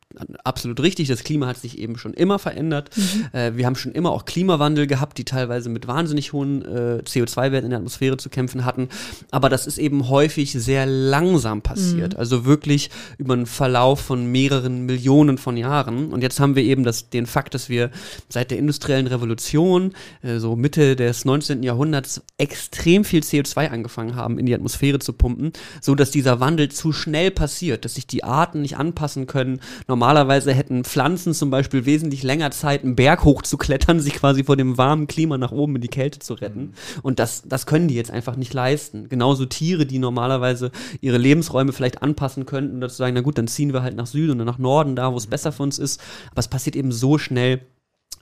absolut 0.44 0.81
richtig. 0.81 1.09
Das 1.09 1.22
Klima 1.24 1.46
hat 1.46 1.59
sich 1.59 1.79
eben 1.79 1.98
schon 1.98 2.14
immer 2.14 2.38
verändert. 2.38 2.90
Mhm. 2.96 3.38
Äh, 3.38 3.57
wir 3.57 3.66
haben 3.66 3.77
schon 3.77 3.92
immer 3.92 4.11
auch 4.11 4.24
Klimawandel 4.24 4.87
gehabt, 4.87 5.18
die 5.18 5.24
teilweise 5.24 5.68
mit 5.68 5.87
wahnsinnig 5.87 6.33
hohen 6.33 6.62
äh, 6.64 7.03
CO2-Werten 7.05 7.64
in 7.64 7.70
der 7.70 7.79
Atmosphäre 7.79 8.16
zu 8.16 8.31
kämpfen 8.31 8.64
hatten. 8.64 8.88
Aber 9.31 9.48
das 9.48 9.66
ist 9.66 9.79
eben 9.79 10.09
häufig 10.09 10.53
sehr 10.53 10.87
langsam 10.87 11.62
passiert. 11.62 12.14
Mhm. 12.14 12.20
Also 12.20 12.44
wirklich 12.44 12.90
über 13.18 13.35
einen 13.35 13.46
Verlauf 13.46 14.01
von 14.01 14.31
mehreren 14.31 14.87
Millionen 15.29 15.38
von 15.38 15.57
Jahren. 15.57 16.12
Und 16.12 16.23
jetzt 16.23 16.41
haben 16.41 16.57
wir 16.57 16.64
eben 16.64 16.83
das, 16.83 17.11
den 17.11 17.27
Fakt, 17.27 17.55
dass 17.55 17.69
wir 17.69 17.91
seit 18.29 18.51
der 18.51 18.59
industriellen 18.59 19.07
Revolution, 19.07 19.93
äh, 20.23 20.38
so 20.38 20.57
Mitte 20.57 20.97
des 20.97 21.25
19. 21.25 21.62
Jahrhunderts, 21.62 22.23
extrem 22.38 23.05
viel 23.05 23.21
CO2 23.21 23.69
angefangen 23.69 24.17
haben, 24.17 24.38
in 24.38 24.47
die 24.47 24.55
Atmosphäre 24.55 24.99
zu 24.99 25.12
pumpen, 25.12 25.53
so 25.81 25.95
dass 25.95 26.11
dieser 26.11 26.41
Wandel 26.41 26.71
zu 26.71 26.93
schnell 26.93 27.31
passiert, 27.31 27.85
dass 27.85 27.95
sich 27.95 28.07
die 28.07 28.25
Arten 28.25 28.62
nicht 28.62 28.77
anpassen 28.77 29.27
können. 29.27 29.61
Normal 29.87 30.09
Normalerweise 30.09 30.55
hätten 30.55 30.85
Pflanzen 30.85 31.35
zum 31.35 31.51
Beispiel 31.51 31.85
wesentlich 31.85 32.23
länger 32.23 32.51
Zeit, 32.51 32.83
einen 32.83 32.97
Berg 32.97 33.25
hochzuklettern, 33.25 34.01
sich 34.01 34.14
quasi 34.14 34.45
vor 34.45 34.57
dem 34.57 34.79
warmen 34.79 35.07
Klima 35.07 35.37
nach 35.37 35.53
oben 35.53 35.77
in 35.77 35.83
die 35.83 35.88
Kälte 35.88 36.19
zu 36.19 36.33
retten. 36.33 36.61
Mhm. 36.61 36.73
Und 37.03 37.19
das, 37.19 37.43
das 37.45 37.67
können 37.67 37.88
die 37.88 37.95
jetzt 37.95 38.11
einfach 38.11 38.37
nicht 38.37 38.55
leisten. 38.55 39.11
Genauso 39.11 39.45
Tiere, 39.45 39.85
die 39.85 39.99
normalerweise 39.99 40.71
ihre 41.03 41.19
Lebensräume 41.19 41.75
vielleicht 41.75 42.03
anpassen 42.03 42.47
könnten, 42.47 42.81
dazu 42.81 42.97
sagen, 42.97 43.14
na 43.14 43.21
gut, 43.21 43.37
dann 43.37 43.49
ziehen 43.49 43.75
wir 43.75 43.83
halt 43.83 43.97
nach 43.97 44.07
Süden 44.07 44.37
oder 44.37 44.47
nach 44.47 44.57
Norden 44.57 44.97
da, 44.97 45.08
da, 45.09 45.12
wo 45.12 45.16
es 45.16 45.27
besser 45.27 45.53
für 45.53 45.62
uns 45.62 45.79
ist. 45.79 46.01
Aber 46.31 46.40
es 46.40 46.49
passiert 46.49 46.77
eben 46.77 46.92
so 46.92 47.18
schnell, 47.18 47.61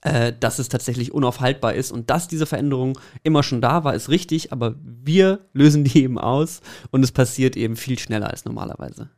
äh, 0.02 0.32
dass 0.38 0.58
es 0.58 0.68
tatsächlich 0.68 1.12
unaufhaltbar 1.12 1.74
ist. 1.74 1.92
Und 1.92 2.10
dass 2.10 2.28
diese 2.28 2.46
Veränderung 2.46 2.98
immer 3.22 3.42
schon 3.42 3.60
da 3.60 3.84
war, 3.84 3.94
ist 3.94 4.08
richtig, 4.08 4.52
aber 4.52 4.76
wir 4.82 5.40
lösen 5.52 5.84
die 5.84 6.02
eben 6.02 6.18
aus 6.18 6.60
und 6.90 7.02
es 7.02 7.12
passiert 7.12 7.56
eben 7.56 7.76
viel 7.76 7.98
schneller 7.98 8.30
als 8.30 8.44
normalerweise. 8.44 9.10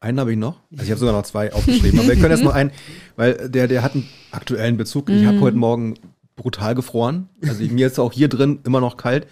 Einen 0.00 0.18
habe 0.18 0.32
ich 0.32 0.38
noch. 0.38 0.60
Also 0.72 0.84
ich 0.84 0.90
habe 0.90 0.98
sogar 0.98 1.14
noch 1.14 1.22
zwei 1.22 1.52
aufgeschrieben. 1.52 2.00
Aber 2.00 2.08
wir 2.08 2.16
können 2.16 2.32
jetzt 2.32 2.42
noch 2.42 2.54
einen, 2.54 2.72
weil 3.14 3.48
der, 3.48 3.68
der 3.68 3.82
hat 3.82 3.94
einen 3.94 4.08
aktuellen 4.32 4.76
Bezug. 4.76 5.08
Ich 5.08 5.24
habe 5.26 5.36
mhm. 5.36 5.42
heute 5.42 5.56
Morgen 5.56 5.94
brutal 6.34 6.74
gefroren. 6.74 7.28
Also 7.46 7.62
mir 7.62 7.86
ist 7.86 8.00
auch 8.00 8.12
hier 8.12 8.28
drin 8.28 8.58
immer 8.64 8.80
noch 8.80 8.96
kalt. 8.96 9.28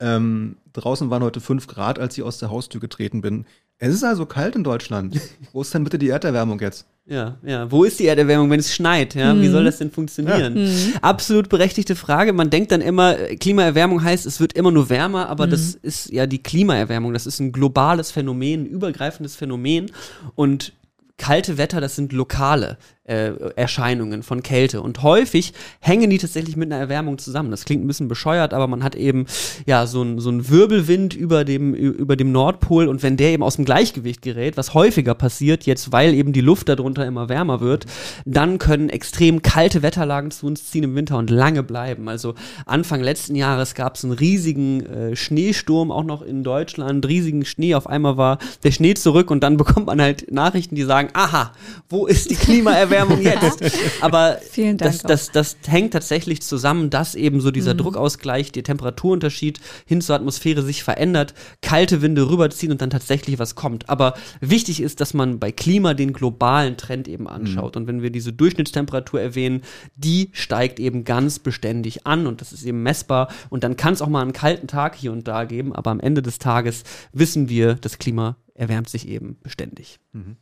Ähm, 0.00 0.56
draußen 0.72 1.10
waren 1.10 1.22
heute 1.22 1.40
fünf 1.40 1.68
Grad, 1.68 2.00
als 2.00 2.18
ich 2.18 2.24
aus 2.24 2.38
der 2.38 2.50
Haustür 2.50 2.80
getreten 2.80 3.20
bin. 3.20 3.44
Es 3.82 3.94
ist 3.94 4.04
also 4.04 4.26
kalt 4.26 4.56
in 4.56 4.62
Deutschland. 4.62 5.18
Wo 5.52 5.62
ist 5.62 5.72
denn 5.72 5.84
bitte 5.84 5.98
die 5.98 6.10
Erderwärmung 6.10 6.60
jetzt? 6.60 6.86
Ja, 7.06 7.38
ja. 7.42 7.70
Wo 7.72 7.82
ist 7.84 7.98
die 7.98 8.06
Erderwärmung, 8.06 8.50
wenn 8.50 8.60
es 8.60 8.74
schneit? 8.74 9.14
Ja, 9.14 9.32
mhm. 9.32 9.40
wie 9.40 9.48
soll 9.48 9.64
das 9.64 9.78
denn 9.78 9.90
funktionieren? 9.90 10.54
Ja. 10.54 10.62
Mhm. 10.62 10.94
Absolut 11.00 11.48
berechtigte 11.48 11.96
Frage. 11.96 12.34
Man 12.34 12.50
denkt 12.50 12.72
dann 12.72 12.82
immer, 12.82 13.14
Klimaerwärmung 13.14 14.04
heißt, 14.04 14.26
es 14.26 14.38
wird 14.38 14.52
immer 14.52 14.70
nur 14.70 14.90
wärmer, 14.90 15.30
aber 15.30 15.46
mhm. 15.46 15.50
das 15.52 15.74
ist 15.74 16.12
ja 16.12 16.26
die 16.26 16.42
Klimaerwärmung. 16.42 17.14
Das 17.14 17.26
ist 17.26 17.40
ein 17.40 17.52
globales 17.52 18.10
Phänomen, 18.12 18.64
ein 18.64 18.66
übergreifendes 18.66 19.34
Phänomen. 19.34 19.90
Und 20.34 20.74
kalte 21.16 21.56
Wetter, 21.56 21.80
das 21.80 21.96
sind 21.96 22.12
lokale 22.12 22.76
äh, 23.04 23.32
Erscheinungen 23.56 24.22
von 24.22 24.42
Kälte. 24.42 24.82
Und 24.82 25.02
häufig 25.02 25.52
hängen 25.80 26.10
die 26.10 26.18
tatsächlich 26.18 26.56
mit 26.56 26.70
einer 26.70 26.80
Erwärmung 26.80 27.18
zusammen. 27.18 27.50
Das 27.50 27.64
klingt 27.64 27.82
ein 27.82 27.88
bisschen 27.88 28.08
bescheuert, 28.08 28.54
aber 28.54 28.66
man 28.66 28.84
hat 28.84 28.94
eben 28.94 29.26
ja 29.66 29.86
so 29.86 30.02
einen 30.02 30.20
so 30.20 30.30
Wirbelwind 30.50 31.14
über 31.14 31.44
dem, 31.44 31.74
über 31.74 32.14
dem 32.14 32.30
Nordpol 32.30 32.88
und 32.88 33.02
wenn 33.02 33.16
der 33.16 33.30
eben 33.30 33.42
aus 33.42 33.56
dem 33.56 33.64
Gleichgewicht 33.64 34.22
gerät, 34.22 34.56
was 34.56 34.74
häufiger 34.74 35.14
passiert, 35.14 35.64
jetzt 35.64 35.92
weil 35.92 36.14
eben 36.14 36.32
die 36.32 36.42
Luft 36.42 36.68
darunter 36.68 37.06
immer 37.06 37.28
wärmer 37.28 37.60
wird, 37.60 37.86
dann 38.26 38.58
können 38.58 38.90
extrem 38.90 39.42
kalte 39.42 39.82
Wetterlagen 39.82 40.30
zu 40.30 40.46
uns 40.46 40.70
ziehen 40.70 40.84
im 40.84 40.94
Winter 40.94 41.16
und 41.16 41.30
lange 41.30 41.62
bleiben. 41.62 42.08
Also 42.08 42.34
Anfang 42.66 43.00
letzten 43.00 43.34
Jahres 43.34 43.74
gab 43.74 43.96
es 43.96 44.04
einen 44.04 44.12
riesigen 44.12 44.84
äh, 44.86 45.16
Schneesturm 45.16 45.90
auch 45.90 46.04
noch 46.04 46.22
in 46.22 46.44
Deutschland, 46.44 47.06
riesigen 47.08 47.44
Schnee. 47.44 47.74
Auf 47.74 47.86
einmal 47.86 48.18
war 48.18 48.38
der 48.62 48.72
Schnee 48.72 48.94
zurück 48.94 49.30
und 49.30 49.42
dann 49.42 49.56
bekommt 49.60 49.86
man 49.86 50.00
halt 50.00 50.30
Nachrichten, 50.30 50.74
die 50.74 50.84
sagen, 50.84 51.08
aha, 51.14 51.52
wo 51.88 52.06
ist 52.06 52.30
die 52.30 52.36
Klimaerwärmung? 52.36 52.89
Erwärmung 52.90 53.22
jetzt. 53.22 53.64
Aber 54.00 54.38
das, 54.78 54.98
das, 55.02 55.30
das 55.30 55.56
hängt 55.66 55.92
tatsächlich 55.92 56.42
zusammen, 56.42 56.90
dass 56.90 57.14
eben 57.14 57.40
so 57.40 57.50
dieser 57.50 57.74
mhm. 57.74 57.78
Druckausgleich, 57.78 58.52
der 58.52 58.64
Temperaturunterschied 58.64 59.60
hin 59.86 60.00
zur 60.00 60.16
Atmosphäre 60.16 60.62
sich 60.62 60.82
verändert, 60.82 61.34
kalte 61.62 62.02
Winde 62.02 62.28
rüberziehen 62.28 62.72
und 62.72 62.82
dann 62.82 62.90
tatsächlich 62.90 63.38
was 63.38 63.54
kommt. 63.54 63.88
Aber 63.88 64.14
wichtig 64.40 64.80
ist, 64.80 65.00
dass 65.00 65.14
man 65.14 65.38
bei 65.38 65.52
Klima 65.52 65.94
den 65.94 66.12
globalen 66.12 66.76
Trend 66.76 67.08
eben 67.08 67.28
anschaut. 67.28 67.74
Mhm. 67.74 67.82
Und 67.82 67.88
wenn 67.88 68.02
wir 68.02 68.10
diese 68.10 68.32
Durchschnittstemperatur 68.32 69.20
erwähnen, 69.20 69.62
die 69.96 70.30
steigt 70.32 70.80
eben 70.80 71.04
ganz 71.04 71.38
beständig 71.38 72.06
an 72.06 72.26
und 72.26 72.40
das 72.40 72.52
ist 72.52 72.64
eben 72.64 72.82
messbar. 72.82 73.28
Und 73.48 73.64
dann 73.64 73.76
kann 73.76 73.94
es 73.94 74.02
auch 74.02 74.08
mal 74.08 74.22
einen 74.22 74.32
kalten 74.32 74.66
Tag 74.66 74.96
hier 74.96 75.12
und 75.12 75.28
da 75.28 75.44
geben, 75.44 75.74
aber 75.74 75.90
am 75.90 76.00
Ende 76.00 76.22
des 76.22 76.38
Tages 76.38 76.84
wissen 77.12 77.48
wir, 77.48 77.74
das 77.74 77.98
Klima 77.98 78.36
erwärmt 78.54 78.88
sich 78.88 79.08
eben 79.08 79.38
beständig. 79.42 79.98
Mhm 80.12 80.36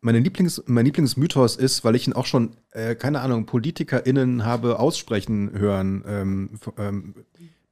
meine 0.00 0.20
Lieblings, 0.20 0.62
mein 0.66 0.84
Lieblingsmythos 0.84 1.56
ist, 1.56 1.84
weil 1.84 1.96
ich 1.96 2.06
ihn 2.06 2.12
auch 2.12 2.26
schon, 2.26 2.56
äh, 2.70 2.94
keine 2.94 3.20
Ahnung, 3.20 3.46
PolitikerInnen 3.46 4.44
habe 4.44 4.78
aussprechen 4.78 5.50
hören. 5.52 6.04
Ähm, 6.06 6.50
ähm, 6.76 7.14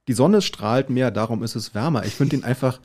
die 0.07 0.13
Sonne 0.13 0.41
strahlt 0.41 0.89
mehr, 0.89 1.11
darum 1.11 1.43
ist 1.43 1.55
es 1.55 1.73
wärmer. 1.73 2.05
Ich 2.05 2.15
finde 2.15 2.37
ihn 2.37 2.43
einfach. 2.43 2.79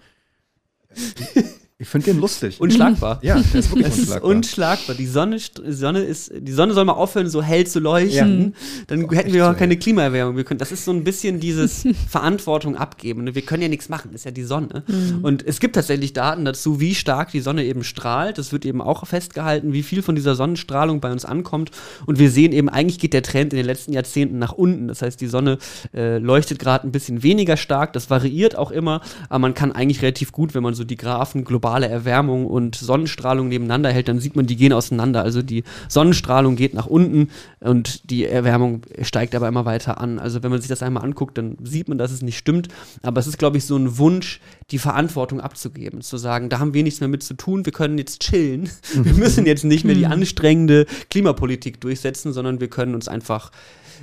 Ich 1.82 1.88
finde 1.88 2.12
den 2.12 2.20
lustig. 2.20 2.60
Unschlagbar. 2.60 3.18
Ja, 3.22 3.40
der 3.40 3.58
ist 3.58 3.70
wirklich 3.70 3.86
das 3.88 3.98
unschlagbar. 3.98 4.16
Ist 4.18 4.36
unschlagbar. 4.36 4.94
Die 4.94 5.06
Sonne, 5.06 5.38
Sonne 5.66 5.98
ist, 6.02 6.30
die 6.32 6.52
Sonne 6.52 6.74
soll 6.74 6.84
mal 6.84 6.92
aufhören, 6.92 7.28
so 7.28 7.42
hell 7.42 7.66
zu 7.66 7.80
leuchten. 7.80 8.44
Ja. 8.44 8.84
Dann 8.86 9.10
hätten 9.10 9.32
wir 9.32 9.50
auch 9.50 9.56
keine 9.56 9.76
Klimaerwärmung. 9.76 10.36
Wir 10.36 10.44
können, 10.44 10.58
das 10.58 10.70
ist 10.70 10.84
so 10.84 10.92
ein 10.92 11.02
bisschen 11.02 11.40
dieses 11.40 11.82
Verantwortung 12.08 12.76
abgeben. 12.76 13.34
Wir 13.34 13.42
können 13.42 13.62
ja 13.62 13.68
nichts 13.68 13.88
machen. 13.88 14.10
Das 14.12 14.20
ist 14.20 14.24
ja 14.26 14.30
die 14.30 14.44
Sonne. 14.44 14.84
Mhm. 14.86 15.24
Und 15.24 15.44
es 15.44 15.58
gibt 15.58 15.74
tatsächlich 15.74 16.12
Daten 16.12 16.44
dazu, 16.44 16.78
wie 16.78 16.94
stark 16.94 17.32
die 17.32 17.40
Sonne 17.40 17.64
eben 17.64 17.82
strahlt. 17.82 18.38
Das 18.38 18.52
wird 18.52 18.64
eben 18.64 18.80
auch 18.80 19.04
festgehalten, 19.04 19.72
wie 19.72 19.82
viel 19.82 20.02
von 20.02 20.14
dieser 20.14 20.36
Sonnenstrahlung 20.36 21.00
bei 21.00 21.10
uns 21.10 21.24
ankommt. 21.24 21.72
Und 22.06 22.20
wir 22.20 22.30
sehen 22.30 22.52
eben, 22.52 22.68
eigentlich 22.68 23.00
geht 23.00 23.12
der 23.12 23.24
Trend 23.24 23.52
in 23.52 23.56
den 23.56 23.66
letzten 23.66 23.92
Jahrzehnten 23.92 24.38
nach 24.38 24.52
unten. 24.52 24.86
Das 24.86 25.02
heißt, 25.02 25.20
die 25.20 25.26
Sonne 25.26 25.58
äh, 25.92 26.18
leuchtet 26.18 26.60
gerade 26.60 26.86
ein 26.86 26.92
bisschen 26.92 27.24
weniger 27.24 27.56
stark. 27.56 27.92
Das 27.92 28.08
variiert 28.08 28.56
auch 28.56 28.70
immer. 28.70 29.00
Aber 29.28 29.40
man 29.40 29.54
kann 29.54 29.72
eigentlich 29.72 30.00
relativ 30.00 30.30
gut, 30.30 30.54
wenn 30.54 30.62
man 30.62 30.74
so 30.74 30.84
die 30.84 30.96
Graphen 30.96 31.42
global 31.42 31.71
globale 31.72 31.88
Erwärmung 31.88 32.46
und 32.46 32.74
Sonnenstrahlung 32.74 33.48
nebeneinander 33.48 33.90
hält, 33.90 34.08
dann 34.08 34.20
sieht 34.20 34.36
man, 34.36 34.46
die 34.46 34.56
gehen 34.56 34.74
auseinander. 34.74 35.22
Also 35.22 35.40
die 35.40 35.64
Sonnenstrahlung 35.88 36.54
geht 36.54 36.74
nach 36.74 36.84
unten 36.84 37.30
und 37.60 38.10
die 38.10 38.26
Erwärmung 38.26 38.82
steigt 39.00 39.34
aber 39.34 39.48
immer 39.48 39.64
weiter 39.64 39.98
an. 39.98 40.18
Also 40.18 40.42
wenn 40.42 40.50
man 40.50 40.60
sich 40.60 40.68
das 40.68 40.82
einmal 40.82 41.02
anguckt, 41.02 41.38
dann 41.38 41.56
sieht 41.62 41.88
man, 41.88 41.96
dass 41.96 42.12
es 42.12 42.20
nicht 42.20 42.36
stimmt. 42.36 42.68
Aber 43.02 43.20
es 43.20 43.26
ist, 43.26 43.38
glaube 43.38 43.56
ich, 43.56 43.64
so 43.64 43.76
ein 43.76 43.96
Wunsch, 43.96 44.40
die 44.70 44.78
Verantwortung 44.78 45.40
abzugeben, 45.40 46.02
zu 46.02 46.18
sagen, 46.18 46.50
da 46.50 46.58
haben 46.58 46.74
wir 46.74 46.82
nichts 46.82 47.00
mehr 47.00 47.08
mit 47.08 47.22
zu 47.22 47.34
tun, 47.34 47.64
wir 47.64 47.72
können 47.72 47.96
jetzt 47.96 48.20
chillen. 48.20 48.68
Wir 48.94 49.14
müssen 49.14 49.46
jetzt 49.46 49.64
nicht 49.64 49.84
mehr 49.84 49.94
die 49.94 50.04
mhm. 50.04 50.12
anstrengende 50.12 50.86
Klimapolitik 51.08 51.80
durchsetzen, 51.80 52.32
sondern 52.32 52.60
wir 52.60 52.68
können 52.68 52.94
uns 52.94 53.08
einfach 53.08 53.50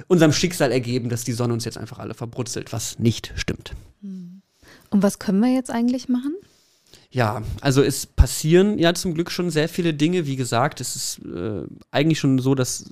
unserem 0.07 0.31
Schicksal 0.31 0.71
ergeben, 0.71 1.09
dass 1.09 1.23
die 1.23 1.31
Sonne 1.31 1.53
uns 1.53 1.65
jetzt 1.65 1.77
einfach 1.77 1.99
alle 1.99 2.13
verbrutzelt, 2.13 2.73
was 2.73 2.99
nicht 2.99 3.31
stimmt. 3.35 3.73
Und 4.89 5.03
was 5.03 5.19
können 5.19 5.39
wir 5.41 5.53
jetzt 5.53 5.69
eigentlich 5.69 6.09
machen? 6.09 6.33
Ja, 7.11 7.41
also 7.61 7.81
es 7.81 8.05
passieren 8.05 8.77
ja 8.77 8.93
zum 8.93 9.15
Glück 9.15 9.31
schon 9.31 9.49
sehr 9.49 9.67
viele 9.67 9.93
Dinge. 9.93 10.27
Wie 10.27 10.35
gesagt, 10.35 10.79
es 10.79 10.95
ist 10.95 11.21
äh, 11.25 11.63
eigentlich 11.91 12.19
schon 12.19 12.37
so, 12.39 12.53
dass 12.53 12.85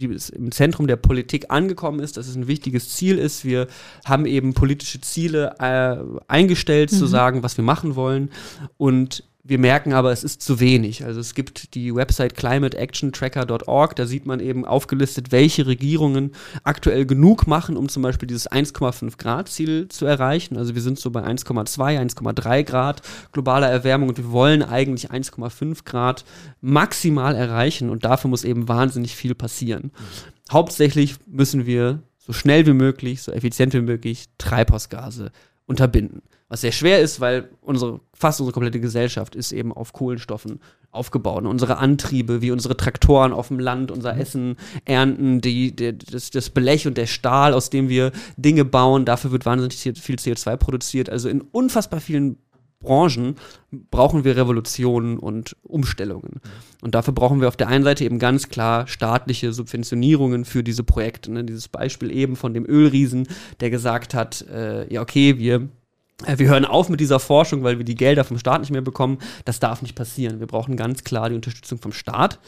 die 0.00 0.16
im 0.34 0.52
Zentrum 0.52 0.86
der 0.86 0.96
Politik 0.96 1.46
angekommen 1.48 2.00
ist, 2.00 2.16
dass 2.16 2.28
es 2.28 2.36
ein 2.36 2.46
wichtiges 2.46 2.90
Ziel 2.90 3.18
ist. 3.18 3.44
Wir 3.44 3.66
haben 4.04 4.26
eben 4.26 4.54
politische 4.54 5.00
Ziele 5.00 5.54
äh, 5.58 5.96
eingestellt, 6.28 6.92
mhm. 6.92 6.96
zu 6.96 7.06
sagen, 7.06 7.42
was 7.42 7.56
wir 7.56 7.64
machen 7.64 7.96
wollen. 7.96 8.30
Und 8.76 9.24
wir 9.48 9.58
merken 9.58 9.92
aber, 9.92 10.10
es 10.10 10.24
ist 10.24 10.42
zu 10.42 10.58
wenig. 10.58 11.04
Also 11.04 11.20
es 11.20 11.34
gibt 11.34 11.74
die 11.74 11.94
Website 11.94 12.36
climateactiontracker.org, 12.36 13.94
da 13.94 14.06
sieht 14.06 14.26
man 14.26 14.40
eben 14.40 14.64
aufgelistet, 14.64 15.30
welche 15.30 15.66
Regierungen 15.66 16.32
aktuell 16.64 17.06
genug 17.06 17.46
machen, 17.46 17.76
um 17.76 17.88
zum 17.88 18.02
Beispiel 18.02 18.26
dieses 18.26 18.50
1,5 18.50 19.18
Grad 19.18 19.48
Ziel 19.48 19.88
zu 19.88 20.04
erreichen. 20.06 20.56
Also 20.56 20.74
wir 20.74 20.82
sind 20.82 20.98
so 20.98 21.10
bei 21.10 21.24
1,2, 21.24 22.00
1,3 22.14 22.62
Grad 22.64 23.02
globaler 23.32 23.68
Erwärmung 23.68 24.08
und 24.08 24.18
wir 24.18 24.32
wollen 24.32 24.62
eigentlich 24.62 25.10
1,5 25.10 25.84
Grad 25.84 26.24
maximal 26.60 27.34
erreichen 27.34 27.90
und 27.90 28.04
dafür 28.04 28.30
muss 28.30 28.44
eben 28.44 28.68
wahnsinnig 28.68 29.14
viel 29.14 29.34
passieren. 29.34 29.92
Hauptsächlich 30.50 31.16
müssen 31.26 31.66
wir 31.66 32.02
so 32.18 32.32
schnell 32.32 32.66
wie 32.66 32.72
möglich, 32.72 33.22
so 33.22 33.30
effizient 33.30 33.74
wie 33.74 33.80
möglich 33.80 34.26
Treibhausgase 34.38 35.30
unterbinden. 35.66 36.22
Was 36.48 36.60
sehr 36.60 36.72
schwer 36.72 37.00
ist, 37.00 37.20
weil 37.20 37.50
unsere, 37.60 38.00
fast 38.12 38.40
unsere 38.40 38.54
komplette 38.54 38.78
Gesellschaft 38.78 39.34
ist 39.34 39.50
eben 39.50 39.72
auf 39.72 39.92
Kohlenstoffen 39.92 40.60
aufgebaut. 40.92 41.42
Und 41.42 41.48
unsere 41.48 41.78
Antriebe, 41.78 42.40
wie 42.40 42.52
unsere 42.52 42.76
Traktoren 42.76 43.32
auf 43.32 43.48
dem 43.48 43.58
Land, 43.58 43.90
unser 43.90 44.14
mhm. 44.14 44.20
Essen 44.20 44.56
ernten, 44.84 45.40
die, 45.40 45.74
die, 45.74 45.98
das, 45.98 46.30
das 46.30 46.50
Blech 46.50 46.86
und 46.86 46.96
der 46.96 47.06
Stahl, 47.06 47.52
aus 47.52 47.68
dem 47.70 47.88
wir 47.88 48.12
Dinge 48.36 48.64
bauen, 48.64 49.04
dafür 49.04 49.32
wird 49.32 49.44
wahnsinnig 49.44 49.76
viel 49.76 50.16
CO2 50.16 50.56
produziert. 50.56 51.10
Also 51.10 51.28
in 51.28 51.40
unfassbar 51.40 52.00
vielen 52.00 52.38
Branchen 52.86 53.34
brauchen 53.90 54.22
wir 54.22 54.36
Revolutionen 54.36 55.18
und 55.18 55.56
Umstellungen. 55.64 56.40
Und 56.82 56.94
dafür 56.94 57.12
brauchen 57.12 57.40
wir 57.40 57.48
auf 57.48 57.56
der 57.56 57.66
einen 57.66 57.82
Seite 57.82 58.04
eben 58.04 58.20
ganz 58.20 58.48
klar 58.48 58.86
staatliche 58.86 59.52
Subventionierungen 59.52 60.44
für 60.44 60.62
diese 60.62 60.84
Projekte. 60.84 61.32
Ne? 61.32 61.44
Dieses 61.44 61.66
Beispiel 61.66 62.12
eben 62.12 62.36
von 62.36 62.54
dem 62.54 62.64
Ölriesen, 62.64 63.26
der 63.60 63.70
gesagt 63.70 64.14
hat, 64.14 64.46
äh, 64.48 64.92
ja 64.92 65.02
okay, 65.02 65.38
wir 65.38 65.68
äh, 66.24 66.38
wir 66.38 66.48
hören 66.48 66.64
auf 66.64 66.88
mit 66.88 67.00
dieser 67.00 67.20
Forschung, 67.20 67.62
weil 67.62 67.78
wir 67.78 67.84
die 67.84 67.94
Gelder 67.94 68.24
vom 68.24 68.38
Staat 68.38 68.60
nicht 68.60 68.70
mehr 68.70 68.82
bekommen. 68.82 69.18
Das 69.44 69.60
darf 69.60 69.82
nicht 69.82 69.94
passieren. 69.94 70.40
Wir 70.40 70.46
brauchen 70.46 70.76
ganz 70.76 71.04
klar 71.04 71.28
die 71.28 71.34
Unterstützung 71.34 71.78
vom 71.78 71.92
Staat, 71.92 72.38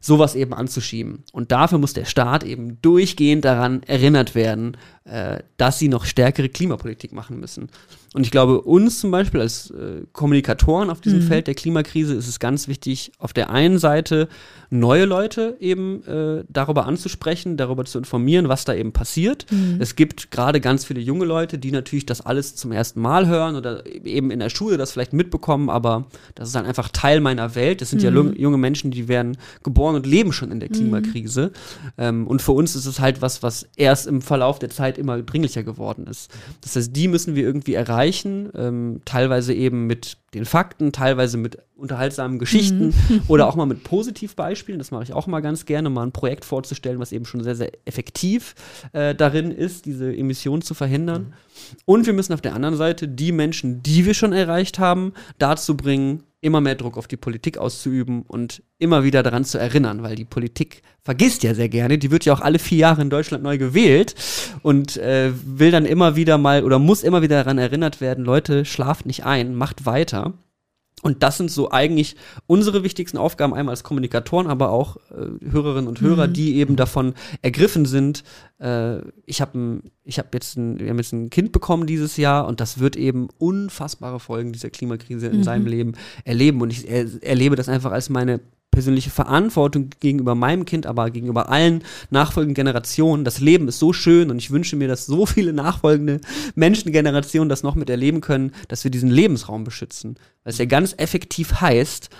sowas 0.00 0.34
eben 0.34 0.52
anzuschieben. 0.52 1.24
Und 1.32 1.52
dafür 1.52 1.78
muss 1.78 1.92
der 1.92 2.04
Staat 2.04 2.44
eben 2.44 2.80
durchgehend 2.82 3.44
daran 3.44 3.82
erinnert 3.84 4.34
werden, 4.34 4.76
äh, 5.04 5.40
dass 5.56 5.78
sie 5.78 5.88
noch 5.88 6.04
stärkere 6.04 6.48
Klimapolitik 6.48 7.12
machen 7.12 7.38
müssen. 7.38 7.68
Und 8.14 8.24
ich 8.24 8.30
glaube, 8.30 8.60
uns 8.60 9.00
zum 9.00 9.10
Beispiel 9.10 9.40
als 9.40 9.70
äh, 9.70 10.02
Kommunikatoren 10.12 10.88
auf 10.88 11.00
diesem 11.00 11.18
mhm. 11.18 11.26
Feld 11.26 11.48
der 11.48 11.54
Klimakrise 11.54 12.14
ist 12.14 12.28
es 12.28 12.38
ganz 12.38 12.68
wichtig, 12.68 13.10
auf 13.18 13.32
der 13.32 13.50
einen 13.50 13.78
Seite 13.78 14.28
neue 14.70 15.04
Leute 15.04 15.56
eben 15.58 16.04
äh, 16.04 16.44
darüber 16.48 16.86
anzusprechen, 16.86 17.56
darüber 17.56 17.84
zu 17.84 17.98
informieren, 17.98 18.48
was 18.48 18.64
da 18.64 18.72
eben 18.72 18.92
passiert. 18.92 19.46
Mhm. 19.50 19.78
Es 19.80 19.96
gibt 19.96 20.30
gerade 20.30 20.60
ganz 20.60 20.84
viele 20.84 21.00
junge 21.00 21.24
Leute, 21.24 21.58
die 21.58 21.72
natürlich 21.72 22.06
das 22.06 22.20
alles 22.20 22.54
zum 22.54 22.70
ersten 22.70 23.00
Mal 23.00 23.26
hören 23.26 23.56
oder 23.56 23.84
eben 24.04 24.30
in 24.30 24.38
der 24.38 24.50
Schule 24.50 24.76
das 24.76 24.92
vielleicht 24.92 25.12
mitbekommen, 25.12 25.68
aber 25.68 26.06
das 26.36 26.48
ist 26.48 26.54
dann 26.54 26.66
einfach 26.66 26.88
Teil 26.90 27.20
meiner 27.20 27.56
Welt. 27.56 27.80
Das 27.80 27.90
sind 27.90 28.02
mhm. 28.02 28.32
ja 28.32 28.32
junge 28.36 28.58
Menschen, 28.58 28.92
die 28.92 29.08
werden 29.08 29.36
geboren 29.64 29.96
und 29.96 30.06
leben 30.06 30.32
schon 30.32 30.52
in 30.52 30.60
der 30.60 30.68
mhm. 30.68 30.74
Klimakrise. 30.74 31.52
Ähm, 31.98 32.28
und 32.28 32.42
für 32.42 32.52
uns 32.52 32.76
ist 32.76 32.86
es 32.86 33.00
halt 33.00 33.22
was, 33.22 33.42
was 33.42 33.68
erst 33.76 34.06
im 34.06 34.22
Verlauf 34.22 34.60
der 34.60 34.70
Zeit 34.70 34.93
Zeit 34.94 34.98
immer 34.98 35.22
dringlicher 35.22 35.62
geworden 35.62 36.06
ist. 36.06 36.30
Das 36.60 36.76
heißt, 36.76 36.94
die 36.94 37.08
müssen 37.08 37.34
wir 37.34 37.44
irgendwie 37.44 37.74
erreichen, 37.74 38.50
ähm, 38.54 39.00
teilweise 39.04 39.54
eben 39.54 39.86
mit 39.86 40.16
den 40.34 40.44
Fakten, 40.44 40.92
teilweise 40.92 41.36
mit 41.36 41.58
unterhaltsamen 41.76 42.38
Geschichten 42.38 42.86
mhm. 42.86 43.22
oder 43.28 43.46
auch 43.46 43.56
mal 43.56 43.66
mit 43.66 43.84
Positivbeispielen. 43.84 44.78
Das 44.78 44.90
mache 44.90 45.04
ich 45.04 45.12
auch 45.12 45.26
mal 45.26 45.40
ganz 45.40 45.64
gerne, 45.66 45.90
mal 45.90 46.04
ein 46.04 46.12
Projekt 46.12 46.44
vorzustellen, 46.44 46.98
was 46.98 47.12
eben 47.12 47.24
schon 47.24 47.42
sehr, 47.42 47.56
sehr 47.56 47.72
effektiv 47.84 48.54
äh, 48.92 49.14
darin 49.14 49.50
ist, 49.50 49.86
diese 49.86 50.14
Emissionen 50.14 50.62
zu 50.62 50.74
verhindern. 50.74 51.22
Mhm. 51.22 51.34
Und 51.84 52.06
wir 52.06 52.12
müssen 52.12 52.32
auf 52.32 52.40
der 52.40 52.54
anderen 52.54 52.76
Seite 52.76 53.08
die 53.08 53.32
Menschen, 53.32 53.82
die 53.82 54.06
wir 54.06 54.14
schon 54.14 54.32
erreicht 54.32 54.78
haben, 54.78 55.12
dazu 55.38 55.76
bringen, 55.76 56.24
immer 56.44 56.60
mehr 56.60 56.74
Druck 56.74 56.98
auf 56.98 57.08
die 57.08 57.16
Politik 57.16 57.56
auszuüben 57.58 58.22
und 58.22 58.62
immer 58.78 59.02
wieder 59.02 59.22
daran 59.22 59.44
zu 59.44 59.58
erinnern, 59.58 60.02
weil 60.02 60.14
die 60.14 60.26
Politik 60.26 60.82
vergisst 61.02 61.42
ja 61.42 61.54
sehr 61.54 61.70
gerne, 61.70 61.96
die 61.96 62.10
wird 62.10 62.26
ja 62.26 62.34
auch 62.34 62.40
alle 62.40 62.58
vier 62.58 62.78
Jahre 62.78 63.02
in 63.02 63.10
Deutschland 63.10 63.42
neu 63.42 63.56
gewählt 63.56 64.14
und 64.62 64.96
äh, 64.98 65.32
will 65.44 65.70
dann 65.70 65.86
immer 65.86 66.16
wieder 66.16 66.36
mal 66.36 66.62
oder 66.62 66.78
muss 66.78 67.02
immer 67.02 67.22
wieder 67.22 67.42
daran 67.42 67.58
erinnert 67.58 68.00
werden, 68.00 68.24
Leute, 68.24 68.64
schlaft 68.64 69.06
nicht 69.06 69.24
ein, 69.24 69.54
macht 69.54 69.86
weiter. 69.86 70.34
Und 71.04 71.22
das 71.22 71.36
sind 71.36 71.50
so 71.50 71.70
eigentlich 71.70 72.16
unsere 72.46 72.82
wichtigsten 72.82 73.18
Aufgaben, 73.18 73.52
einmal 73.52 73.74
als 73.74 73.84
Kommunikatoren, 73.84 74.46
aber 74.46 74.70
auch 74.70 74.96
äh, 75.10 75.50
Hörerinnen 75.50 75.86
und 75.86 76.00
Hörer, 76.00 76.28
mhm. 76.28 76.32
die 76.32 76.56
eben 76.56 76.76
davon 76.76 77.12
ergriffen 77.42 77.84
sind. 77.84 78.24
Äh, 78.58 79.00
ich 79.26 79.42
habe 79.42 79.82
ich 80.02 80.18
hab 80.18 80.32
jetzt, 80.32 80.56
ein, 80.56 80.80
wir 80.80 80.88
haben 80.88 80.96
jetzt 80.96 81.12
ein 81.12 81.28
Kind 81.28 81.52
bekommen 81.52 81.86
dieses 81.86 82.16
Jahr 82.16 82.46
und 82.46 82.58
das 82.60 82.78
wird 82.78 82.96
eben 82.96 83.28
unfassbare 83.36 84.18
Folgen 84.18 84.54
dieser 84.54 84.70
Klimakrise 84.70 85.26
in 85.26 85.38
mhm. 85.38 85.44
seinem 85.44 85.66
Leben 85.66 85.92
erleben. 86.24 86.62
Und 86.62 86.70
ich 86.70 86.88
er, 86.88 87.06
erlebe 87.22 87.54
das 87.54 87.68
einfach 87.68 87.92
als 87.92 88.08
meine 88.08 88.40
persönliche 88.74 89.10
Verantwortung 89.10 89.90
gegenüber 90.00 90.34
meinem 90.34 90.64
Kind, 90.64 90.86
aber 90.86 91.10
gegenüber 91.10 91.48
allen 91.48 91.82
nachfolgenden 92.10 92.54
Generationen. 92.54 93.24
Das 93.24 93.40
Leben 93.40 93.68
ist 93.68 93.78
so 93.78 93.92
schön 93.92 94.30
und 94.30 94.38
ich 94.38 94.50
wünsche 94.50 94.76
mir, 94.76 94.88
dass 94.88 95.06
so 95.06 95.24
viele 95.26 95.52
nachfolgende 95.52 96.20
Menschengenerationen 96.54 97.48
das 97.48 97.62
noch 97.62 97.76
miterleben 97.76 98.20
können, 98.20 98.52
dass 98.68 98.84
wir 98.84 98.90
diesen 98.90 99.10
Lebensraum 99.10 99.64
beschützen. 99.64 100.16
Es 100.42 100.58
ja 100.58 100.66
ganz 100.66 100.94
effektiv 100.98 101.60
heißt, 101.60 102.10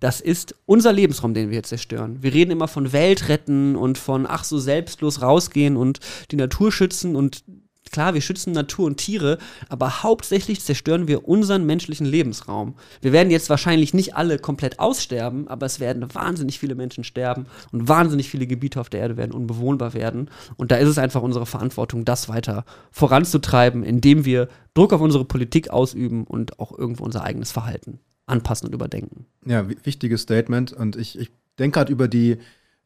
das 0.00 0.20
ist 0.20 0.54
unser 0.64 0.92
Lebensraum, 0.92 1.34
den 1.34 1.50
wir 1.50 1.56
jetzt 1.56 1.70
zerstören. 1.70 2.22
Wir 2.22 2.32
reden 2.32 2.52
immer 2.52 2.68
von 2.68 2.92
Weltretten 2.92 3.74
und 3.74 3.98
von 3.98 4.26
ach 4.28 4.44
so 4.44 4.58
selbstlos 4.58 5.22
rausgehen 5.22 5.76
und 5.76 5.98
die 6.30 6.36
Natur 6.36 6.70
schützen 6.70 7.16
und 7.16 7.42
Klar, 7.90 8.14
wir 8.14 8.20
schützen 8.20 8.52
Natur 8.52 8.86
und 8.86 8.96
Tiere, 8.96 9.38
aber 9.68 10.02
hauptsächlich 10.02 10.60
zerstören 10.60 11.08
wir 11.08 11.28
unseren 11.28 11.66
menschlichen 11.66 12.06
Lebensraum. 12.06 12.74
Wir 13.00 13.12
werden 13.12 13.30
jetzt 13.30 13.50
wahrscheinlich 13.50 13.94
nicht 13.94 14.16
alle 14.16 14.38
komplett 14.38 14.78
aussterben, 14.78 15.48
aber 15.48 15.66
es 15.66 15.80
werden 15.80 16.14
wahnsinnig 16.14 16.58
viele 16.58 16.74
Menschen 16.74 17.04
sterben 17.04 17.46
und 17.72 17.88
wahnsinnig 17.88 18.28
viele 18.28 18.46
Gebiete 18.46 18.80
auf 18.80 18.88
der 18.88 19.00
Erde 19.00 19.16
werden 19.16 19.32
unbewohnbar 19.32 19.94
werden. 19.94 20.30
Und 20.56 20.70
da 20.70 20.76
ist 20.76 20.88
es 20.88 20.98
einfach 20.98 21.22
unsere 21.22 21.46
Verantwortung, 21.46 22.04
das 22.04 22.28
weiter 22.28 22.64
voranzutreiben, 22.90 23.82
indem 23.82 24.24
wir 24.24 24.48
Druck 24.74 24.92
auf 24.92 25.00
unsere 25.00 25.24
Politik 25.24 25.70
ausüben 25.70 26.24
und 26.24 26.58
auch 26.58 26.76
irgendwo 26.76 27.04
unser 27.04 27.24
eigenes 27.24 27.52
Verhalten 27.52 28.00
anpassen 28.26 28.68
und 28.68 28.74
überdenken. 28.74 29.26
Ja, 29.44 29.66
wichtiges 29.84 30.22
Statement. 30.22 30.72
Und 30.72 30.96
ich, 30.96 31.18
ich 31.18 31.30
denke 31.58 31.78
gerade 31.78 31.92
über 31.92 32.08
die 32.08 32.38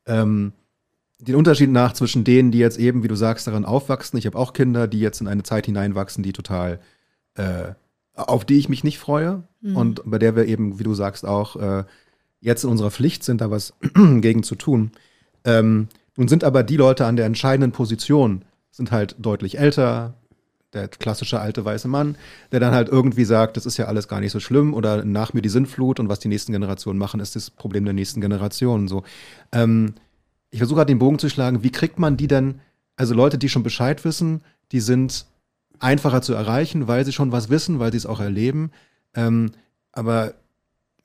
ähm 0.06 0.52
den 1.22 1.36
Unterschied 1.36 1.70
nach 1.70 1.92
zwischen 1.92 2.24
denen, 2.24 2.50
die 2.50 2.58
jetzt 2.58 2.78
eben, 2.78 3.04
wie 3.04 3.08
du 3.08 3.14
sagst, 3.14 3.46
daran 3.46 3.64
aufwachsen. 3.64 4.18
Ich 4.18 4.26
habe 4.26 4.36
auch 4.36 4.52
Kinder, 4.52 4.88
die 4.88 4.98
jetzt 4.98 5.20
in 5.20 5.28
eine 5.28 5.44
Zeit 5.44 5.66
hineinwachsen, 5.66 6.24
die 6.24 6.32
total, 6.32 6.80
äh, 7.34 7.72
auf 8.14 8.44
die 8.44 8.58
ich 8.58 8.68
mich 8.68 8.82
nicht 8.82 8.98
freue 8.98 9.44
mhm. 9.60 9.76
und 9.76 10.02
bei 10.04 10.18
der 10.18 10.34
wir 10.34 10.46
eben, 10.46 10.78
wie 10.80 10.84
du 10.84 10.94
sagst, 10.94 11.24
auch 11.24 11.56
äh, 11.56 11.84
jetzt 12.40 12.64
in 12.64 12.70
unserer 12.70 12.90
Pflicht 12.90 13.22
sind, 13.22 13.40
da 13.40 13.50
was 13.50 13.74
gegen 13.94 14.42
zu 14.42 14.56
tun. 14.56 14.90
Ähm, 15.44 15.88
nun 16.16 16.26
sind 16.26 16.42
aber 16.42 16.64
die 16.64 16.76
Leute 16.76 17.06
an 17.06 17.16
der 17.16 17.26
entscheidenden 17.26 17.70
Position, 17.70 18.44
sind 18.72 18.90
halt 18.90 19.14
deutlich 19.18 19.58
älter, 19.58 20.14
der 20.72 20.88
klassische 20.88 21.38
alte 21.38 21.64
weiße 21.64 21.86
Mann, 21.86 22.16
der 22.50 22.58
dann 22.58 22.74
halt 22.74 22.88
irgendwie 22.88 23.24
sagt, 23.24 23.56
das 23.56 23.66
ist 23.66 23.76
ja 23.76 23.84
alles 23.84 24.08
gar 24.08 24.20
nicht 24.20 24.32
so 24.32 24.40
schlimm 24.40 24.74
oder 24.74 25.04
nach 25.04 25.34
mir 25.34 25.42
die 25.42 25.48
Sintflut 25.50 26.00
und 26.00 26.08
was 26.08 26.18
die 26.18 26.28
nächsten 26.28 26.52
Generationen 26.52 26.98
machen, 26.98 27.20
ist 27.20 27.36
das 27.36 27.50
Problem 27.50 27.84
der 27.84 27.94
nächsten 27.94 28.20
Generationen. 28.20 28.88
So. 28.88 29.04
Ähm, 29.52 29.94
ich 30.52 30.58
versuche 30.58 30.76
gerade 30.76 30.92
den 30.92 30.98
Bogen 30.98 31.18
zu 31.18 31.28
schlagen, 31.28 31.64
wie 31.64 31.72
kriegt 31.72 31.98
man 31.98 32.16
die 32.16 32.28
denn, 32.28 32.60
also 32.94 33.14
Leute, 33.14 33.38
die 33.38 33.48
schon 33.48 33.62
Bescheid 33.62 34.04
wissen, 34.04 34.42
die 34.70 34.80
sind 34.80 35.26
einfacher 35.80 36.22
zu 36.22 36.34
erreichen, 36.34 36.86
weil 36.86 37.04
sie 37.04 37.12
schon 37.12 37.32
was 37.32 37.48
wissen, 37.48 37.80
weil 37.80 37.90
sie 37.90 37.96
es 37.98 38.06
auch 38.06 38.20
erleben. 38.20 38.70
Ähm, 39.14 39.50
aber 39.90 40.34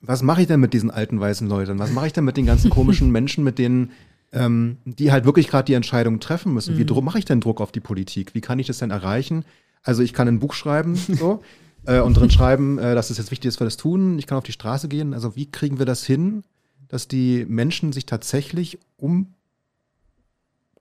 was 0.00 0.22
mache 0.22 0.42
ich 0.42 0.46
denn 0.46 0.60
mit 0.60 0.74
diesen 0.74 0.90
alten 0.90 1.18
weißen 1.18 1.48
Leuten? 1.48 1.78
Was 1.78 1.90
mache 1.90 2.06
ich 2.06 2.12
denn 2.12 2.24
mit 2.24 2.36
den 2.36 2.46
ganzen 2.46 2.70
komischen 2.70 3.10
Menschen, 3.12 3.42
mit 3.42 3.58
denen, 3.58 3.90
ähm, 4.32 4.76
die 4.84 5.10
halt 5.10 5.24
wirklich 5.24 5.48
gerade 5.48 5.64
die 5.64 5.74
Entscheidung 5.74 6.20
treffen 6.20 6.52
müssen? 6.52 6.74
Mhm. 6.74 6.88
Wie 6.88 7.00
mache 7.00 7.18
ich 7.18 7.24
denn 7.24 7.40
Druck 7.40 7.60
auf 7.60 7.72
die 7.72 7.80
Politik? 7.80 8.34
Wie 8.34 8.42
kann 8.42 8.58
ich 8.58 8.66
das 8.66 8.78
denn 8.78 8.90
erreichen? 8.90 9.44
Also 9.82 10.02
ich 10.02 10.12
kann 10.12 10.28
ein 10.28 10.38
Buch 10.38 10.52
schreiben, 10.52 10.94
so, 11.18 11.42
äh, 11.86 12.00
und 12.00 12.14
drin 12.14 12.30
schreiben, 12.30 12.78
äh, 12.78 12.94
dass 12.94 13.10
es 13.10 13.16
jetzt 13.16 13.30
wichtig 13.30 13.48
ist, 13.48 13.60
wir 13.60 13.64
das 13.64 13.78
tun. 13.78 14.18
Ich 14.18 14.26
kann 14.26 14.38
auf 14.38 14.44
die 14.44 14.52
Straße 14.52 14.88
gehen. 14.88 15.14
Also 15.14 15.36
wie 15.36 15.50
kriegen 15.50 15.78
wir 15.78 15.86
das 15.86 16.04
hin, 16.04 16.44
dass 16.88 17.08
die 17.08 17.44
Menschen 17.48 17.92
sich 17.92 18.06
tatsächlich 18.06 18.78
um 18.96 19.34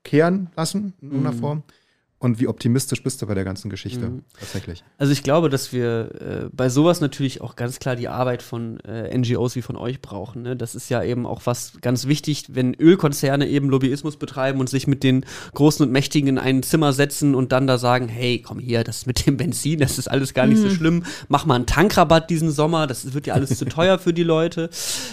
kehren 0.08 0.50
lassen 0.56 0.94
in 1.02 1.10
irgendeiner 1.10 1.36
mhm. 1.36 1.40
Form. 1.40 1.64
Und 2.20 2.40
wie 2.40 2.48
optimistisch 2.48 3.04
bist 3.04 3.22
du 3.22 3.28
bei 3.28 3.36
der 3.36 3.44
ganzen 3.44 3.70
Geschichte 3.70 4.10
mhm. 4.10 4.24
tatsächlich? 4.40 4.84
Also 4.98 5.14
ich 5.14 5.22
glaube, 5.22 5.50
dass 5.50 5.72
wir 5.72 6.10
äh, 6.20 6.50
bei 6.52 6.68
sowas 6.68 7.00
natürlich 7.00 7.42
auch 7.42 7.56
ganz 7.56 7.78
klar 7.78 7.96
die 7.96 8.08
Arbeit 8.08 8.42
von 8.42 8.80
äh, 8.80 9.16
NGOs 9.16 9.56
wie 9.56 9.62
von 9.62 9.76
euch 9.76 10.02
brauchen. 10.02 10.42
Ne? 10.42 10.56
Das 10.56 10.74
ist 10.74 10.90
ja 10.90 11.04
eben 11.04 11.28
auch 11.28 11.42
was 11.46 11.74
ganz 11.80 12.08
wichtig, 12.08 12.46
wenn 12.50 12.74
Ölkonzerne 12.74 13.48
eben 13.48 13.70
Lobbyismus 13.70 14.18
betreiben 14.18 14.60
und 14.60 14.68
sich 14.68 14.88
mit 14.88 15.04
den 15.04 15.28
Großen 15.54 15.86
und 15.86 15.92
Mächtigen 15.92 16.28
in 16.28 16.38
ein 16.40 16.64
Zimmer 16.64 16.92
setzen 16.92 17.36
und 17.36 17.52
dann 17.52 17.68
da 17.68 17.78
sagen, 17.78 18.08
hey, 18.08 18.42
komm 18.42 18.58
hier, 18.58 18.84
das 18.84 19.06
mit 19.06 19.28
dem 19.28 19.38
Benzin, 19.38 19.80
das 19.80 20.00
ist 20.00 20.10
alles 20.10 20.34
gar 20.34 20.48
nicht 20.48 20.58
mhm. 20.58 20.70
so 20.70 20.76
schlimm. 20.76 21.04
Mach 21.28 21.46
mal 21.46 21.54
einen 21.54 21.68
Tankrabatt 21.68 22.32
diesen 22.32 22.50
Sommer, 22.50 22.88
das 22.88 23.14
wird 23.14 23.28
ja 23.28 23.36
alles 23.36 23.56
zu 23.56 23.66
teuer 23.66 24.00
für 24.00 24.14
die 24.14 24.24
Leute. 24.24 24.72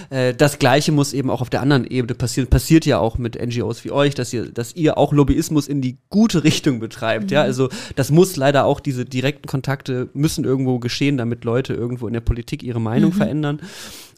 Äh, 0.09 0.33
das 0.33 0.59
Gleiche 0.59 0.91
muss 0.91 1.13
eben 1.13 1.29
auch 1.29 1.43
auf 1.43 1.51
der 1.51 1.61
anderen 1.61 1.85
Ebene 1.85 2.15
passieren. 2.15 2.49
Passiert 2.49 2.87
ja 2.87 2.99
auch 2.99 3.19
mit 3.19 3.39
NGOs 3.39 3.85
wie 3.85 3.91
euch, 3.91 4.15
dass 4.15 4.33
ihr, 4.33 4.51
dass 4.51 4.75
ihr 4.75 4.97
auch 4.97 5.13
Lobbyismus 5.13 5.69
in 5.69 5.83
die 5.83 5.99
gute 6.09 6.45
Richtung 6.45 6.81
betreibt 6.81 6.94
betreibt. 6.95 7.27
Mhm. 7.27 7.35
Ja, 7.35 7.43
also 7.43 7.69
das 7.97 8.11
muss 8.11 8.37
leider 8.37 8.65
auch 8.65 8.81
diese 8.81 9.05
direkten 9.05 9.47
Kontakte 9.47 10.09
müssen 10.15 10.45
irgendwo 10.45 10.79
geschehen, 10.79 11.17
damit 11.17 11.45
Leute 11.45 11.75
irgendwo 11.75 12.07
in 12.07 12.15
der 12.15 12.21
Politik 12.21 12.63
ihre 12.63 12.81
Meinung 12.81 13.13
mhm. 13.13 13.17
verändern. 13.17 13.61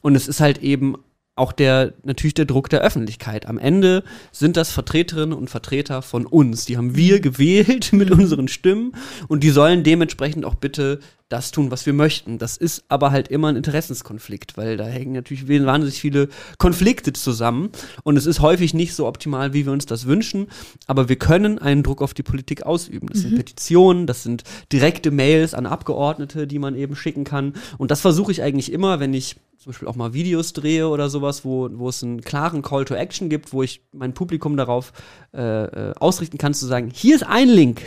Und 0.02 0.14
es 0.14 0.28
ist 0.28 0.40
halt 0.40 0.62
eben 0.62 0.96
auch 1.38 1.52
der, 1.52 1.92
natürlich 2.02 2.32
der 2.32 2.46
Druck 2.46 2.70
der 2.70 2.80
Öffentlichkeit. 2.80 3.46
Am 3.46 3.58
Ende 3.58 4.04
sind 4.32 4.56
das 4.56 4.72
Vertreterinnen 4.72 5.36
und 5.36 5.50
Vertreter 5.50 6.00
von 6.00 6.24
uns. 6.24 6.64
Die 6.64 6.78
haben 6.78 6.96
wir 6.96 7.20
gewählt 7.20 7.92
mit 7.92 8.10
mhm. 8.10 8.20
unseren 8.20 8.48
Stimmen 8.48 8.92
und 9.28 9.42
die 9.42 9.50
sollen 9.50 9.82
dementsprechend 9.82 10.44
auch 10.44 10.54
bitte 10.54 11.00
das 11.28 11.50
tun, 11.50 11.70
was 11.70 11.86
wir 11.86 11.92
möchten. 11.92 12.38
Das 12.38 12.56
ist 12.56 12.84
aber 12.88 13.10
halt 13.10 13.28
immer 13.28 13.48
ein 13.48 13.56
Interessenskonflikt, 13.56 14.56
weil 14.56 14.76
da 14.76 14.84
hängen 14.84 15.12
natürlich 15.12 15.48
wahnsinnig 15.48 16.00
viele 16.00 16.28
Konflikte 16.58 17.12
zusammen 17.12 17.70
und 18.04 18.16
es 18.16 18.26
ist 18.26 18.40
häufig 18.40 18.74
nicht 18.74 18.94
so 18.94 19.06
optimal, 19.06 19.52
wie 19.52 19.66
wir 19.66 19.72
uns 19.72 19.86
das 19.86 20.06
wünschen, 20.06 20.46
aber 20.86 21.08
wir 21.08 21.16
können 21.16 21.58
einen 21.58 21.82
Druck 21.82 22.00
auf 22.00 22.14
die 22.14 22.22
Politik 22.22 22.64
ausüben. 22.64 23.08
Das 23.08 23.18
mhm. 23.18 23.22
sind 23.22 23.36
Petitionen, 23.36 24.06
das 24.06 24.22
sind 24.22 24.44
direkte 24.72 25.10
Mails 25.10 25.54
an 25.54 25.66
Abgeordnete, 25.66 26.46
die 26.46 26.60
man 26.60 26.76
eben 26.76 26.94
schicken 26.94 27.24
kann 27.24 27.54
und 27.78 27.90
das 27.90 28.00
versuche 28.00 28.30
ich 28.30 28.42
eigentlich 28.42 28.70
immer, 28.70 29.00
wenn 29.00 29.12
ich 29.12 29.36
zum 29.58 29.72
Beispiel 29.72 29.88
auch 29.88 29.96
mal 29.96 30.12
Videos 30.12 30.52
drehe 30.52 30.88
oder 30.88 31.10
sowas, 31.10 31.44
wo, 31.44 31.68
wo 31.72 31.88
es 31.88 32.00
einen 32.04 32.20
klaren 32.20 32.62
Call 32.62 32.84
to 32.84 32.94
Action 32.94 33.28
gibt, 33.28 33.52
wo 33.52 33.64
ich 33.64 33.82
mein 33.92 34.14
Publikum 34.14 34.56
darauf 34.56 34.92
äh, 35.34 35.64
äh 35.64 35.94
ausrichten 35.98 36.38
kann, 36.38 36.54
zu 36.54 36.66
sagen, 36.66 36.90
hier 36.94 37.16
ist 37.16 37.26
ein 37.26 37.48
Link, 37.48 37.82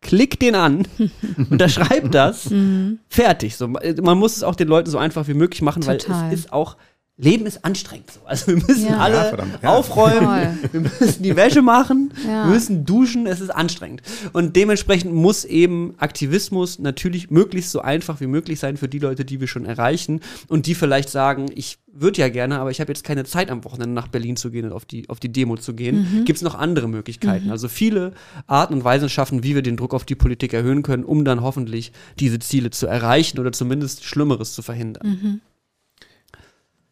klick 0.00 0.38
den 0.38 0.54
an, 0.54 0.86
unterschreib 1.50 2.10
das, 2.10 2.50
mhm. 2.50 3.00
fertig. 3.08 3.56
So, 3.56 3.68
man 3.68 4.18
muss 4.18 4.36
es 4.36 4.42
auch 4.42 4.54
den 4.54 4.68
Leuten 4.68 4.90
so 4.90 4.98
einfach 4.98 5.28
wie 5.28 5.34
möglich 5.34 5.62
machen, 5.62 5.82
Total. 5.82 6.08
weil 6.08 6.32
es 6.32 6.40
ist 6.40 6.52
auch 6.52 6.76
Leben 7.20 7.46
ist 7.46 7.64
anstrengend 7.64 8.12
so. 8.12 8.20
Also 8.24 8.46
wir 8.46 8.56
müssen 8.56 8.86
ja. 8.86 8.98
alle 8.98 9.36
ja, 9.60 9.68
aufräumen, 9.70 10.22
ja. 10.22 10.54
wir 10.70 10.80
müssen 10.80 11.22
die 11.22 11.34
Wäsche 11.34 11.62
machen, 11.62 12.12
wir 12.24 12.44
müssen 12.44 12.84
duschen, 12.84 13.26
es 13.26 13.40
ist 13.40 13.50
anstrengend. 13.50 14.02
Und 14.32 14.54
dementsprechend 14.54 15.12
muss 15.12 15.44
eben 15.44 15.94
Aktivismus 15.98 16.78
natürlich 16.78 17.28
möglichst 17.30 17.72
so 17.72 17.80
einfach 17.80 18.20
wie 18.20 18.28
möglich 18.28 18.60
sein 18.60 18.76
für 18.76 18.88
die 18.88 19.00
Leute, 19.00 19.24
die 19.24 19.40
wir 19.40 19.48
schon 19.48 19.66
erreichen 19.66 20.20
und 20.46 20.66
die 20.66 20.76
vielleicht 20.76 21.10
sagen, 21.10 21.46
ich 21.54 21.78
würde 22.00 22.20
ja 22.20 22.28
gerne, 22.28 22.60
aber 22.60 22.70
ich 22.70 22.80
habe 22.80 22.92
jetzt 22.92 23.02
keine 23.02 23.24
Zeit 23.24 23.50
am 23.50 23.64
Wochenende 23.64 23.94
nach 23.94 24.06
Berlin 24.06 24.36
zu 24.36 24.50
gehen 24.52 24.66
und 24.66 24.72
auf 24.72 24.84
die, 24.84 25.08
auf 25.08 25.18
die 25.18 25.32
Demo 25.32 25.56
zu 25.56 25.74
gehen. 25.74 26.20
Mhm. 26.20 26.24
Gibt 26.24 26.36
es 26.36 26.42
noch 26.42 26.54
andere 26.54 26.88
Möglichkeiten? 26.88 27.46
Mhm. 27.46 27.50
Also 27.50 27.66
viele 27.66 28.12
Arten 28.46 28.74
und 28.74 28.84
Weisen 28.84 29.08
schaffen, 29.08 29.42
wie 29.42 29.56
wir 29.56 29.62
den 29.62 29.76
Druck 29.76 29.92
auf 29.94 30.04
die 30.04 30.14
Politik 30.14 30.52
erhöhen 30.52 30.82
können, 30.82 31.02
um 31.02 31.24
dann 31.24 31.42
hoffentlich 31.42 31.90
diese 32.20 32.38
Ziele 32.38 32.70
zu 32.70 32.86
erreichen 32.86 33.40
oder 33.40 33.50
zumindest 33.50 34.04
Schlimmeres 34.04 34.52
zu 34.52 34.62
verhindern. 34.62 35.08
Mhm. 35.08 35.40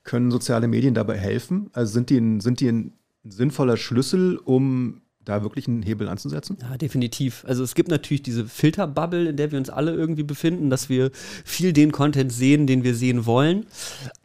Können 0.07 0.31
soziale 0.31 0.69
Medien 0.69 0.95
dabei 0.95 1.19
helfen? 1.19 1.69
Also 1.73 1.93
sind 1.93 2.11
die 2.11 2.19
ein, 2.19 2.41
sind 2.41 2.61
die 2.61 2.69
ein 2.69 2.93
sinnvoller 3.25 3.77
Schlüssel, 3.77 4.37
um 4.37 5.03
da 5.25 5.43
wirklich 5.43 5.67
einen 5.67 5.83
Hebel 5.83 6.09
anzusetzen? 6.09 6.57
Ja, 6.63 6.77
definitiv. 6.77 7.45
Also 7.47 7.65
es 7.65 7.75
gibt 7.75 7.91
natürlich 7.91 8.23
diese 8.23 8.47
Filterbubble, 8.47 9.31
in 9.31 9.37
der 9.37 9.51
wir 9.51 9.59
uns 9.59 9.69
alle 9.69 9.93
irgendwie 9.93 10.23
befinden, 10.23 10.71
dass 10.71 10.89
wir 10.89 11.11
viel 11.45 11.73
den 11.73 11.91
Content 11.91 12.33
sehen, 12.33 12.69
den 12.69 12.85
wir 12.85 12.95
sehen 12.95 13.27
wollen. 13.27 13.67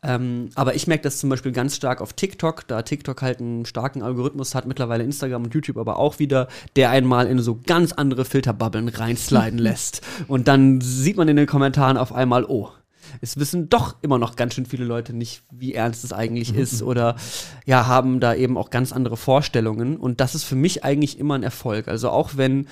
Ähm, 0.04 0.50
aber 0.54 0.76
ich 0.76 0.86
merke 0.86 1.04
das 1.04 1.18
zum 1.18 1.30
Beispiel 1.30 1.52
ganz 1.52 1.76
stark 1.76 2.02
auf 2.02 2.14
TikTok, 2.14 2.68
da 2.68 2.84
TikTok 2.84 3.22
halt 3.24 3.40
einen 3.40 3.66
starken 3.66 4.04
Algorithmus 4.04 4.54
hat, 4.54 4.68
mittlerweile 4.68 5.04
Instagram 5.04 5.46
und 5.46 5.54
YouTube 5.54 5.78
aber 5.78 5.98
auch 5.98 6.20
wieder, 6.20 6.48
der 6.76 6.92
einmal 6.92 7.26
in 7.26 7.40
so 7.40 7.60
ganz 7.66 7.92
andere 7.92 8.24
Filterbubbeln 8.24 8.88
reinsliden 8.88 9.58
lässt. 9.58 10.02
Und 10.28 10.48
dann 10.48 10.82
sieht 10.82 11.18
man 11.18 11.28
in 11.28 11.36
den 11.36 11.48
Kommentaren 11.48 11.98
auf 11.98 12.14
einmal, 12.14 12.46
oh, 12.46 12.70
es 13.20 13.38
wissen 13.38 13.70
doch 13.70 13.96
immer 14.02 14.18
noch 14.18 14.36
ganz 14.36 14.54
schön 14.54 14.66
viele 14.66 14.86
Leute 14.86 15.14
nicht, 15.14 15.44
wie 15.52 15.74
ernst 15.74 16.04
es 16.04 16.14
eigentlich 16.14 16.56
ist 16.56 16.82
oder 16.84 17.16
ja, 17.66 17.88
haben 17.88 18.20
da 18.20 18.34
eben 18.34 18.58
auch 18.58 18.70
ganz 18.70 18.94
andere 18.94 19.18
Vorstellungen. 19.18 19.98
Und 19.98 20.22
das 20.22 20.36
ist 20.36 20.44
für 20.44 20.56
mich 20.56 20.84
eigentlich 20.84 21.20
immer 21.20 21.36
ein 21.36 21.44
Erfolg. 21.44 21.88
Also 21.88 22.10
auch 22.10 22.32
wenn 22.38 22.68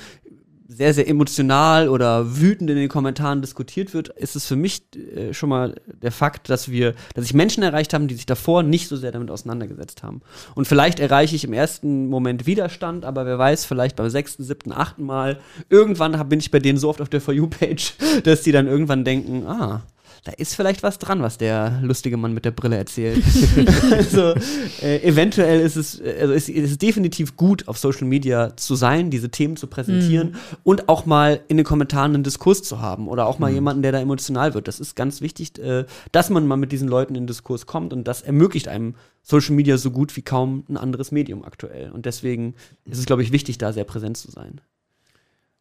sehr, 0.71 0.93
sehr 0.93 1.07
emotional 1.07 1.89
oder 1.89 2.37
wütend 2.37 2.69
in 2.69 2.75
den 2.75 2.89
Kommentaren 2.89 3.41
diskutiert 3.41 3.95
wird, 3.95 4.09
ist 4.09 4.35
es 4.35 4.45
für 4.45 4.55
mich 4.55 4.83
äh, 4.95 5.33
schon 5.33 5.49
mal 5.49 5.81
der 5.87 6.11
Fakt, 6.11 6.47
dass 6.47 6.69
wir, 6.69 6.93
dass 7.15 7.25
sich 7.25 7.33
Menschen 7.33 7.63
erreicht 7.63 7.91
haben, 7.91 8.07
die 8.07 8.13
sich 8.13 8.27
davor 8.27 8.61
nicht 8.61 8.87
so 8.87 8.95
sehr 8.95 9.11
damit 9.11 9.31
auseinandergesetzt 9.31 10.03
haben. 10.03 10.21
Und 10.53 10.67
vielleicht 10.67 10.99
erreiche 10.99 11.35
ich 11.35 11.43
im 11.43 11.53
ersten 11.53 12.07
Moment 12.07 12.45
Widerstand, 12.45 13.03
aber 13.03 13.25
wer 13.25 13.39
weiß, 13.39 13.65
vielleicht 13.65 13.95
beim 13.95 14.11
sechsten, 14.11 14.43
siebten, 14.43 14.71
achten 14.71 15.03
Mal, 15.03 15.39
irgendwann 15.69 16.29
bin 16.29 16.39
ich 16.39 16.51
bei 16.51 16.59
denen 16.59 16.77
so 16.77 16.87
oft 16.87 17.01
auf 17.01 17.09
der 17.09 17.19
For 17.19 17.33
You-Page, 17.33 17.95
dass 18.23 18.43
die 18.43 18.51
dann 18.51 18.67
irgendwann 18.67 19.03
denken, 19.03 19.47
ah, 19.47 19.81
da 20.23 20.31
ist 20.33 20.55
vielleicht 20.55 20.83
was 20.83 20.99
dran, 20.99 21.21
was 21.21 21.37
der 21.37 21.79
lustige 21.81 22.17
Mann 22.17 22.33
mit 22.33 22.45
der 22.45 22.51
Brille 22.51 22.77
erzählt. 22.77 23.23
also 23.91 24.33
äh, 24.81 25.01
eventuell 25.03 25.61
ist 25.61 25.75
es, 25.75 26.01
also 26.01 26.33
ist, 26.33 26.49
ist 26.49 26.71
es 26.71 26.77
definitiv 26.77 27.35
gut, 27.35 27.67
auf 27.67 27.77
Social 27.77 28.07
Media 28.07 28.55
zu 28.57 28.75
sein, 28.75 29.09
diese 29.09 29.29
Themen 29.29 29.55
zu 29.57 29.67
präsentieren 29.67 30.29
mhm. 30.29 30.57
und 30.63 30.89
auch 30.89 31.05
mal 31.05 31.39
in 31.47 31.57
den 31.57 31.65
Kommentaren 31.65 32.13
einen 32.13 32.23
Diskurs 32.23 32.63
zu 32.63 32.79
haben 32.79 33.07
oder 33.07 33.27
auch 33.27 33.39
mal 33.39 33.49
mhm. 33.49 33.55
jemanden, 33.55 33.81
der 33.81 33.91
da 33.91 33.99
emotional 33.99 34.53
wird. 34.53 34.67
Das 34.67 34.79
ist 34.79 34.95
ganz 34.95 35.21
wichtig, 35.21 35.57
äh, 35.59 35.85
dass 36.11 36.29
man 36.29 36.47
mal 36.47 36.57
mit 36.57 36.71
diesen 36.71 36.87
Leuten 36.87 37.15
in 37.15 37.23
den 37.23 37.27
Diskurs 37.27 37.65
kommt 37.65 37.93
und 37.93 38.07
das 38.07 38.21
ermöglicht 38.21 38.67
einem 38.67 38.95
Social 39.21 39.55
Media 39.55 39.77
so 39.77 39.91
gut 39.91 40.15
wie 40.15 40.21
kaum 40.21 40.63
ein 40.69 40.77
anderes 40.77 41.11
Medium 41.11 41.43
aktuell. 41.43 41.91
Und 41.91 42.05
deswegen 42.05 42.55
ist 42.85 42.99
es, 42.99 43.05
glaube 43.05 43.23
ich, 43.23 43.31
wichtig, 43.31 43.57
da 43.57 43.73
sehr 43.73 43.83
präsent 43.83 44.17
zu 44.17 44.31
sein. 44.31 44.61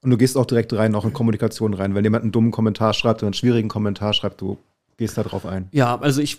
Und 0.03 0.11
du 0.11 0.17
gehst 0.17 0.37
auch 0.37 0.47
direkt 0.47 0.73
rein, 0.73 0.95
auch 0.95 1.05
in 1.05 1.13
Kommunikation 1.13 1.75
rein. 1.75 1.95
Wenn 1.95 2.05
jemand 2.05 2.23
einen 2.23 2.33
dummen 2.33 2.51
Kommentar 2.51 2.95
schreibt 2.95 3.23
oder 3.23 3.29
einen 3.29 3.35
schwierigen 3.35 3.69
Kommentar 3.69 4.13
schreibt, 4.13 4.41
du 4.41 4.59
gehst 4.97 5.19
da 5.19 5.23
drauf 5.23 5.45
ein. 5.45 5.69
Ja, 5.73 5.99
also 5.99 6.21
ich 6.21 6.39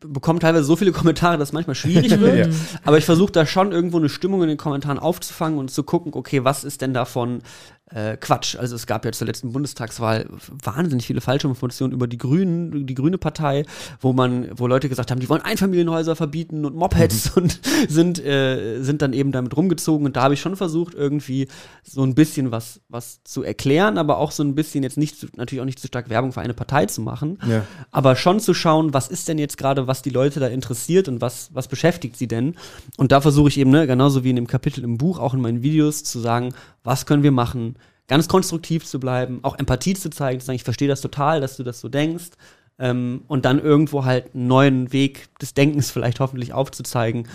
bekomme 0.00 0.38
teilweise 0.38 0.64
so 0.64 0.76
viele 0.76 0.92
Kommentare, 0.92 1.38
dass 1.38 1.48
es 1.48 1.52
manchmal 1.52 1.74
schwierig 1.74 2.10
wird. 2.20 2.46
ja. 2.46 2.54
Aber 2.84 2.98
ich 2.98 3.04
versuche 3.04 3.32
da 3.32 3.46
schon 3.46 3.72
irgendwo 3.72 3.96
eine 3.98 4.08
Stimmung 4.08 4.42
in 4.42 4.48
den 4.48 4.56
Kommentaren 4.56 4.98
aufzufangen 4.98 5.58
und 5.58 5.70
zu 5.70 5.82
gucken, 5.82 6.12
okay, 6.14 6.44
was 6.44 6.64
ist 6.64 6.80
denn 6.80 6.94
davon 6.94 7.42
äh, 7.90 8.16
Quatsch. 8.16 8.56
Also 8.56 8.74
es 8.74 8.86
gab 8.86 9.04
ja 9.04 9.12
zur 9.12 9.26
letzten 9.26 9.52
Bundestagswahl 9.52 10.26
wahnsinnig 10.48 11.06
viele 11.06 11.20
Falschinformationen 11.20 11.94
über 11.94 12.06
die 12.08 12.18
Grünen, 12.18 12.86
die 12.86 12.94
Grüne 12.94 13.16
Partei, 13.16 13.64
wo 14.00 14.12
man, 14.12 14.48
wo 14.58 14.66
Leute 14.66 14.88
gesagt 14.88 15.10
haben, 15.10 15.20
die 15.20 15.28
wollen 15.28 15.42
Einfamilienhäuser 15.42 16.16
verbieten 16.16 16.64
und 16.64 16.74
Mopeds 16.74 17.36
mhm. 17.36 17.42
und 17.42 17.60
sind, 17.88 18.24
äh, 18.24 18.80
sind 18.82 19.02
dann 19.02 19.12
eben 19.12 19.30
damit 19.30 19.56
rumgezogen. 19.56 20.04
Und 20.06 20.16
da 20.16 20.24
habe 20.24 20.34
ich 20.34 20.40
schon 20.40 20.56
versucht, 20.56 20.94
irgendwie 20.94 21.46
so 21.84 22.02
ein 22.02 22.14
bisschen 22.14 22.50
was, 22.50 22.80
was 22.88 23.22
zu 23.22 23.44
erklären, 23.44 23.98
aber 23.98 24.18
auch 24.18 24.32
so 24.32 24.42
ein 24.42 24.56
bisschen 24.56 24.82
jetzt 24.82 24.98
nicht, 24.98 25.36
natürlich 25.36 25.60
auch 25.60 25.66
nicht 25.66 25.78
zu 25.78 25.86
stark 25.86 26.10
Werbung 26.10 26.32
für 26.32 26.40
eine 26.40 26.54
Partei 26.54 26.86
zu 26.86 27.00
machen, 27.00 27.38
ja. 27.48 27.64
aber 27.92 28.16
schon 28.16 28.40
zu 28.40 28.52
schauen, 28.52 28.94
was 28.94 29.08
ist 29.08 29.28
denn 29.28 29.38
jetzt 29.38 29.58
gerade, 29.58 29.86
was 29.86 30.02
die 30.02 30.10
Leute 30.10 30.40
da 30.40 30.48
interessiert 30.48 31.08
und 31.08 31.20
was, 31.20 31.50
was 31.52 31.68
beschäftigt 31.68 32.16
sie 32.16 32.26
denn. 32.26 32.56
Und 32.96 33.12
da 33.12 33.20
versuche 33.20 33.48
ich 33.48 33.58
eben, 33.58 33.70
ne, 33.70 33.86
genauso 33.86 34.24
wie 34.24 34.30
in 34.30 34.36
dem 34.36 34.46
Kapitel 34.48 34.82
im 34.82 34.98
Buch, 34.98 35.20
auch 35.20 35.34
in 35.34 35.40
meinen 35.40 35.62
Videos 35.62 36.02
zu 36.02 36.18
sagen, 36.18 36.52
was 36.86 37.04
können 37.04 37.22
wir 37.22 37.32
machen, 37.32 37.76
ganz 38.08 38.28
konstruktiv 38.28 38.86
zu 38.86 39.00
bleiben, 39.00 39.40
auch 39.42 39.58
Empathie 39.58 39.94
zu 39.94 40.10
zeigen, 40.10 40.40
zu 40.40 40.46
sagen, 40.46 40.56
ich 40.56 40.64
verstehe 40.64 40.88
das 40.88 41.00
total, 41.00 41.40
dass 41.40 41.56
du 41.56 41.62
das 41.62 41.80
so 41.80 41.88
denkst. 41.88 42.30
Ähm, 42.78 43.22
und 43.26 43.46
dann 43.46 43.58
irgendwo 43.58 44.04
halt 44.04 44.34
einen 44.34 44.48
neuen 44.48 44.92
Weg 44.92 45.28
des 45.40 45.54
Denkens 45.54 45.90
vielleicht 45.90 46.20
hoffentlich 46.20 46.52
aufzuzeigen, 46.52 47.26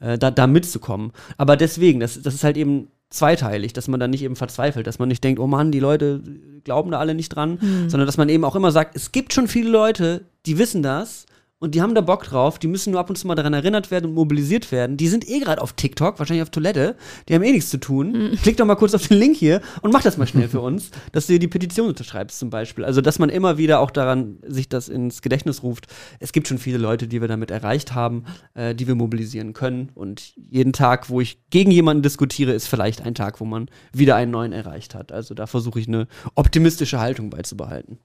äh, 0.00 0.18
da, 0.18 0.30
da 0.30 0.46
mitzukommen. 0.46 1.12
Aber 1.38 1.56
deswegen, 1.56 2.00
das, 2.00 2.20
das 2.20 2.34
ist 2.34 2.44
halt 2.44 2.58
eben 2.58 2.88
zweiteilig, 3.08 3.72
dass 3.72 3.88
man 3.88 3.98
dann 3.98 4.10
nicht 4.10 4.22
eben 4.22 4.36
verzweifelt, 4.36 4.86
dass 4.86 4.98
man 4.98 5.08
nicht 5.08 5.24
denkt, 5.24 5.40
oh 5.40 5.46
Mann, 5.46 5.72
die 5.72 5.80
Leute 5.80 6.22
glauben 6.64 6.90
da 6.90 6.98
alle 6.98 7.14
nicht 7.14 7.30
dran, 7.30 7.58
mhm. 7.60 7.90
sondern 7.90 8.06
dass 8.06 8.18
man 8.18 8.28
eben 8.28 8.44
auch 8.44 8.54
immer 8.54 8.72
sagt, 8.72 8.94
es 8.94 9.10
gibt 9.10 9.32
schon 9.32 9.48
viele 9.48 9.70
Leute, 9.70 10.26
die 10.46 10.58
wissen 10.58 10.82
das 10.82 11.26
und 11.60 11.74
die 11.74 11.82
haben 11.82 11.94
da 11.94 12.00
Bock 12.00 12.24
drauf, 12.24 12.58
die 12.58 12.68
müssen 12.68 12.90
nur 12.90 13.00
ab 13.00 13.10
und 13.10 13.16
zu 13.16 13.26
mal 13.26 13.34
daran 13.34 13.52
erinnert 13.52 13.90
werden 13.90 14.06
und 14.06 14.14
mobilisiert 14.14 14.72
werden. 14.72 14.96
Die 14.96 15.08
sind 15.08 15.28
eh 15.28 15.40
gerade 15.40 15.60
auf 15.60 15.74
TikTok, 15.74 16.18
wahrscheinlich 16.18 16.42
auf 16.42 16.50
Toilette, 16.50 16.96
die 17.28 17.34
haben 17.34 17.42
eh 17.42 17.52
nichts 17.52 17.68
zu 17.68 17.78
tun. 17.78 18.12
Mhm. 18.12 18.36
Klick 18.42 18.56
doch 18.56 18.64
mal 18.64 18.76
kurz 18.76 18.94
auf 18.94 19.06
den 19.06 19.18
Link 19.18 19.36
hier 19.36 19.60
und 19.82 19.92
mach 19.92 20.02
das 20.02 20.16
mal 20.16 20.26
schnell 20.26 20.48
für 20.48 20.60
uns, 20.60 20.90
dass 21.12 21.26
du 21.26 21.34
dir 21.34 21.38
die 21.38 21.48
Petition 21.48 21.88
unterschreibst 21.88 22.38
zum 22.38 22.48
Beispiel. 22.48 22.84
Also, 22.84 23.02
dass 23.02 23.18
man 23.18 23.28
immer 23.28 23.58
wieder 23.58 23.80
auch 23.80 23.90
daran 23.90 24.38
sich 24.42 24.70
das 24.70 24.88
ins 24.88 25.20
Gedächtnis 25.20 25.62
ruft. 25.62 25.86
Es 26.18 26.32
gibt 26.32 26.48
schon 26.48 26.58
viele 26.58 26.78
Leute, 26.78 27.06
die 27.06 27.20
wir 27.20 27.28
damit 27.28 27.50
erreicht 27.50 27.94
haben, 27.94 28.24
äh, 28.54 28.74
die 28.74 28.88
wir 28.88 28.94
mobilisieren 28.94 29.52
können. 29.52 29.90
Und 29.94 30.32
jeden 30.36 30.72
Tag, 30.72 31.10
wo 31.10 31.20
ich 31.20 31.42
gegen 31.50 31.70
jemanden 31.70 32.02
diskutiere, 32.02 32.52
ist 32.52 32.68
vielleicht 32.68 33.02
ein 33.02 33.14
Tag, 33.14 33.38
wo 33.38 33.44
man 33.44 33.68
wieder 33.92 34.16
einen 34.16 34.30
neuen 34.30 34.52
erreicht 34.52 34.94
hat. 34.94 35.12
Also 35.12 35.34
da 35.34 35.46
versuche 35.46 35.78
ich 35.78 35.88
eine 35.88 36.08
optimistische 36.34 37.00
Haltung 37.00 37.28
beizubehalten. 37.28 37.98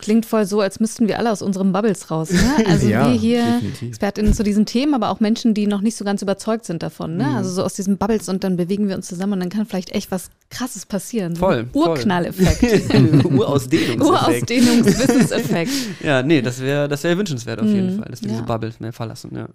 Klingt 0.00 0.26
voll 0.26 0.46
so, 0.46 0.60
als 0.60 0.80
müssten 0.80 1.08
wir 1.08 1.18
alle 1.18 1.30
aus 1.30 1.42
unseren 1.42 1.72
Bubbles 1.72 2.10
raus. 2.10 2.30
Ne? 2.30 2.40
Also 2.66 2.88
ja, 2.88 3.10
wir 3.10 3.18
hier 3.18 3.44
definitiv. 3.44 3.88
ExpertInnen 3.88 4.32
zu 4.32 4.42
diesen 4.42 4.64
Themen, 4.64 4.94
aber 4.94 5.10
auch 5.10 5.20
Menschen, 5.20 5.54
die 5.54 5.66
noch 5.66 5.80
nicht 5.80 5.96
so 5.96 6.04
ganz 6.04 6.22
überzeugt 6.22 6.64
sind 6.64 6.82
davon. 6.82 7.16
Ne? 7.16 7.24
Mhm. 7.24 7.36
Also 7.36 7.50
so 7.50 7.62
aus 7.62 7.74
diesen 7.74 7.98
Bubbles 7.98 8.28
und 8.28 8.44
dann 8.44 8.56
bewegen 8.56 8.88
wir 8.88 8.96
uns 8.96 9.08
zusammen 9.08 9.34
und 9.34 9.40
dann 9.40 9.48
kann 9.48 9.66
vielleicht 9.66 9.90
echt 9.90 10.10
was 10.10 10.30
Krasses 10.50 10.86
passieren. 10.86 11.36
Voll. 11.36 11.66
So 11.72 11.80
Urknalleffekt. 11.80 12.94
Urausdehnungseffekt. 13.24 14.02
Urausdehnungswissenseffekt. 14.02 15.72
ja, 16.02 16.22
nee, 16.22 16.42
das 16.42 16.60
wäre 16.60 16.88
das 16.88 17.04
wär 17.04 17.16
wünschenswert 17.18 17.60
auf 17.60 17.66
jeden 17.66 17.96
mhm. 17.96 17.98
Fall, 17.98 18.08
dass 18.10 18.22
wir 18.22 18.28
ja. 18.28 18.34
diese 18.36 18.46
Bubbles 18.46 18.80
mehr 18.80 18.92
verlassen. 18.92 19.30
Ja. 19.34 19.48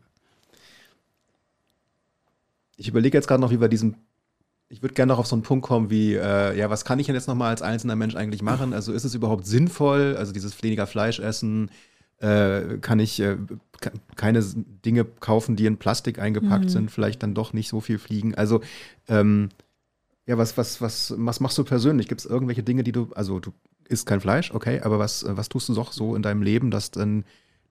Ich 2.77 2.87
überlege 2.87 3.17
jetzt 3.17 3.27
gerade 3.27 3.41
noch, 3.41 3.51
wie 3.51 3.61
wir 3.61 3.69
diesen 3.69 3.95
ich 4.69 4.81
würde 4.81 4.95
gerne 4.95 5.13
noch 5.13 5.19
auf 5.19 5.27
so 5.27 5.35
einen 5.35 5.43
Punkt 5.43 5.65
kommen 5.65 5.89
wie, 5.89 6.15
äh, 6.15 6.57
ja, 6.57 6.69
was 6.69 6.85
kann 6.85 6.99
ich 6.99 7.05
denn 7.05 7.15
jetzt 7.15 7.27
nochmal 7.27 7.49
als 7.49 7.61
einzelner 7.61 7.95
Mensch 7.95 8.15
eigentlich 8.15 8.41
machen? 8.41 8.73
Also 8.73 8.93
ist 8.93 9.03
es 9.03 9.13
überhaupt 9.13 9.45
sinnvoll, 9.45 10.15
also 10.17 10.33
dieses 10.33 10.61
weniger 10.63 10.87
Fleisch 10.87 11.19
essen, 11.19 11.69
äh, 12.19 12.77
kann 12.79 12.99
ich 12.99 13.19
äh, 13.19 13.37
keine 14.15 14.43
Dinge 14.43 15.05
kaufen, 15.05 15.55
die 15.55 15.65
in 15.65 15.77
Plastik 15.77 16.17
eingepackt 16.17 16.65
mhm. 16.65 16.69
sind, 16.69 16.91
vielleicht 16.91 17.21
dann 17.21 17.35
doch 17.35 17.53
nicht 17.53 17.69
so 17.69 17.81
viel 17.81 17.99
fliegen. 17.99 18.33
Also 18.35 18.61
ähm, 19.07 19.49
ja, 20.25 20.37
was, 20.37 20.57
was, 20.57 20.81
was, 20.81 21.13
was 21.17 21.39
machst 21.39 21.57
du 21.57 21.63
persönlich? 21.63 22.07
Gibt 22.07 22.21
es 22.21 22.25
irgendwelche 22.25 22.63
Dinge, 22.63 22.83
die 22.83 22.91
du, 22.91 23.11
also 23.13 23.39
du 23.39 23.51
isst 23.87 24.07
kein 24.07 24.21
Fleisch, 24.21 24.51
okay, 24.51 24.81
aber 24.81 24.97
was, 24.97 25.25
was 25.27 25.49
tust 25.49 25.69
du 25.69 25.75
doch 25.75 25.91
so 25.91 26.15
in 26.15 26.23
deinem 26.23 26.41
Leben, 26.41 26.71
das 26.71 26.89
dann 26.89 27.25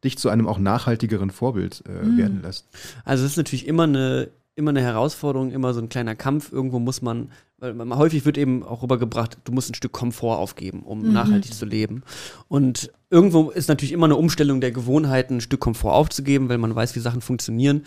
dich 0.05 0.19
zu 0.19 0.29
einem 0.29 0.47
auch 0.47 0.59
nachhaltigeren 0.59 1.31
Vorbild 1.31 1.83
äh, 1.89 2.05
mhm. 2.05 2.19
werden 2.19 2.43
lässt? 2.43 2.69
Also 3.05 3.25
es 3.25 3.33
ist 3.33 3.37
natürlich 3.37 3.67
immer 3.67 3.85
eine 3.85 4.29
immer 4.57 4.71
eine 4.71 4.83
Herausforderung, 4.83 5.51
immer 5.51 5.75
so 5.75 5.81
ein 5.81 5.89
kleiner 5.89 6.15
Kampf. 6.15 6.53
Irgendwo 6.53 6.79
muss 6.79 7.03
man, 7.03 7.31
weil 7.65 7.73
man, 7.73 7.97
häufig 7.97 8.27
wird 8.27 8.37
eben 8.37 8.63
auch 8.63 8.83
rübergebracht, 8.83 9.39
du 9.45 9.53
musst 9.53 9.71
ein 9.71 9.75
Stück 9.75 9.93
Komfort 9.93 10.37
aufgeben, 10.37 10.83
um 10.83 11.03
mhm. 11.03 11.13
nachhaltig 11.13 11.55
zu 11.55 11.65
leben. 11.65 12.03
Und 12.49 12.91
irgendwo 13.15 13.51
ist 13.51 13.69
natürlich 13.69 13.93
immer 13.93 14.07
eine 14.07 14.17
Umstellung 14.17 14.61
der 14.61 14.73
Gewohnheiten, 14.73 15.37
ein 15.37 15.41
Stück 15.41 15.61
Komfort 15.61 15.93
aufzugeben, 15.93 16.49
weil 16.49 16.59
man 16.59 16.75
weiß, 16.75 16.97
wie 16.97 17.01
Sachen 17.01 17.21
funktionieren. 17.21 17.85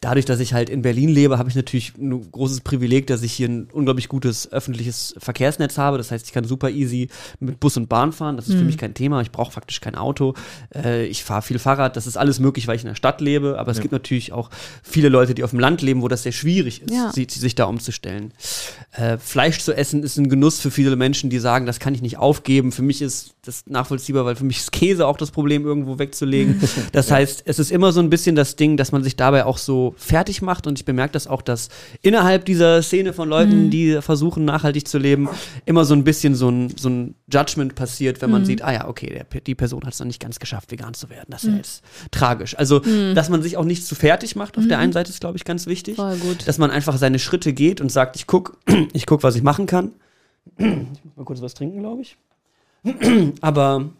Dadurch, 0.00 0.24
dass 0.24 0.40
ich 0.40 0.52
halt 0.52 0.68
in 0.68 0.82
Berlin 0.82 1.10
lebe, 1.10 1.38
habe 1.38 1.48
ich 1.48 1.54
natürlich 1.54 1.96
ein 1.96 2.30
großes 2.32 2.62
Privileg, 2.62 3.06
dass 3.06 3.22
ich 3.22 3.32
hier 3.32 3.48
ein 3.48 3.68
unglaublich 3.72 4.08
gutes 4.08 4.50
öffentliches 4.50 5.14
Verkehrsnetz 5.18 5.78
habe. 5.78 5.96
Das 5.96 6.10
heißt, 6.10 6.26
ich 6.26 6.32
kann 6.32 6.42
super 6.44 6.70
easy 6.70 7.08
mit 7.38 7.60
Bus 7.60 7.76
und 7.76 7.88
Bahn 7.88 8.12
fahren. 8.12 8.36
Das 8.36 8.48
ist 8.48 8.54
mhm. 8.54 8.58
für 8.58 8.64
mich 8.64 8.78
kein 8.78 8.94
Thema. 8.94 9.20
Ich 9.20 9.30
brauche 9.30 9.52
faktisch 9.52 9.80
kein 9.80 9.94
Auto. 9.94 10.34
Äh, 10.74 11.06
ich 11.06 11.22
fahre 11.22 11.42
viel 11.42 11.60
Fahrrad. 11.60 11.96
Das 11.96 12.08
ist 12.08 12.16
alles 12.16 12.40
möglich, 12.40 12.66
weil 12.66 12.74
ich 12.74 12.82
in 12.82 12.88
der 12.88 12.96
Stadt 12.96 13.20
lebe. 13.20 13.60
Aber 13.60 13.70
es 13.70 13.80
gibt 13.80 13.92
natürlich 13.92 14.32
auch 14.32 14.50
viele 14.82 15.08
Leute, 15.08 15.34
die 15.34 15.44
auf 15.44 15.50
dem 15.50 15.60
Land 15.60 15.82
leben, 15.82 16.02
wo 16.02 16.08
das 16.08 16.24
sehr 16.24 16.32
schwierig 16.32 16.82
ist, 16.82 16.92
ja. 16.92 17.12
sich, 17.12 17.30
sich, 17.30 17.54
da 17.54 17.66
umzustellen. 17.66 18.32
Äh, 18.90 19.13
Fleisch 19.18 19.58
zu 19.60 19.72
essen 19.72 20.02
ist 20.02 20.16
ein 20.16 20.28
Genuss 20.28 20.60
für 20.60 20.70
viele 20.70 20.96
Menschen, 20.96 21.30
die 21.30 21.38
sagen, 21.38 21.66
das 21.66 21.80
kann 21.80 21.94
ich 21.94 22.02
nicht 22.02 22.18
aufgeben. 22.18 22.72
Für 22.72 22.82
mich 22.82 23.02
ist 23.02 23.34
das 23.42 23.64
nachvollziehbar, 23.66 24.24
weil 24.24 24.36
für 24.36 24.44
mich 24.44 24.58
ist 24.58 24.72
Käse 24.72 25.06
auch 25.06 25.16
das 25.16 25.30
Problem, 25.30 25.64
irgendwo 25.64 25.98
wegzulegen. 25.98 26.60
Das 26.92 27.10
heißt, 27.10 27.42
es 27.46 27.58
ist 27.58 27.70
immer 27.70 27.92
so 27.92 28.00
ein 28.00 28.10
bisschen 28.10 28.36
das 28.36 28.56
Ding, 28.56 28.76
dass 28.76 28.92
man 28.92 29.02
sich 29.02 29.16
dabei 29.16 29.44
auch 29.46 29.58
so 29.58 29.94
fertig 29.96 30.42
macht. 30.42 30.66
Und 30.66 30.78
ich 30.78 30.84
bemerke 30.84 31.12
das 31.12 31.26
auch, 31.26 31.42
dass 31.42 31.68
innerhalb 32.02 32.44
dieser 32.44 32.82
Szene 32.82 33.12
von 33.12 33.28
Leuten, 33.28 33.66
mhm. 33.66 33.70
die 33.70 33.98
versuchen, 34.00 34.44
nachhaltig 34.44 34.86
zu 34.86 34.98
leben, 34.98 35.28
immer 35.66 35.84
so 35.84 35.94
ein 35.94 36.04
bisschen 36.04 36.34
so 36.34 36.48
ein, 36.48 36.72
so 36.76 36.88
ein 36.88 37.14
Judgment 37.32 37.74
passiert, 37.74 38.22
wenn 38.22 38.30
man 38.30 38.42
mhm. 38.42 38.46
sieht, 38.46 38.62
ah 38.62 38.72
ja, 38.72 38.88
okay, 38.88 39.24
der, 39.32 39.40
die 39.40 39.54
Person 39.54 39.82
hat 39.84 39.94
es 39.94 39.98
noch 39.98 40.06
nicht 40.06 40.20
ganz 40.20 40.38
geschafft, 40.38 40.70
vegan 40.70 40.94
zu 40.94 41.10
werden. 41.10 41.26
Das 41.28 41.42
ist 41.42 41.48
mhm. 41.48 41.52
ja 41.52 41.58
jetzt 41.58 41.82
tragisch. 42.10 42.56
Also, 42.56 42.80
mhm. 42.80 43.14
dass 43.14 43.28
man 43.28 43.42
sich 43.42 43.56
auch 43.56 43.64
nicht 43.64 43.84
zu 43.86 43.94
fertig 43.94 44.36
macht, 44.36 44.56
auf 44.58 44.66
der 44.66 44.78
mhm. 44.78 44.84
einen 44.84 44.92
Seite 44.92 45.10
ist, 45.10 45.20
glaube 45.20 45.36
ich, 45.36 45.44
ganz 45.44 45.66
wichtig. 45.66 45.96
Dass 46.46 46.58
man 46.58 46.70
einfach 46.70 46.96
seine 46.98 47.18
Schritte 47.18 47.52
geht 47.52 47.80
und 47.80 47.90
sagt, 47.90 48.16
ich 48.16 48.26
gucke, 48.26 48.56
ich 48.94 49.06
guck, 49.06 49.22
was 49.22 49.36
ich 49.36 49.42
machen 49.42 49.66
kann. 49.66 49.92
Ich 50.56 50.64
muss 50.64 51.16
mal 51.16 51.24
kurz 51.24 51.42
was 51.42 51.52
trinken, 51.54 51.80
glaube 51.80 52.02
ich. 52.02 52.16
Aber 53.40 53.90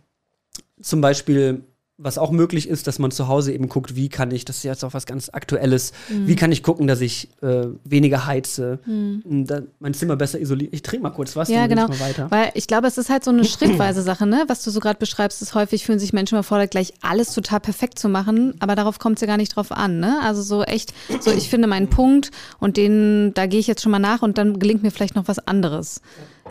zum 0.81 1.01
Beispiel 1.01 1.65
was 1.97 2.19
auch 2.19 2.33
möglich 2.33 2.69
ist, 2.69 2.89
dass 2.89 2.99
man 2.99 3.13
zu 3.13 3.29
Hause 3.29 3.53
eben 3.53 3.69
guckt, 3.69 3.95
wie 3.95 4.09
kann 4.09 4.33
ich, 4.33 4.45
das 4.45 4.57
ist 4.57 4.63
jetzt 4.65 4.85
auch 4.85 4.95
was 4.95 5.07
ganz 5.07 5.29
Aktuelles, 5.29 5.93
mhm. 6.09 6.27
wie 6.27 6.35
kann 6.35 6.51
ich 6.51 6.65
gucken, 6.65 6.89
dass 6.89 7.01
ich 7.01 7.29
äh, 7.41 7.67
weniger 7.85 8.27
heize, 8.27 8.81
mhm. 8.85 9.47
mein 9.79 9.95
Zimmer 9.95 10.17
besser 10.17 10.41
isoliere. 10.41 10.71
Ich 10.73 10.83
trinke 10.83 11.05
mal 11.05 11.11
kurz 11.11 11.37
was, 11.37 11.49
ja, 11.49 11.69
dann 11.69 11.69
genau. 11.69 11.89
mal 11.89 12.01
weiter. 12.01 12.31
Weil 12.31 12.51
ich 12.55 12.67
glaube, 12.67 12.89
es 12.89 12.99
ist 12.99 13.11
halt 13.11 13.23
so 13.23 13.31
eine 13.31 13.45
schrittweise 13.45 14.03
Sache, 14.03 14.27
ne? 14.27 14.45
Was 14.49 14.65
du 14.65 14.71
so 14.71 14.81
gerade 14.81 14.99
beschreibst, 14.99 15.41
ist 15.41 15.55
häufig 15.55 15.85
fühlen 15.85 16.01
sich 16.01 16.13
Menschen 16.13 16.35
überfordert, 16.35 16.73
gleich 16.73 16.95
alles 17.01 17.33
total 17.33 17.61
perfekt 17.61 17.99
zu 18.01 18.09
machen, 18.09 18.55
aber 18.59 18.75
darauf 18.75 18.99
kommt 18.99 19.19
es 19.19 19.21
ja 19.21 19.29
gar 19.29 19.37
nicht 19.37 19.55
drauf 19.55 19.71
an, 19.71 20.01
ne? 20.01 20.19
Also 20.23 20.43
so 20.43 20.65
echt, 20.65 20.93
so 21.21 21.31
ich 21.31 21.49
finde 21.49 21.69
meinen 21.69 21.91
Punkt 21.91 22.33
und 22.59 22.77
den, 22.77 23.35
da 23.35 23.47
gehe 23.47 23.61
ich 23.61 23.69
jetzt 23.69 23.83
schon 23.83 23.93
mal 23.93 24.01
nach 24.01 24.23
und 24.23 24.37
dann 24.37 24.59
gelingt 24.59 24.83
mir 24.83 24.91
vielleicht 24.91 25.15
noch 25.15 25.29
was 25.29 25.39
anderes. 25.39 26.01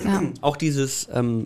Ja. 0.06 0.22
Auch 0.42 0.56
dieses 0.56 1.10
ähm, 1.14 1.46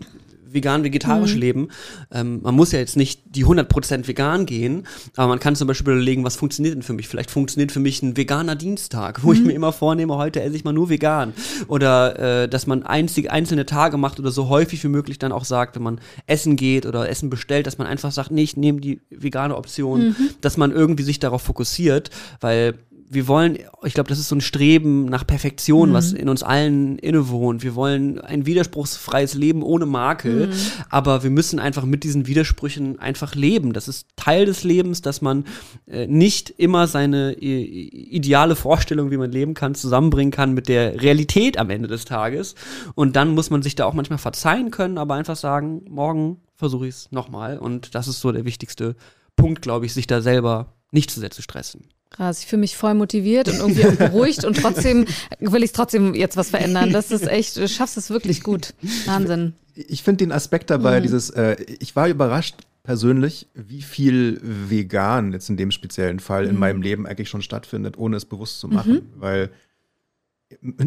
vegan-vegetarisch 0.52 1.34
mhm. 1.34 1.40
leben. 1.40 1.68
Ähm, 2.12 2.40
man 2.42 2.54
muss 2.54 2.72
ja 2.72 2.78
jetzt 2.78 2.96
nicht 2.96 3.22
die 3.26 3.44
100% 3.44 4.06
vegan 4.06 4.46
gehen, 4.46 4.86
aber 5.16 5.28
man 5.28 5.38
kann 5.38 5.56
zum 5.56 5.68
Beispiel 5.68 5.92
überlegen, 5.92 6.24
was 6.24 6.36
funktioniert 6.36 6.74
denn 6.74 6.82
für 6.82 6.92
mich? 6.92 7.08
Vielleicht 7.08 7.30
funktioniert 7.30 7.72
für 7.72 7.80
mich 7.80 8.02
ein 8.02 8.16
veganer 8.16 8.56
Dienstag, 8.56 9.22
wo 9.22 9.28
mhm. 9.28 9.34
ich 9.34 9.40
mir 9.42 9.52
immer 9.52 9.72
vornehme, 9.72 10.16
heute 10.16 10.42
esse 10.42 10.56
ich 10.56 10.64
mal 10.64 10.72
nur 10.72 10.88
vegan. 10.88 11.32
Oder 11.68 12.42
äh, 12.42 12.48
dass 12.48 12.66
man 12.66 12.82
einzig, 12.82 13.30
einzelne 13.30 13.66
Tage 13.66 13.96
macht 13.96 14.18
oder 14.18 14.30
so 14.30 14.48
häufig 14.48 14.82
wie 14.84 14.88
möglich 14.88 15.18
dann 15.18 15.32
auch 15.32 15.44
sagt, 15.44 15.76
wenn 15.76 15.82
man 15.82 16.00
essen 16.26 16.56
geht 16.56 16.86
oder 16.86 17.08
Essen 17.08 17.30
bestellt, 17.30 17.66
dass 17.66 17.78
man 17.78 17.86
einfach 17.86 18.12
sagt, 18.12 18.30
nee, 18.30 18.42
ich 18.42 18.56
nehme 18.56 18.80
die 18.80 19.00
vegane 19.10 19.56
Option, 19.56 20.08
mhm. 20.08 20.16
dass 20.40 20.56
man 20.56 20.72
irgendwie 20.72 21.02
sich 21.02 21.18
darauf 21.18 21.42
fokussiert, 21.42 22.10
weil 22.40 22.74
wir 23.10 23.26
wollen, 23.26 23.58
ich 23.84 23.94
glaube, 23.94 24.08
das 24.08 24.18
ist 24.18 24.28
so 24.28 24.36
ein 24.36 24.40
Streben 24.40 25.06
nach 25.06 25.26
Perfektion, 25.26 25.90
mhm. 25.90 25.92
was 25.94 26.12
in 26.12 26.28
uns 26.28 26.42
allen 26.42 26.98
innewohnt. 26.98 27.62
Wir 27.62 27.74
wollen 27.74 28.20
ein 28.20 28.44
widerspruchsfreies 28.44 29.34
Leben 29.34 29.62
ohne 29.62 29.86
Makel, 29.86 30.48
mhm. 30.48 30.52
aber 30.90 31.22
wir 31.22 31.30
müssen 31.30 31.58
einfach 31.58 31.84
mit 31.84 32.04
diesen 32.04 32.26
Widersprüchen 32.26 32.98
einfach 32.98 33.34
leben. 33.34 33.72
Das 33.72 33.88
ist 33.88 34.08
Teil 34.16 34.44
des 34.44 34.62
Lebens, 34.62 35.00
dass 35.00 35.22
man 35.22 35.44
äh, 35.86 36.06
nicht 36.06 36.50
immer 36.50 36.86
seine 36.86 37.32
äh, 37.32 37.62
ideale 37.62 38.56
Vorstellung, 38.56 39.10
wie 39.10 39.16
man 39.16 39.32
leben 39.32 39.54
kann, 39.54 39.74
zusammenbringen 39.74 40.32
kann 40.32 40.52
mit 40.52 40.68
der 40.68 41.00
Realität 41.00 41.58
am 41.58 41.70
Ende 41.70 41.88
des 41.88 42.04
Tages. 42.04 42.54
Und 42.94 43.16
dann 43.16 43.34
muss 43.34 43.48
man 43.50 43.62
sich 43.62 43.74
da 43.74 43.86
auch 43.86 43.94
manchmal 43.94 44.18
verzeihen 44.18 44.70
können, 44.70 44.98
aber 44.98 45.14
einfach 45.14 45.36
sagen, 45.36 45.82
morgen 45.88 46.38
versuche 46.56 46.88
ich 46.88 46.94
es 46.94 47.12
nochmal. 47.12 47.58
Und 47.58 47.94
das 47.94 48.08
ist 48.08 48.20
so 48.20 48.32
der 48.32 48.44
wichtigste 48.44 48.96
Punkt, 49.36 49.62
glaube 49.62 49.86
ich, 49.86 49.94
sich 49.94 50.06
da 50.06 50.20
selber 50.20 50.74
nicht 50.90 51.10
zu 51.10 51.20
sehr 51.20 51.30
zu 51.30 51.42
stressen. 51.42 51.88
Krass, 52.10 52.40
ich 52.40 52.46
fühle 52.46 52.60
mich 52.60 52.76
voll 52.76 52.94
motiviert 52.94 53.48
und 53.48 53.58
irgendwie 53.58 53.96
beruhigt 53.96 54.44
und 54.44 54.56
trotzdem 54.56 55.04
will 55.40 55.62
ich 55.62 55.72
trotzdem 55.72 56.14
jetzt 56.14 56.36
was 56.36 56.50
verändern. 56.50 56.92
Das 56.92 57.10
ist 57.10 57.26
echt, 57.26 57.56
du 57.56 57.68
schaffst 57.68 57.96
es 57.96 58.10
wirklich 58.10 58.42
gut. 58.42 58.74
Wahnsinn. 59.06 59.52
Ich, 59.74 59.90
ich 59.90 60.02
finde 60.02 60.24
den 60.24 60.32
Aspekt 60.32 60.70
dabei, 60.70 60.98
mhm. 60.98 61.02
dieses, 61.02 61.30
äh, 61.30 61.56
ich 61.80 61.94
war 61.96 62.08
überrascht 62.08 62.56
persönlich, 62.82 63.46
wie 63.54 63.82
viel 63.82 64.40
vegan 64.42 65.34
jetzt 65.34 65.50
in 65.50 65.58
dem 65.58 65.70
speziellen 65.70 66.20
Fall 66.20 66.44
mhm. 66.44 66.50
in 66.50 66.58
meinem 66.58 66.82
Leben 66.82 67.06
eigentlich 67.06 67.28
schon 67.28 67.42
stattfindet, 67.42 67.98
ohne 67.98 68.16
es 68.16 68.24
bewusst 68.24 68.60
zu 68.60 68.68
machen. 68.68 68.94
Mhm. 68.94 69.02
Weil 69.16 69.50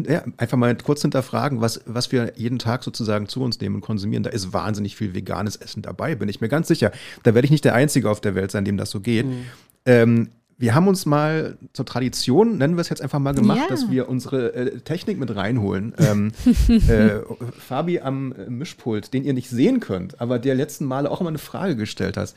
ja, 0.08 0.24
einfach 0.38 0.58
mal 0.58 0.76
kurz 0.76 1.02
hinterfragen, 1.02 1.60
was, 1.60 1.82
was 1.86 2.10
wir 2.10 2.32
jeden 2.36 2.58
Tag 2.58 2.82
sozusagen 2.82 3.28
zu 3.28 3.42
uns 3.42 3.60
nehmen 3.60 3.76
und 3.76 3.80
konsumieren. 3.80 4.24
Da 4.24 4.30
ist 4.30 4.52
wahnsinnig 4.52 4.96
viel 4.96 5.14
veganes 5.14 5.54
Essen 5.54 5.82
dabei, 5.82 6.16
bin 6.16 6.28
ich 6.28 6.40
mir 6.40 6.48
ganz 6.48 6.66
sicher. 6.66 6.90
Da 7.22 7.34
werde 7.34 7.44
ich 7.44 7.52
nicht 7.52 7.64
der 7.64 7.74
Einzige 7.74 8.10
auf 8.10 8.20
der 8.20 8.34
Welt 8.34 8.50
sein, 8.50 8.64
dem 8.64 8.76
das 8.76 8.90
so 8.90 9.00
geht. 9.00 9.26
Mhm. 9.26 9.44
Ähm, 9.86 10.28
wir 10.62 10.76
haben 10.76 10.86
uns 10.86 11.06
mal 11.06 11.58
zur 11.72 11.84
Tradition, 11.84 12.56
nennen 12.56 12.76
wir 12.76 12.82
es 12.82 12.88
jetzt 12.88 13.02
einfach 13.02 13.18
mal 13.18 13.34
gemacht, 13.34 13.58
ja. 13.58 13.66
dass 13.66 13.90
wir 13.90 14.08
unsere 14.08 14.54
äh, 14.54 14.78
Technik 14.78 15.18
mit 15.18 15.34
reinholen. 15.34 15.92
Ähm, 16.02 16.32
äh, 16.68 17.20
Fabi 17.58 18.00
am 18.00 18.32
äh, 18.32 18.48
Mischpult, 18.48 19.12
den 19.14 19.24
ihr 19.24 19.32
nicht 19.32 19.48
sehen 19.48 19.80
könnt, 19.80 20.20
aber 20.20 20.38
der 20.38 20.54
letzten 20.54 20.84
Male 20.84 21.10
auch 21.10 21.20
immer 21.20 21.30
eine 21.30 21.38
Frage 21.38 21.74
gestellt 21.74 22.16
hast. 22.16 22.36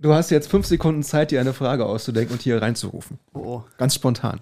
Du 0.00 0.12
hast 0.12 0.30
jetzt 0.30 0.48
fünf 0.48 0.66
Sekunden 0.66 1.02
Zeit, 1.02 1.30
dir 1.30 1.40
eine 1.40 1.54
Frage 1.54 1.86
auszudenken 1.86 2.34
und 2.34 2.42
hier 2.42 2.60
reinzurufen. 2.60 3.18
Oh. 3.32 3.62
Ganz 3.78 3.94
spontan. 3.94 4.40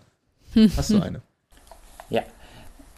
Hast 0.76 0.90
du 0.90 1.00
eine? 1.00 1.22
Ja. 2.10 2.22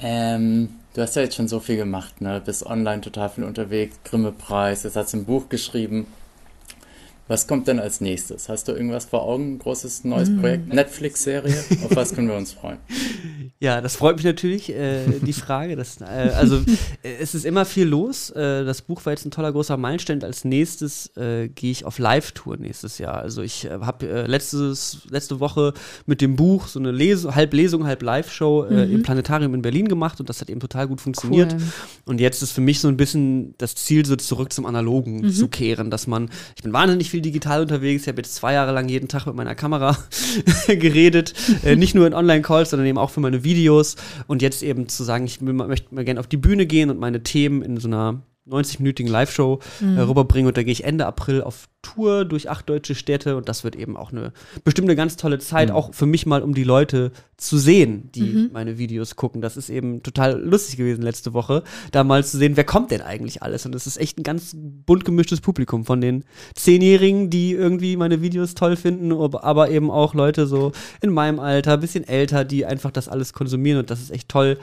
Ähm, 0.00 0.70
du 0.94 1.02
hast 1.02 1.14
ja 1.14 1.22
jetzt 1.22 1.36
schon 1.36 1.48
so 1.48 1.60
viel 1.60 1.76
gemacht, 1.76 2.20
ne? 2.20 2.42
Bist 2.44 2.64
online 2.64 3.02
total 3.02 3.28
viel 3.28 3.44
unterwegs, 3.44 3.96
Grimme-Preis, 4.04 4.82
jetzt 4.82 4.96
hast 4.96 5.12
du 5.12 5.18
ein 5.18 5.24
Buch 5.24 5.48
geschrieben. 5.48 6.06
Was 7.28 7.46
kommt 7.46 7.68
denn 7.68 7.78
als 7.78 8.00
nächstes? 8.00 8.48
Hast 8.48 8.68
du 8.68 8.72
irgendwas 8.72 9.04
vor 9.04 9.22
Augen? 9.22 9.58
Großes 9.58 10.04
neues 10.04 10.28
mm. 10.28 10.40
Projekt? 10.40 10.74
Netflix-Serie? 10.74 11.64
Auf 11.84 11.94
was 11.94 12.14
können 12.14 12.28
wir 12.28 12.36
uns 12.36 12.52
freuen? 12.52 12.78
Ja, 13.62 13.80
das 13.80 13.94
freut 13.94 14.16
mich 14.16 14.24
natürlich, 14.24 14.70
äh, 14.70 15.04
die 15.24 15.32
Frage. 15.32 15.76
Dass, 15.76 16.00
äh, 16.00 16.04
also, 16.04 16.56
äh, 17.04 17.14
es 17.20 17.32
ist 17.32 17.44
immer 17.44 17.64
viel 17.64 17.86
los. 17.86 18.30
Äh, 18.30 18.64
das 18.64 18.82
Buch 18.82 19.06
war 19.06 19.12
jetzt 19.12 19.24
ein 19.24 19.30
toller 19.30 19.52
großer 19.52 19.76
Meilenstein. 19.76 20.24
Als 20.24 20.44
nächstes 20.44 21.16
äh, 21.16 21.48
gehe 21.48 21.70
ich 21.70 21.84
auf 21.84 22.00
Live-Tour 22.00 22.56
nächstes 22.56 22.98
Jahr. 22.98 23.18
Also, 23.18 23.40
ich 23.40 23.66
äh, 23.66 23.78
habe 23.80 24.26
letzte 24.26 25.38
Woche 25.38 25.74
mit 26.06 26.20
dem 26.20 26.34
Buch 26.34 26.66
so 26.66 26.80
eine 26.80 26.90
Lesung, 26.90 27.36
halb 27.36 27.54
Lesung, 27.54 27.86
halb 27.86 28.02
Live-Show 28.02 28.66
mhm. 28.68 28.78
im 28.94 29.02
Planetarium 29.04 29.54
in 29.54 29.62
Berlin 29.62 29.86
gemacht 29.86 30.18
und 30.18 30.28
das 30.28 30.40
hat 30.40 30.50
eben 30.50 30.58
total 30.58 30.88
gut 30.88 31.00
funktioniert. 31.00 31.52
Cool. 31.52 31.60
Und 32.06 32.20
jetzt 32.20 32.42
ist 32.42 32.50
für 32.50 32.60
mich 32.60 32.80
so 32.80 32.88
ein 32.88 32.96
bisschen 32.96 33.54
das 33.58 33.76
Ziel, 33.76 34.04
so 34.04 34.16
zurück 34.16 34.52
zum 34.52 34.66
Analogen 34.66 35.20
mhm. 35.20 35.32
zu 35.32 35.46
kehren, 35.46 35.88
dass 35.88 36.08
man, 36.08 36.30
ich 36.56 36.64
bin 36.64 36.72
wahnsinnig 36.72 37.11
viel 37.12 37.20
digital 37.22 37.60
unterwegs. 37.62 38.02
Ich 38.02 38.08
habe 38.08 38.20
jetzt 38.20 38.34
zwei 38.34 38.54
Jahre 38.54 38.72
lang 38.72 38.88
jeden 38.88 39.06
Tag 39.06 39.26
mit 39.26 39.36
meiner 39.36 39.54
Kamera 39.54 39.96
geredet. 40.66 41.34
Äh, 41.62 41.76
nicht 41.76 41.94
nur 41.94 42.06
in 42.06 42.14
Online-Calls, 42.14 42.70
sondern 42.70 42.88
eben 42.88 42.98
auch 42.98 43.10
für 43.10 43.20
meine 43.20 43.44
Videos. 43.44 43.96
Und 44.26 44.42
jetzt 44.42 44.62
eben 44.62 44.88
zu 44.88 45.04
sagen, 45.04 45.24
ich 45.26 45.40
möchte 45.40 45.94
mal 45.94 46.04
gerne 46.04 46.20
auf 46.20 46.26
die 46.26 46.38
Bühne 46.38 46.66
gehen 46.66 46.90
und 46.90 46.98
meine 46.98 47.22
Themen 47.22 47.62
in 47.62 47.76
so 47.76 47.86
einer 47.86 48.22
90-minütigen 48.48 49.08
Live-Show 49.08 49.60
äh, 49.80 49.84
mhm. 49.84 49.98
äh, 49.98 50.00
rüberbringen. 50.02 50.48
Und 50.48 50.56
da 50.56 50.62
gehe 50.62 50.72
ich 50.72 50.84
Ende 50.84 51.06
April 51.06 51.42
auf 51.42 51.68
Tour 51.82 52.24
durch 52.24 52.48
acht 52.48 52.68
deutsche 52.68 52.94
Städte. 52.94 53.36
Und 53.36 53.48
das 53.48 53.64
wird 53.64 53.76
eben 53.76 53.96
auch 53.96 54.12
eine 54.12 54.32
bestimmt 54.64 54.88
eine 54.88 54.96
ganz 54.96 55.16
tolle 55.16 55.38
Zeit, 55.38 55.68
mhm. 55.68 55.74
auch 55.74 55.94
für 55.94 56.06
mich 56.06 56.26
mal, 56.26 56.42
um 56.42 56.54
die 56.54 56.64
Leute 56.64 57.12
zu 57.36 57.58
sehen, 57.58 58.10
die 58.14 58.22
mhm. 58.22 58.50
meine 58.52 58.78
Videos 58.78 59.16
gucken. 59.16 59.42
Das 59.42 59.56
ist 59.56 59.68
eben 59.68 60.02
total 60.02 60.40
lustig 60.40 60.76
gewesen 60.76 61.02
letzte 61.02 61.32
Woche, 61.34 61.64
da 61.90 62.04
mal 62.04 62.24
zu 62.24 62.38
sehen, 62.38 62.56
wer 62.56 62.64
kommt 62.64 62.90
denn 62.90 63.02
eigentlich 63.02 63.42
alles. 63.42 63.66
Und 63.66 63.74
es 63.74 63.86
ist 63.86 63.96
echt 63.96 64.18
ein 64.18 64.22
ganz 64.22 64.54
bunt 64.54 65.04
gemischtes 65.04 65.40
Publikum 65.40 65.84
von 65.84 66.00
den 66.00 66.24
Zehnjährigen, 66.54 67.30
die 67.30 67.52
irgendwie 67.52 67.96
meine 67.96 68.22
Videos 68.22 68.54
toll 68.54 68.76
finden, 68.76 69.12
aber 69.12 69.70
eben 69.70 69.90
auch 69.90 70.14
Leute 70.14 70.46
so 70.46 70.72
in 71.00 71.10
meinem 71.10 71.40
Alter, 71.40 71.76
bisschen 71.78 72.06
älter, 72.06 72.44
die 72.44 72.64
einfach 72.64 72.92
das 72.92 73.08
alles 73.08 73.32
konsumieren. 73.32 73.80
Und 73.80 73.90
das 73.90 74.00
ist 74.00 74.10
echt 74.10 74.28
toll, 74.28 74.58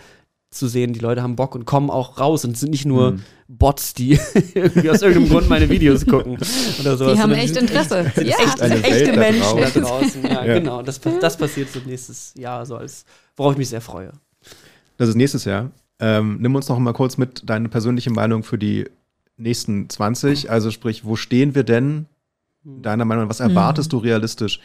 zu 0.51 0.67
sehen, 0.67 0.93
die 0.93 0.99
Leute 0.99 1.21
haben 1.21 1.35
Bock 1.35 1.53
und 1.53 1.65
kommen 1.65 1.89
auch 1.89 2.19
raus 2.19 2.43
und 2.43 2.57
sind 2.57 2.71
nicht 2.71 2.85
nur 2.85 3.11
mhm. 3.11 3.21
Bots, 3.47 3.93
die 3.93 4.19
irgendwie 4.53 4.89
aus 4.89 5.01
irgendeinem 5.01 5.29
Grund 5.29 5.49
meine 5.49 5.69
Videos 5.69 6.05
gucken 6.05 6.37
oder 6.79 6.97
sowas. 6.97 7.13
Die 7.13 7.19
haben 7.19 7.31
echt 7.33 7.55
Interesse. 7.55 8.11
Sind 8.15 8.27
ja. 8.27 8.37
echt, 8.37 8.59
echte 8.59 9.17
Menschen 9.17 9.57
da 9.57 9.69
draußen. 9.69 10.23
Ja, 10.23 10.45
ja, 10.45 10.59
genau. 10.59 10.81
Das, 10.81 10.99
das 10.99 11.37
passiert 11.37 11.71
so 11.71 11.79
nächstes 11.85 12.33
Jahr, 12.35 12.65
so 12.65 12.77
als 12.77 13.05
worauf 13.37 13.53
ich 13.53 13.57
mich 13.59 13.69
sehr 13.69 13.81
freue. 13.81 14.11
Das 14.97 15.07
ist 15.07 15.15
nächstes 15.15 15.45
Jahr. 15.45 15.71
Ähm, 15.99 16.37
nimm 16.39 16.55
uns 16.55 16.67
noch 16.67 16.79
mal 16.79 16.93
kurz 16.93 17.17
mit 17.17 17.43
deine 17.45 17.69
persönliche 17.69 18.09
Meinung 18.09 18.43
für 18.43 18.57
die 18.57 18.89
nächsten 19.37 19.89
20. 19.89 20.49
Also 20.49 20.71
sprich, 20.71 21.05
wo 21.05 21.15
stehen 21.15 21.55
wir 21.55 21.63
denn? 21.63 22.07
Deiner 22.63 23.05
Meinung 23.05 23.23
nach, 23.25 23.29
was 23.29 23.39
erwartest 23.39 23.91
mhm. 23.91 23.97
du 23.97 24.03
realistisch? 24.03 24.59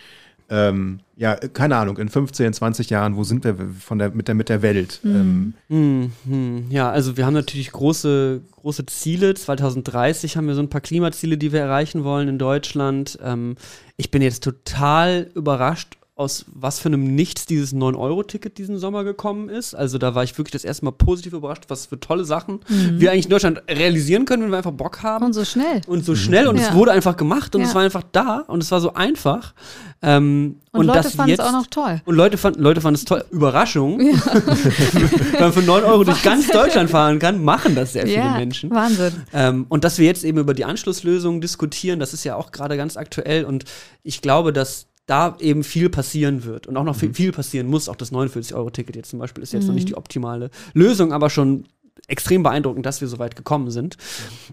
Ähm, 0.50 1.00
ja, 1.16 1.36
keine 1.36 1.76
Ahnung, 1.76 1.96
in 1.98 2.08
15, 2.08 2.52
20 2.52 2.90
Jahren, 2.90 3.16
wo 3.16 3.24
sind 3.24 3.44
wir 3.44 3.56
von 3.80 3.98
der, 3.98 4.10
mit, 4.10 4.28
der, 4.28 4.34
mit 4.34 4.48
der 4.48 4.62
Welt? 4.62 5.00
Mhm. 5.02 5.54
Ähm. 5.70 6.12
Mhm. 6.24 6.66
Ja, 6.70 6.90
also 6.90 7.16
wir 7.16 7.24
haben 7.24 7.34
natürlich 7.34 7.70
große, 7.72 8.42
große 8.56 8.86
Ziele. 8.86 9.34
2030 9.34 10.36
haben 10.36 10.46
wir 10.46 10.54
so 10.54 10.62
ein 10.62 10.70
paar 10.70 10.80
Klimaziele, 10.80 11.38
die 11.38 11.52
wir 11.52 11.60
erreichen 11.60 12.04
wollen 12.04 12.28
in 12.28 12.38
Deutschland. 12.38 13.18
Ähm, 13.22 13.56
ich 13.96 14.10
bin 14.10 14.22
jetzt 14.22 14.42
total 14.42 15.30
überrascht, 15.34 15.96
aus 16.16 16.44
was 16.48 16.78
für 16.78 16.86
einem 16.86 17.16
Nichts 17.16 17.44
dieses 17.44 17.74
9-Euro-Ticket 17.74 18.56
diesen 18.56 18.78
Sommer 18.78 19.02
gekommen 19.02 19.48
ist. 19.48 19.74
Also 19.74 19.98
da 19.98 20.14
war 20.14 20.22
ich 20.22 20.38
wirklich 20.38 20.52
das 20.52 20.64
erste 20.64 20.84
Mal 20.84 20.92
positiv 20.92 21.32
überrascht, 21.32 21.64
was 21.66 21.86
für 21.86 21.98
tolle 21.98 22.24
Sachen 22.24 22.60
mhm. 22.68 23.00
wir 23.00 23.10
eigentlich 23.10 23.24
in 23.24 23.30
Deutschland 23.30 23.62
realisieren 23.68 24.24
können, 24.24 24.44
wenn 24.44 24.52
wir 24.52 24.58
einfach 24.58 24.70
Bock 24.70 25.02
haben. 25.02 25.24
Und 25.24 25.32
so 25.32 25.44
schnell. 25.44 25.80
Und 25.88 26.04
so 26.04 26.14
schnell. 26.14 26.46
Und 26.46 26.56
ja. 26.56 26.68
es 26.68 26.74
wurde 26.74 26.92
einfach 26.92 27.16
gemacht 27.16 27.56
und 27.56 27.62
ja. 27.62 27.66
es 27.66 27.74
war 27.74 27.82
einfach 27.82 28.04
da 28.12 28.44
und 28.46 28.62
es 28.62 28.70
war 28.70 28.80
so 28.80 28.94
einfach. 28.94 29.54
Ähm, 30.02 30.60
und, 30.70 30.80
und 30.80 30.86
Leute 30.86 31.10
fanden 31.10 31.32
es 31.32 31.40
auch 31.40 31.50
noch 31.50 31.66
toll. 31.66 32.00
Und 32.04 32.14
Leute 32.14 32.38
fanden, 32.38 32.62
Leute 32.62 32.80
fanden 32.80 32.94
es 32.94 33.04
toll. 33.04 33.24
Überraschung. 33.32 33.98
Ja. 33.98 34.12
Wenn 35.32 35.40
man 35.40 35.52
für 35.52 35.62
9 35.62 35.82
Euro 35.82 36.04
durch 36.04 36.22
ganz 36.22 36.46
Deutschland 36.46 36.90
fahren 36.90 37.18
kann, 37.18 37.42
machen 37.42 37.74
das 37.74 37.92
sehr 37.92 38.06
viele 38.06 38.30
Menschen. 38.30 38.70
Wahnsinn. 38.70 39.14
Ähm, 39.32 39.66
und 39.68 39.82
dass 39.82 39.98
wir 39.98 40.06
jetzt 40.06 40.22
eben 40.22 40.38
über 40.38 40.54
die 40.54 40.64
Anschlusslösungen 40.64 41.40
diskutieren, 41.40 41.98
das 41.98 42.14
ist 42.14 42.22
ja 42.22 42.36
auch 42.36 42.52
gerade 42.52 42.76
ganz 42.76 42.96
aktuell. 42.96 43.44
Und 43.44 43.64
ich 44.04 44.22
glaube, 44.22 44.52
dass 44.52 44.86
da 45.06 45.36
eben 45.38 45.64
viel 45.64 45.90
passieren 45.90 46.44
wird 46.44 46.66
und 46.66 46.76
auch 46.76 46.84
noch 46.84 46.96
viel, 46.96 47.10
mhm. 47.10 47.14
viel 47.14 47.32
passieren 47.32 47.66
muss. 47.68 47.88
Auch 47.88 47.96
das 47.96 48.12
49-Euro-Ticket 48.12 48.96
jetzt 48.96 49.10
zum 49.10 49.18
Beispiel 49.18 49.42
ist 49.42 49.52
jetzt 49.52 49.62
mhm. 49.62 49.68
noch 49.68 49.74
nicht 49.74 49.88
die 49.88 49.96
optimale 49.96 50.50
Lösung, 50.72 51.12
aber 51.12 51.30
schon 51.30 51.64
extrem 52.08 52.42
beeindruckend, 52.42 52.84
dass 52.84 53.00
wir 53.00 53.08
so 53.08 53.18
weit 53.18 53.36
gekommen 53.36 53.70
sind. 53.70 53.96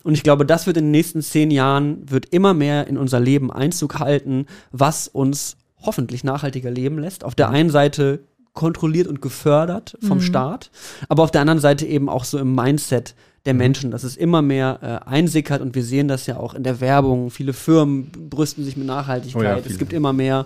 Und 0.03 0.13
ich 0.13 0.23
glaube, 0.23 0.45
das 0.45 0.67
wird 0.67 0.77
in 0.77 0.85
den 0.85 0.91
nächsten 0.91 1.21
zehn 1.21 1.51
Jahren, 1.51 2.09
wird 2.09 2.27
immer 2.27 2.53
mehr 2.53 2.87
in 2.87 2.97
unser 2.97 3.19
Leben 3.19 3.51
Einzug 3.51 3.99
halten, 3.99 4.45
was 4.71 5.07
uns 5.07 5.57
hoffentlich 5.77 6.23
nachhaltiger 6.23 6.69
leben 6.69 6.99
lässt. 6.99 7.23
Auf 7.23 7.35
der 7.35 7.49
mhm. 7.49 7.55
einen 7.55 7.69
Seite 7.69 8.23
kontrolliert 8.53 9.07
und 9.07 9.21
gefördert 9.21 9.97
vom 10.01 10.17
mhm. 10.17 10.21
Staat, 10.21 10.71
aber 11.07 11.23
auf 11.23 11.31
der 11.31 11.41
anderen 11.41 11.61
Seite 11.61 11.85
eben 11.85 12.09
auch 12.09 12.25
so 12.25 12.37
im 12.37 12.53
Mindset 12.53 13.15
der. 13.45 13.53
Menschen, 13.55 13.89
dass 13.89 14.03
es 14.03 14.17
immer 14.17 14.41
mehr 14.41 15.01
äh, 15.05 15.09
einsickert 15.09 15.61
und 15.61 15.73
wir 15.73 15.83
sehen 15.83 16.07
das 16.07 16.27
ja 16.27 16.37
auch 16.37 16.53
in 16.53 16.63
der 16.63 16.79
Werbung. 16.79 17.31
Viele 17.31 17.53
Firmen 17.53 18.11
brüsten 18.29 18.63
sich 18.63 18.77
mit 18.77 18.85
Nachhaltigkeit. 18.85 19.41
Oh 19.41 19.43
ja, 19.43 19.57
es 19.57 19.79
gibt 19.79 19.93
immer 19.93 20.13
mehr 20.13 20.45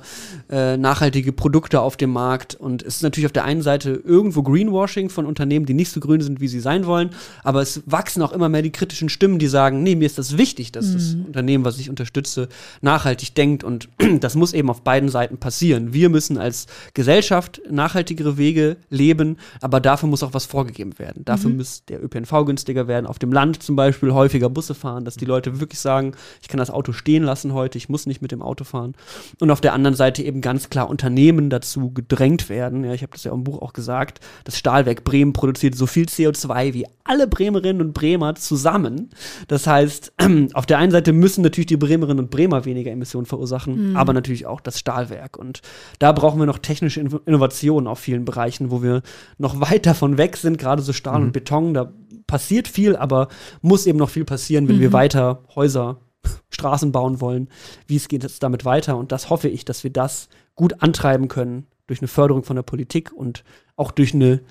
äh, 0.50 0.78
nachhaltige 0.78 1.34
Produkte 1.34 1.82
auf 1.82 1.98
dem 1.98 2.12
Markt 2.12 2.56
und 2.56 2.84
es 2.84 2.98
ist 2.98 3.04
natürlich 3.04 3.26
auf 3.26 3.34
der 3.34 3.44
einen 3.44 3.62
Seite 3.62 3.92
irgendwo 3.92 4.44
Greenwashing 4.44 5.10
von 5.10 5.26
Unternehmen, 5.26 5.66
die 5.66 5.74
nicht 5.74 5.92
so 5.92 6.00
grün 6.00 6.22
sind, 6.22 6.40
wie 6.40 6.48
sie 6.48 6.62
sein 6.62 6.86
wollen, 6.86 7.10
aber 7.44 7.62
es 7.62 7.84
wachsen 7.86 8.22
auch 8.22 8.32
immer 8.32 8.48
mehr 8.48 8.62
die 8.62 8.72
kritischen 8.72 9.10
Stimmen, 9.10 9.40
die 9.40 9.48
sagen, 9.48 9.84
nee, 9.84 9.96
mir 9.96 10.06
ist 10.06 10.18
das 10.18 10.38
wichtig, 10.38 10.72
dass 10.72 10.88
mhm. 10.88 10.94
das 10.94 11.16
Unternehmen, 11.28 11.66
was 11.66 11.78
ich 11.80 11.90
unterstütze, 11.90 12.48
nachhaltig 12.82 13.36
denkt 13.36 13.66
und 13.66 13.90
das 14.22 14.36
muss 14.36 14.54
eben 14.54 14.70
auf 14.70 14.84
beiden 14.84 15.10
Seiten 15.10 15.38
passieren. 15.38 15.92
Wir 15.94 16.10
müssen 16.10 16.38
als 16.38 16.68
Gesellschaft 16.94 17.62
nachhaltigere 17.70 18.38
Wege 18.38 18.78
leben, 18.90 19.36
aber 19.60 19.82
dafür 19.82 20.08
muss 20.08 20.24
auch 20.24 20.34
was 20.34 20.46
vorgegeben 20.46 20.98
werden. 20.98 21.24
Dafür 21.26 21.50
mhm. 21.50 21.58
muss 21.58 21.84
der 21.86 22.02
ÖPNV 22.02 22.46
günstiger 22.46 22.85
werden, 22.88 23.06
auf 23.06 23.20
dem 23.20 23.32
Land 23.32 23.62
zum 23.62 23.76
Beispiel 23.76 24.14
häufiger 24.14 24.50
Busse 24.50 24.76
fahren, 24.76 25.06
dass 25.06 25.16
die 25.16 25.26
Leute 25.26 25.60
wirklich 25.60 25.80
sagen, 25.80 26.14
ich 26.42 26.48
kann 26.48 26.58
das 26.58 26.70
Auto 26.70 26.92
stehen 26.92 27.24
lassen 27.24 27.54
heute, 27.54 27.78
ich 27.78 27.90
muss 27.90 28.06
nicht 28.06 28.22
mit 28.22 28.32
dem 28.32 28.42
Auto 28.42 28.64
fahren. 28.64 28.94
Und 29.40 29.52
auf 29.52 29.62
der 29.62 29.74
anderen 29.74 29.96
Seite 29.96 30.24
eben 30.24 30.42
ganz 30.42 30.70
klar 30.70 30.90
Unternehmen 30.90 31.50
dazu 31.50 31.92
gedrängt 31.92 32.50
werden. 32.50 32.84
Ja, 32.84 32.94
ich 32.94 33.02
habe 33.02 33.14
das 33.14 33.24
ja 33.24 33.34
im 33.34 33.44
Buch 33.44 33.62
auch 33.62 33.74
gesagt, 33.74 34.20
das 34.44 34.58
Stahlwerk 34.58 35.04
Bremen 35.04 35.34
produziert 35.34 35.76
so 35.76 35.86
viel 35.86 36.06
CO2 36.06 36.74
wie 36.74 36.86
alle 37.04 37.28
Bremerinnen 37.28 37.82
und 37.82 37.94
Bremer 37.94 38.36
zusammen. 38.36 39.10
Das 39.48 39.68
heißt, 39.68 40.14
auf 40.54 40.66
der 40.66 40.78
einen 40.80 40.92
Seite 40.92 41.14
müssen 41.14 41.44
natürlich 41.44 41.68
die 41.68 41.78
Bremerinnen 41.78 42.20
und 42.20 42.32
Bremer 42.32 42.66
weniger 42.66 42.92
Emissionen 42.92 43.26
verursachen, 43.26 43.92
mhm. 43.92 43.96
aber 43.96 44.14
natürlich 44.14 44.46
auch 44.46 44.62
das 44.62 44.80
Stahlwerk. 44.80 45.38
Und 45.38 45.62
da 46.00 46.12
brauchen 46.12 46.40
wir 46.40 46.46
noch 46.46 46.58
technische 46.58 47.02
Innovationen 47.02 47.88
auf 47.88 48.00
vielen 48.00 48.26
Bereichen, 48.26 48.72
wo 48.72 48.82
wir 48.82 49.02
noch 49.38 49.60
weit 49.62 49.86
davon 49.86 50.18
weg 50.18 50.38
sind, 50.38 50.58
gerade 50.58 50.82
so 50.82 50.94
Stahl 50.94 51.20
mhm. 51.20 51.26
und 51.28 51.32
Beton. 51.32 51.74
Da 51.74 51.92
passiert 52.28 52.68
viel, 52.76 52.96
aber 52.96 53.30
muss 53.62 53.88
eben 53.88 53.98
noch 53.98 54.10
viel 54.10 54.26
passieren, 54.26 54.68
wenn 54.68 54.78
mhm. 54.78 54.82
wir 54.82 54.94
weiter 54.94 55.44
Häuser, 55.56 55.98
Straßen 56.50 56.92
bauen 56.92 57.22
wollen. 57.22 57.50
Wie 57.88 57.96
es 57.96 58.08
geht 58.08 58.24
jetzt 58.24 58.44
damit 58.44 58.66
weiter? 58.66 58.98
Und 58.98 59.12
das 59.12 59.30
hoffe 59.30 59.48
ich, 59.48 59.66
dass 59.66 59.84
wir 59.84 59.92
das 59.92 60.30
gut 60.56 60.82
antreiben 60.82 61.28
können 61.28 61.68
durch 61.88 62.02
eine 62.02 62.08
Förderung 62.08 62.44
von 62.44 62.56
der 62.56 62.64
Politik 62.64 63.12
und 63.12 63.44
auch 63.76 63.92
durch 63.92 64.14
eine 64.14 64.42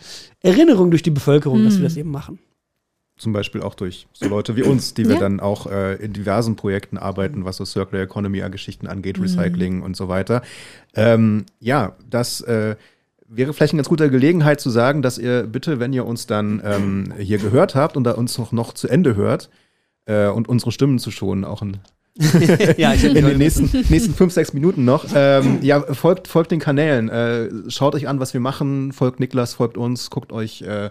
Erinnerung 0.40 0.90
durch 0.90 1.02
die 1.02 1.10
Bevölkerung, 1.10 1.60
mhm. 1.60 1.64
dass 1.64 1.74
wir 1.74 1.80
mhm. 1.80 1.84
das 1.84 1.96
eben 1.96 2.10
machen. 2.10 2.38
Zum 3.16 3.32
Beispiel 3.32 3.62
auch 3.62 3.76
durch 3.76 4.08
so 4.12 4.28
Leute 4.28 4.56
wie 4.56 4.64
uns, 4.64 4.94
die 4.94 5.06
wir 5.06 5.14
ja. 5.14 5.20
dann 5.20 5.38
auch 5.38 5.68
äh, 5.68 5.94
in 6.04 6.12
diversen 6.12 6.56
Projekten 6.56 6.98
arbeiten, 6.98 7.44
was 7.44 7.58
so 7.58 7.64
Circular 7.64 8.02
Economy-Geschichten 8.02 8.88
angeht, 8.88 9.18
mhm. 9.18 9.22
Recycling 9.22 9.76
mhm. 9.76 9.82
und 9.84 9.96
so 9.96 10.08
weiter. 10.08 10.42
Ähm, 10.94 11.46
ja, 11.60 11.96
das 12.10 12.40
äh, 12.40 12.74
wäre 13.28 13.52
vielleicht 13.52 13.72
eine 13.72 13.78
ganz 13.78 13.88
gute 13.88 14.10
Gelegenheit 14.10 14.60
zu 14.60 14.70
sagen, 14.70 15.02
dass 15.02 15.18
ihr 15.18 15.44
bitte, 15.44 15.80
wenn 15.80 15.92
ihr 15.92 16.06
uns 16.06 16.26
dann 16.26 16.62
ähm, 16.64 17.14
hier 17.18 17.38
gehört 17.38 17.74
habt 17.74 17.96
und 17.96 18.04
da 18.04 18.12
uns 18.12 18.38
noch, 18.38 18.52
noch 18.52 18.72
zu 18.72 18.88
Ende 18.88 19.16
hört 19.16 19.50
äh, 20.06 20.28
und 20.28 20.48
unsere 20.48 20.72
Stimmen 20.72 20.98
zu 20.98 21.10
schonen, 21.10 21.44
auch 21.44 21.62
in, 21.62 21.78
ja, 22.76 22.92
in 22.92 23.14
den 23.14 23.38
nächsten, 23.38 23.70
nächsten 23.88 24.14
fünf, 24.14 24.32
sechs 24.32 24.52
Minuten 24.52 24.84
noch. 24.84 25.06
Ähm, 25.14 25.58
ja, 25.62 25.80
folgt, 25.80 26.28
folgt 26.28 26.50
den 26.50 26.60
Kanälen, 26.60 27.08
äh, 27.08 27.48
schaut 27.68 27.94
euch 27.94 28.08
an, 28.08 28.20
was 28.20 28.34
wir 28.34 28.40
machen, 28.40 28.92
folgt 28.92 29.20
Niklas, 29.20 29.54
folgt 29.54 29.76
uns, 29.76 30.10
guckt 30.10 30.32
euch 30.32 30.62
äh, 30.62 30.90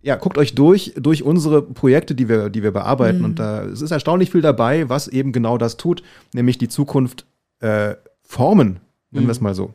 ja, 0.00 0.16
guckt 0.16 0.38
euch 0.38 0.54
durch, 0.54 0.94
durch 0.96 1.22
unsere 1.22 1.62
Projekte, 1.62 2.14
die 2.14 2.28
wir, 2.28 2.50
die 2.50 2.62
wir 2.62 2.70
bearbeiten. 2.70 3.18
Mhm. 3.18 3.24
Und 3.24 3.38
da 3.38 3.64
es 3.64 3.82
ist 3.82 3.90
erstaunlich 3.90 4.30
viel 4.30 4.42
dabei, 4.42 4.88
was 4.88 5.08
eben 5.08 5.32
genau 5.32 5.58
das 5.58 5.76
tut, 5.76 6.02
nämlich 6.32 6.58
die 6.58 6.68
Zukunft 6.68 7.26
äh, 7.60 7.94
formen, 8.22 8.80
nennen 9.10 9.24
mhm. 9.24 9.28
wir 9.28 9.32
es 9.32 9.40
mal 9.40 9.54
so. 9.54 9.74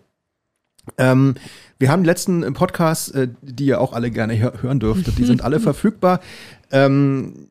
Ähm, 0.98 1.36
wir 1.84 1.92
haben 1.92 2.06
letzten 2.06 2.54
Podcasts, 2.54 3.10
äh, 3.10 3.28
die 3.42 3.66
ihr 3.66 3.82
auch 3.82 3.92
alle 3.92 4.10
gerne 4.10 4.54
hören 4.62 4.80
dürftet, 4.80 5.18
die 5.18 5.26
sind 5.26 5.44
alle 5.44 5.60
verfügbar. 5.60 6.22
Ähm, 6.72 7.50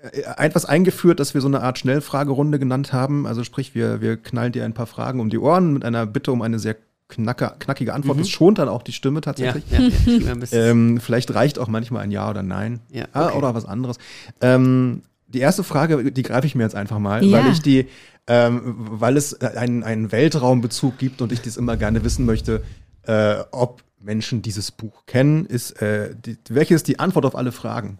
äh, 0.00 0.22
etwas 0.38 0.64
eingeführt, 0.64 1.20
dass 1.20 1.34
wir 1.34 1.42
so 1.42 1.48
eine 1.48 1.60
Art 1.60 1.78
Schnellfragerunde 1.78 2.58
genannt 2.58 2.94
haben. 2.94 3.26
Also 3.26 3.44
sprich, 3.44 3.74
wir, 3.74 4.00
wir 4.00 4.16
knallen 4.16 4.52
dir 4.52 4.64
ein 4.64 4.72
paar 4.72 4.86
Fragen 4.86 5.20
um 5.20 5.28
die 5.28 5.36
Ohren 5.36 5.74
mit 5.74 5.84
einer 5.84 6.06
Bitte 6.06 6.32
um 6.32 6.40
eine 6.40 6.58
sehr 6.58 6.76
knacke, 7.08 7.52
knackige 7.58 7.92
Antwort. 7.92 8.16
Mhm. 8.16 8.22
Das 8.22 8.30
schont 8.30 8.56
dann 8.56 8.70
auch 8.70 8.82
die 8.82 8.92
Stimme 8.92 9.20
tatsächlich. 9.20 9.64
Ja, 9.70 9.80
ja, 9.80 10.34
ja. 10.34 10.58
ähm, 10.70 10.98
vielleicht 10.98 11.34
reicht 11.34 11.58
auch 11.58 11.68
manchmal 11.68 12.02
ein 12.02 12.10
Ja 12.10 12.30
oder 12.30 12.42
Nein. 12.42 12.80
Ja, 12.90 13.04
ah, 13.12 13.26
okay. 13.26 13.36
Oder 13.36 13.54
was 13.54 13.66
anderes. 13.66 13.98
Ähm, 14.40 15.02
die 15.28 15.40
erste 15.40 15.64
Frage, 15.64 16.12
die 16.12 16.22
greife 16.22 16.46
ich 16.46 16.54
mir 16.54 16.62
jetzt 16.62 16.76
einfach 16.76 16.98
mal, 16.98 17.20
weil 17.30 17.52
ich 17.52 17.60
die, 17.60 17.88
ähm, 18.26 18.74
weil 18.78 19.18
es 19.18 19.38
einen, 19.42 19.82
einen 19.82 20.12
Weltraumbezug 20.12 20.96
gibt 20.96 21.20
und 21.20 21.30
ich 21.30 21.42
dies 21.42 21.58
immer 21.58 21.76
gerne 21.76 22.02
wissen 22.04 22.24
möchte, 22.24 22.62
äh, 23.06 23.44
ob 23.50 23.82
Menschen 24.00 24.42
dieses 24.42 24.70
Buch 24.70 25.06
kennen. 25.06 25.46
Ist, 25.46 25.82
äh, 25.82 26.14
die, 26.14 26.38
welche 26.48 26.74
ist 26.74 26.88
die 26.88 26.98
Antwort 26.98 27.24
auf 27.24 27.34
alle 27.34 27.52
Fragen? 27.52 27.98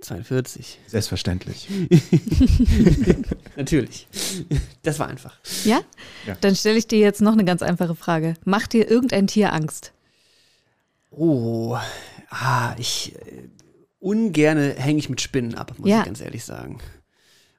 42. 0.00 0.80
Selbstverständlich. 0.88 1.68
Natürlich. 3.56 4.08
Das 4.82 4.98
war 4.98 5.06
einfach. 5.06 5.38
Ja? 5.64 5.80
ja. 6.26 6.36
Dann 6.40 6.56
stelle 6.56 6.76
ich 6.76 6.88
dir 6.88 6.98
jetzt 6.98 7.20
noch 7.20 7.32
eine 7.32 7.44
ganz 7.44 7.62
einfache 7.62 7.94
Frage. 7.94 8.34
Macht 8.44 8.72
dir 8.72 8.90
irgendein 8.90 9.28
Tier 9.28 9.52
Angst? 9.52 9.92
Oh, 11.10 11.78
ah, 12.30 12.74
ich 12.78 13.14
äh, 13.14 13.48
ungerne 14.00 14.74
hänge 14.74 14.98
ich 14.98 15.08
mit 15.08 15.20
Spinnen 15.20 15.54
ab, 15.54 15.72
muss 15.78 15.88
ja. 15.88 16.00
ich 16.00 16.04
ganz 16.04 16.20
ehrlich 16.20 16.44
sagen. 16.44 16.78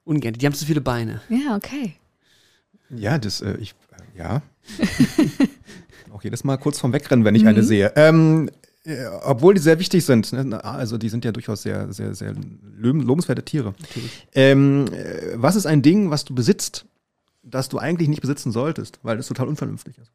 Ungerne. 0.03 0.37
Die 0.37 0.45
haben 0.45 0.53
zu 0.53 0.65
viele 0.65 0.81
Beine. 0.81 1.21
Ja, 1.29 1.55
okay. 1.55 1.95
Ja, 2.89 3.17
das, 3.17 3.41
äh, 3.41 3.57
ich, 3.57 3.71
äh, 3.91 4.17
ja. 4.19 4.41
Auch 6.17 6.23
jedes 6.23 6.43
Mal 6.43 6.57
kurz 6.57 6.79
vorm 6.79 6.93
Wegrennen, 6.93 7.25
wenn 7.25 7.35
ich 7.35 7.43
mhm. 7.43 7.49
eine 7.49 7.63
sehe. 7.63 7.93
Ähm, 7.95 8.49
äh, 8.83 9.05
obwohl 9.23 9.53
die 9.53 9.59
sehr 9.59 9.77
wichtig 9.77 10.03
sind. 10.03 10.33
Ne? 10.33 10.63
Also 10.63 10.97
die 10.97 11.09
sind 11.09 11.23
ja 11.23 11.31
durchaus 11.31 11.61
sehr, 11.61 11.93
sehr, 11.93 12.15
sehr 12.15 12.33
lobenswerte 12.75 13.43
Tiere. 13.43 13.75
Ähm, 14.33 14.85
äh, 14.91 15.33
was 15.35 15.55
ist 15.55 15.67
ein 15.67 15.83
Ding, 15.83 16.09
was 16.09 16.25
du 16.25 16.33
besitzt, 16.33 16.85
das 17.43 17.69
du 17.69 17.77
eigentlich 17.77 18.07
nicht 18.09 18.21
besitzen 18.21 18.51
solltest, 18.51 18.97
weil 19.03 19.19
es 19.19 19.27
total 19.27 19.47
unvernünftig 19.47 19.99
ist? 19.99 20.11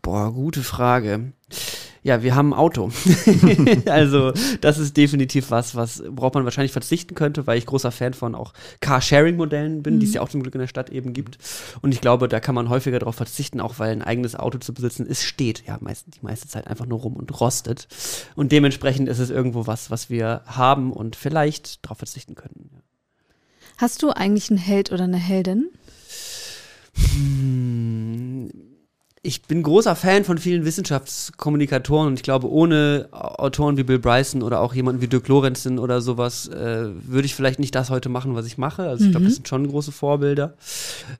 Boah, 0.00 0.32
gute 0.32 0.62
Frage. 0.62 1.32
Ja, 2.02 2.22
wir 2.22 2.34
haben 2.34 2.54
ein 2.54 2.58
Auto. 2.58 2.90
also, 3.86 4.32
das 4.62 4.78
ist 4.78 4.96
definitiv 4.96 5.50
was, 5.50 5.74
was 5.74 6.02
worauf 6.06 6.32
man 6.32 6.44
wahrscheinlich 6.44 6.72
verzichten 6.72 7.14
könnte, 7.14 7.46
weil 7.46 7.58
ich 7.58 7.66
großer 7.66 7.92
Fan 7.92 8.14
von 8.14 8.34
auch 8.34 8.54
Carsharing-Modellen 8.80 9.82
bin, 9.82 9.96
mhm. 9.96 10.00
die 10.00 10.06
es 10.06 10.12
mhm. 10.12 10.14
ja 10.16 10.22
auch 10.22 10.30
zum 10.30 10.42
Glück 10.42 10.54
in 10.54 10.60
der 10.60 10.66
Stadt 10.66 10.88
eben 10.90 11.12
gibt. 11.12 11.38
Und 11.82 11.92
ich 11.92 12.00
glaube, 12.00 12.28
da 12.28 12.40
kann 12.40 12.54
man 12.54 12.70
häufiger 12.70 12.98
darauf 12.98 13.16
verzichten, 13.16 13.60
auch 13.60 13.78
weil 13.78 13.92
ein 13.92 14.02
eigenes 14.02 14.34
Auto 14.34 14.58
zu 14.58 14.72
besitzen, 14.72 15.06
es 15.08 15.24
steht 15.24 15.66
ja 15.66 15.76
meist, 15.80 16.06
die 16.06 16.24
meiste 16.24 16.48
Zeit 16.48 16.66
einfach 16.66 16.86
nur 16.86 17.00
rum 17.00 17.16
und 17.16 17.38
rostet. 17.38 17.86
Und 18.34 18.50
dementsprechend 18.50 19.08
ist 19.08 19.18
es 19.18 19.28
irgendwo 19.28 19.66
was, 19.66 19.90
was 19.90 20.08
wir 20.08 20.42
haben 20.46 20.92
und 20.92 21.16
vielleicht 21.16 21.84
darauf 21.84 21.98
verzichten 21.98 22.34
können. 22.34 22.82
Hast 23.76 24.02
du 24.02 24.10
eigentlich 24.10 24.50
einen 24.50 24.58
Held 24.58 24.90
oder 24.90 25.04
eine 25.04 25.18
Heldin? 25.18 25.68
Hm 26.94 28.69
ich 29.22 29.42
bin 29.42 29.62
großer 29.62 29.94
Fan 29.96 30.24
von 30.24 30.38
vielen 30.38 30.64
Wissenschaftskommunikatoren 30.64 32.08
und 32.08 32.14
ich 32.14 32.22
glaube, 32.22 32.50
ohne 32.50 33.08
Autoren 33.12 33.76
wie 33.76 33.82
Bill 33.82 33.98
Bryson 33.98 34.42
oder 34.42 34.60
auch 34.60 34.74
jemanden 34.74 35.02
wie 35.02 35.08
Dirk 35.08 35.28
Lorenzen 35.28 35.78
oder 35.78 36.00
sowas, 36.00 36.48
äh, 36.48 36.88
würde 37.06 37.26
ich 37.26 37.34
vielleicht 37.34 37.58
nicht 37.58 37.74
das 37.74 37.90
heute 37.90 38.08
machen, 38.08 38.34
was 38.34 38.46
ich 38.46 38.56
mache. 38.56 38.84
Also 38.84 39.04
ich 39.04 39.10
glaube, 39.10 39.24
das 39.24 39.32
mhm. 39.32 39.36
sind 39.36 39.48
schon 39.48 39.68
große 39.68 39.92
Vorbilder. 39.92 40.54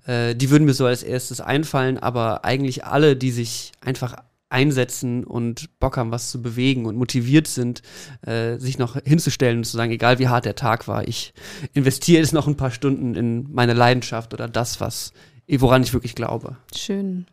Äh, 0.07 0.35
die 0.35 0.51
würden 0.51 0.65
mir 0.65 0.73
so 0.73 0.87
als 0.87 1.03
erstes 1.03 1.43
einfallen, 1.43 1.99
aber 1.99 2.45
eigentlich 2.45 2.87
alle, 2.87 3.17
die 3.17 3.31
sich 3.31 3.73
einfach 3.83 4.17
einsetzen 4.49 5.23
und 5.23 5.79
Bock 5.79 5.99
haben, 5.99 6.11
was 6.11 6.31
zu 6.31 6.41
bewegen 6.41 6.87
und 6.87 6.97
motiviert 6.97 7.49
sind, 7.49 7.83
äh, 8.23 8.57
sich 8.57 8.79
noch 8.79 8.97
hinzustellen 9.05 9.59
und 9.59 9.65
zu 9.65 9.77
sagen, 9.77 9.93
egal 9.93 10.19
wie 10.19 10.29
hart 10.29 10.47
der 10.47 10.57
Tag 10.57 10.89
war, 10.89 11.07
ich 11.07 11.35
investiere 11.75 12.21
jetzt 12.21 12.33
noch 12.33 12.47
ein 12.47 12.57
paar 12.57 12.71
Stunden 12.71 13.15
in 13.15 13.53
meine 13.53 13.75
Leidenschaft 13.75 14.33
oder 14.33 14.49
das, 14.49 14.81
was, 14.81 15.13
woran 15.47 15.83
ich 15.83 15.93
wirklich 15.93 16.15
glaube. 16.15 16.57
Schön. 16.75 17.27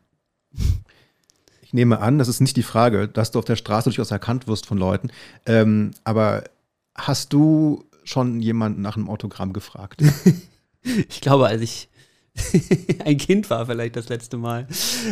Ich 1.61 1.73
nehme 1.73 1.99
an, 1.99 2.17
das 2.17 2.29
ist 2.29 2.39
nicht 2.39 2.55
die 2.55 2.63
Frage, 2.63 3.09
dass 3.09 3.31
du 3.31 3.39
auf 3.39 3.45
der 3.45 3.57
Straße 3.57 3.89
durchaus 3.89 4.11
erkannt 4.11 4.47
wirst 4.47 4.65
von 4.65 4.77
Leuten. 4.77 5.09
Ähm, 5.45 5.91
aber 6.05 6.45
hast 6.95 7.33
du 7.33 7.83
schon 8.05 8.39
jemanden 8.39 8.81
nach 8.81 8.95
einem 8.95 9.09
Autogramm 9.09 9.51
gefragt? 9.51 10.01
ich 11.09 11.19
glaube, 11.19 11.47
als 11.47 11.61
ich 11.61 11.89
ein 13.05 13.17
Kind 13.17 13.49
war 13.49 13.65
vielleicht 13.65 13.95
das 13.95 14.09
letzte 14.09 14.37
Mal. 14.37 14.67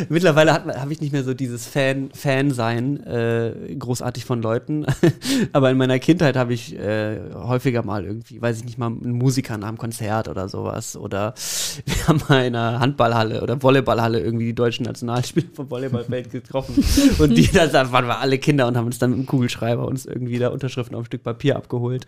Mittlerweile 0.08 0.52
habe 0.52 0.92
ich 0.92 1.00
nicht 1.00 1.12
mehr 1.12 1.24
so 1.24 1.34
dieses 1.34 1.66
Fan, 1.66 2.10
Fan-Sein 2.12 3.02
äh, 3.04 3.74
großartig 3.78 4.24
von 4.24 4.42
Leuten. 4.42 4.86
Aber 5.52 5.70
in 5.70 5.76
meiner 5.76 5.98
Kindheit 5.98 6.36
habe 6.36 6.54
ich 6.54 6.78
äh, 6.78 7.18
häufiger 7.34 7.82
mal 7.82 8.04
irgendwie, 8.04 8.40
weiß 8.40 8.58
ich 8.58 8.64
nicht 8.64 8.78
mal, 8.78 8.86
einen 8.86 9.12
Musiker 9.12 9.58
nach 9.58 9.68
einem 9.68 9.78
Konzert 9.78 10.28
oder 10.28 10.48
sowas. 10.48 10.96
Oder 10.96 11.34
wir 11.84 12.08
haben 12.08 12.20
mal 12.28 12.44
in 12.44 12.56
einer 12.56 12.80
Handballhalle 12.80 13.42
oder 13.42 13.62
Volleyballhalle 13.62 14.20
irgendwie 14.20 14.46
die 14.46 14.54
deutschen 14.54 14.84
Nationalspieler 14.84 15.48
vom 15.52 15.70
Volleyballfeld 15.70 16.30
getroffen. 16.30 16.84
und 17.18 17.36
die, 17.36 17.50
da 17.52 17.92
waren 17.92 18.06
wir 18.06 18.20
alle 18.20 18.38
Kinder 18.38 18.66
und 18.66 18.76
haben 18.76 18.86
uns 18.86 18.98
dann 18.98 19.10
mit 19.10 19.18
dem 19.20 19.26
Kugelschreiber 19.26 19.86
uns 19.86 20.06
irgendwie 20.06 20.38
da 20.38 20.48
Unterschriften 20.48 20.94
auf 20.94 21.02
ein 21.02 21.06
Stück 21.06 21.22
Papier 21.22 21.56
abgeholt. 21.56 22.06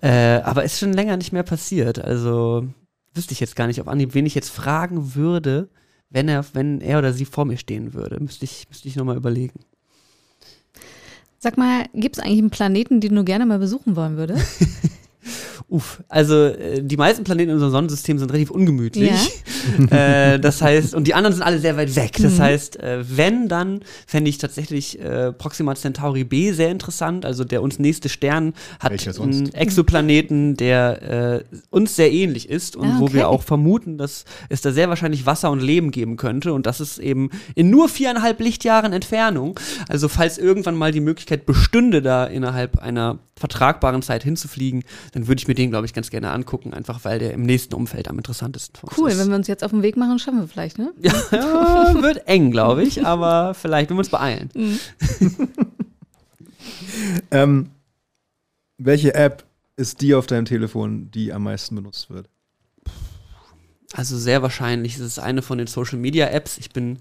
äh, 0.00 0.40
aber 0.42 0.64
ist 0.64 0.78
schon 0.78 0.92
länger 0.92 1.16
nicht 1.16 1.32
mehr 1.32 1.42
passiert. 1.42 2.02
Also 2.02 2.66
wüsste 3.14 3.32
ich 3.32 3.40
jetzt 3.40 3.56
gar 3.56 3.66
nicht, 3.66 3.80
auf 3.80 3.88
Anhieb, 3.88 4.14
wen 4.14 4.26
ich 4.26 4.34
jetzt 4.34 4.50
fragen 4.50 5.14
würde, 5.14 5.68
wenn 6.10 6.28
er, 6.28 6.44
wenn 6.54 6.80
er 6.80 6.98
oder 6.98 7.12
sie 7.12 7.24
vor 7.24 7.44
mir 7.44 7.56
stehen 7.56 7.94
würde. 7.94 8.20
Müsste 8.20 8.44
ich, 8.44 8.66
müsste 8.68 8.88
ich 8.88 8.96
nochmal 8.96 9.16
überlegen. 9.16 9.60
Sag 11.38 11.58
mal, 11.58 11.86
gibt 11.94 12.16
es 12.16 12.22
eigentlich 12.22 12.38
einen 12.38 12.50
Planeten, 12.50 13.00
den 13.00 13.16
du 13.16 13.24
gerne 13.24 13.46
mal 13.46 13.58
besuchen 13.58 13.96
wollen 13.96 14.16
würdest? 14.16 14.46
Uff, 15.68 16.02
also 16.08 16.34
äh, 16.34 16.82
die 16.82 16.96
meisten 16.96 17.24
Planeten 17.24 17.50
in 17.50 17.54
unserem 17.54 17.72
Sonnensystem 17.72 18.18
sind 18.18 18.30
relativ 18.30 18.50
ungemütlich. 18.50 19.10
Ja. 19.88 20.32
äh, 20.34 20.40
das 20.40 20.60
heißt, 20.60 20.94
und 20.94 21.06
die 21.06 21.14
anderen 21.14 21.34
sind 21.34 21.42
alle 21.42 21.58
sehr 21.58 21.76
weit 21.76 21.94
weg. 21.96 22.18
Das 22.20 22.34
mhm. 22.34 22.42
heißt, 22.42 22.80
äh, 22.80 23.04
wenn, 23.16 23.48
dann 23.48 23.80
fände 24.06 24.28
ich 24.28 24.38
tatsächlich 24.38 25.00
äh, 25.00 25.32
Proxima 25.32 25.74
Centauri 25.74 26.24
B 26.24 26.52
sehr 26.52 26.70
interessant. 26.70 27.24
Also 27.24 27.44
der 27.44 27.62
uns 27.62 27.78
nächste 27.78 28.08
Stern 28.08 28.54
hat 28.80 28.92
einen 29.18 29.52
Exoplaneten, 29.54 30.56
der 30.56 31.42
äh, 31.50 31.56
uns 31.70 31.96
sehr 31.96 32.12
ähnlich 32.12 32.48
ist 32.48 32.76
und 32.76 32.88
ah, 32.88 32.96
okay. 32.96 33.00
wo 33.00 33.12
wir 33.12 33.28
auch 33.28 33.42
vermuten, 33.42 33.98
dass 33.98 34.24
es 34.48 34.60
da 34.60 34.72
sehr 34.72 34.88
wahrscheinlich 34.88 35.26
Wasser 35.26 35.50
und 35.50 35.60
Leben 35.60 35.90
geben 35.90 36.16
könnte. 36.16 36.52
Und 36.52 36.66
das 36.66 36.80
ist 36.80 36.98
eben 36.98 37.30
in 37.54 37.70
nur 37.70 37.88
viereinhalb 37.88 38.40
Lichtjahren 38.40 38.92
Entfernung. 38.92 39.58
Also 39.88 40.08
falls 40.08 40.38
irgendwann 40.38 40.76
mal 40.76 40.92
die 40.92 41.00
Möglichkeit 41.00 41.46
bestünde, 41.46 42.02
da 42.02 42.24
innerhalb 42.24 42.78
einer 42.78 43.18
vertragbaren 43.42 44.02
Zeit 44.02 44.22
hinzufliegen, 44.22 44.84
dann 45.12 45.26
würde 45.26 45.40
ich 45.40 45.48
mir 45.48 45.51
den, 45.54 45.70
glaube 45.70 45.86
ich, 45.86 45.92
ganz 45.92 46.10
gerne 46.10 46.30
angucken, 46.30 46.72
einfach 46.74 47.04
weil 47.04 47.18
der 47.18 47.32
im 47.32 47.42
nächsten 47.42 47.74
Umfeld 47.74 48.08
am 48.08 48.18
interessantesten 48.18 48.80
Cool, 48.96 49.10
ist. 49.10 49.18
wenn 49.18 49.28
wir 49.28 49.36
uns 49.36 49.48
jetzt 49.48 49.64
auf 49.64 49.70
den 49.70 49.82
Weg 49.82 49.96
machen, 49.96 50.18
schaffen 50.18 50.40
wir 50.40 50.48
vielleicht, 50.48 50.78
ne? 50.78 50.92
Ja, 51.00 51.12
ja 51.32 52.02
wird 52.02 52.26
eng, 52.28 52.50
glaube 52.50 52.82
ich, 52.82 53.04
aber 53.04 53.54
vielleicht, 53.54 53.90
wenn 53.90 53.96
wir 53.96 54.00
uns 54.00 54.10
beeilen. 54.10 54.50
Mhm. 54.54 54.78
ähm, 57.30 57.70
welche 58.78 59.14
App 59.14 59.44
ist 59.76 60.00
die 60.00 60.14
auf 60.14 60.26
deinem 60.26 60.44
Telefon, 60.44 61.10
die 61.10 61.32
am 61.32 61.44
meisten 61.44 61.74
benutzt 61.74 62.10
wird? 62.10 62.28
Also 63.94 64.16
sehr 64.16 64.42
wahrscheinlich 64.42 64.94
ist 64.94 65.02
es 65.02 65.18
eine 65.18 65.42
von 65.42 65.58
den 65.58 65.66
Social 65.66 65.98
Media 65.98 66.28
Apps. 66.28 66.58
Ich 66.58 66.70
bin 66.70 66.98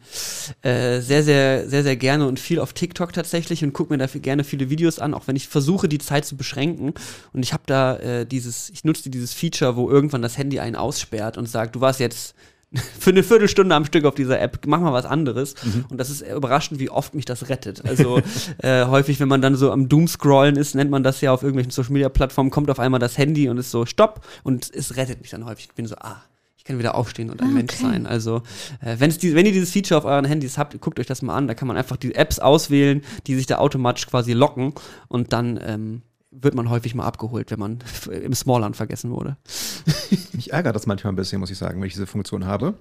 äh, 0.61 0.99
sehr, 0.99 1.23
sehr, 1.23 1.69
sehr, 1.69 1.83
sehr 1.83 1.95
gerne 1.95 2.27
und 2.27 2.39
viel 2.39 2.59
auf 2.59 2.73
TikTok 2.73 3.13
tatsächlich 3.13 3.63
und 3.63 3.73
gucke 3.73 3.93
mir 3.93 3.97
dafür 3.97 4.21
gerne 4.21 4.43
viele 4.43 4.69
Videos 4.69 4.99
an, 4.99 5.13
auch 5.13 5.27
wenn 5.27 5.35
ich 5.35 5.47
versuche, 5.47 5.87
die 5.87 5.99
Zeit 5.99 6.25
zu 6.25 6.35
beschränken. 6.35 6.93
Und 7.33 7.43
ich 7.43 7.53
habe 7.53 7.63
da 7.65 7.97
äh, 7.97 8.25
dieses, 8.25 8.69
ich 8.69 8.83
nutze 8.83 9.09
dieses 9.09 9.33
Feature, 9.33 9.75
wo 9.75 9.89
irgendwann 9.89 10.21
das 10.21 10.37
Handy 10.37 10.59
einen 10.59 10.75
aussperrt 10.75 11.37
und 11.37 11.47
sagt, 11.47 11.75
du 11.75 11.81
warst 11.81 11.99
jetzt 11.99 12.35
für 12.99 13.09
eine 13.09 13.23
Viertelstunde 13.23 13.75
am 13.75 13.85
Stück 13.85 14.05
auf 14.05 14.15
dieser 14.15 14.39
App, 14.39 14.59
mach 14.65 14.79
mal 14.79 14.93
was 14.93 15.05
anderes. 15.05 15.55
Mhm. 15.63 15.85
Und 15.89 15.97
das 15.97 16.09
ist 16.09 16.21
überraschend, 16.21 16.79
wie 16.79 16.89
oft 16.89 17.13
mich 17.13 17.25
das 17.25 17.49
rettet. 17.49 17.83
Also 17.85 18.21
äh, 18.59 18.85
häufig, 18.85 19.19
wenn 19.19 19.27
man 19.27 19.41
dann 19.41 19.55
so 19.55 19.71
am 19.71 19.89
Doomscrollen 19.89 20.55
ist, 20.55 20.75
nennt 20.75 20.91
man 20.91 21.03
das 21.03 21.21
ja 21.21 21.33
auf 21.33 21.43
irgendwelchen 21.43 21.71
Social 21.71 21.91
Media 21.91 22.09
Plattformen, 22.09 22.49
kommt 22.49 22.69
auf 22.69 22.79
einmal 22.79 22.99
das 22.99 23.17
Handy 23.17 23.49
und 23.49 23.57
ist 23.57 23.71
so 23.71 23.85
Stopp 23.85 24.25
und 24.43 24.73
es 24.73 24.95
rettet 24.95 25.21
mich 25.21 25.31
dann 25.31 25.45
häufig. 25.45 25.67
Ich 25.69 25.75
bin 25.75 25.85
so, 25.85 25.95
ah, 25.95 26.21
ich 26.61 26.65
kann 26.65 26.77
wieder 26.77 26.93
aufstehen 26.93 27.31
und 27.31 27.41
ein 27.41 27.47
okay. 27.47 27.55
Mensch 27.55 27.73
sein. 27.73 28.05
Also, 28.05 28.43
äh, 28.81 28.97
wenn's 28.99 29.17
die, 29.17 29.33
wenn 29.33 29.47
ihr 29.47 29.51
dieses 29.51 29.71
Feature 29.71 29.97
auf 29.97 30.05
euren 30.05 30.25
Handys 30.25 30.59
habt, 30.59 30.79
guckt 30.79 30.99
euch 30.99 31.07
das 31.07 31.23
mal 31.23 31.35
an. 31.35 31.47
Da 31.47 31.55
kann 31.55 31.67
man 31.67 31.75
einfach 31.75 31.97
die 31.97 32.13
Apps 32.13 32.37
auswählen, 32.37 33.01
die 33.25 33.33
sich 33.33 33.47
da 33.47 33.57
automatisch 33.57 34.05
quasi 34.05 34.33
locken 34.33 34.75
und 35.07 35.33
dann 35.33 35.59
ähm, 35.59 36.03
wird 36.29 36.53
man 36.53 36.69
häufig 36.69 36.93
mal 36.93 37.05
abgeholt, 37.05 37.49
wenn 37.49 37.57
man 37.57 37.79
im 38.11 38.35
Smallland 38.35 38.75
vergessen 38.75 39.09
wurde. 39.09 39.37
Mich 40.33 40.53
ärgert 40.53 40.75
das 40.75 40.85
manchmal 40.85 41.13
ein 41.13 41.15
bisschen, 41.15 41.39
muss 41.39 41.49
ich 41.49 41.57
sagen, 41.57 41.81
wenn 41.81 41.87
ich 41.87 41.93
diese 41.93 42.05
Funktion 42.05 42.45
habe. 42.45 42.75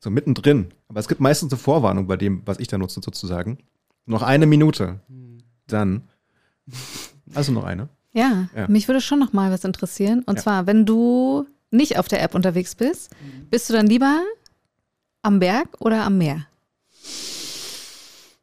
so 0.00 0.10
mittendrin. 0.10 0.72
Aber 0.88 0.98
es 0.98 1.06
gibt 1.06 1.20
meistens 1.20 1.52
eine 1.52 1.60
Vorwarnung 1.60 2.08
bei 2.08 2.16
dem, 2.16 2.42
was 2.44 2.58
ich 2.58 2.66
da 2.66 2.76
nutze, 2.76 3.00
sozusagen. 3.04 3.58
Noch 4.04 4.22
eine 4.22 4.46
Minute. 4.46 4.98
Dann. 5.68 6.08
Also 7.34 7.52
noch 7.52 7.62
eine. 7.62 7.88
Ja, 8.12 8.48
ja. 8.56 8.66
mich 8.66 8.88
würde 8.88 9.00
schon 9.00 9.20
noch 9.20 9.32
mal 9.32 9.52
was 9.52 9.62
interessieren. 9.62 10.24
Und 10.26 10.38
ja. 10.38 10.42
zwar, 10.42 10.66
wenn 10.66 10.84
du 10.84 11.46
nicht 11.70 11.98
auf 11.98 12.08
der 12.08 12.22
App 12.22 12.34
unterwegs 12.34 12.74
bist, 12.74 13.10
bist 13.50 13.68
du 13.68 13.74
dann 13.74 13.86
lieber 13.86 14.22
am 15.22 15.38
Berg 15.38 15.68
oder 15.80 16.04
am 16.04 16.18
Meer? 16.18 16.46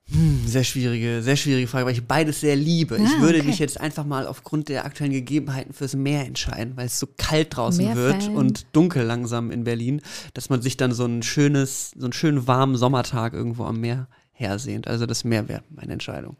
Hm, 0.09 0.47
sehr 0.47 0.63
schwierige, 0.63 1.21
sehr 1.21 1.35
schwierige 1.35 1.67
Frage, 1.67 1.85
weil 1.85 1.93
ich 1.93 2.05
beides 2.05 2.39
sehr 2.39 2.55
liebe. 2.55 2.95
Ah, 2.95 3.03
ich 3.03 3.19
würde 3.19 3.39
okay. 3.39 3.47
mich 3.47 3.59
jetzt 3.59 3.79
einfach 3.79 4.05
mal 4.05 4.25
aufgrund 4.25 4.69
der 4.69 4.85
aktuellen 4.85 5.11
Gegebenheiten 5.11 5.73
fürs 5.73 5.95
Meer 5.95 6.25
entscheiden, 6.25 6.77
weil 6.77 6.85
es 6.85 6.97
so 6.97 7.07
kalt 7.17 7.57
draußen 7.57 7.83
Meerfan. 7.83 8.21
wird 8.21 8.29
und 8.29 8.65
dunkel 8.71 9.03
langsam 9.03 9.51
in 9.51 9.65
Berlin, 9.65 10.01
dass 10.33 10.49
man 10.49 10.61
sich 10.61 10.77
dann 10.77 10.93
so 10.93 11.05
ein 11.05 11.23
schönes, 11.23 11.91
so 11.97 12.05
einen 12.05 12.13
schönen 12.13 12.47
warmen 12.47 12.77
Sommertag 12.77 13.33
irgendwo 13.33 13.65
am 13.65 13.81
Meer 13.81 14.07
hersehnt. 14.31 14.87
Also 14.87 15.05
das 15.05 15.25
Meer 15.25 15.49
wäre 15.49 15.63
meine 15.69 15.93
Entscheidung. 15.93 16.37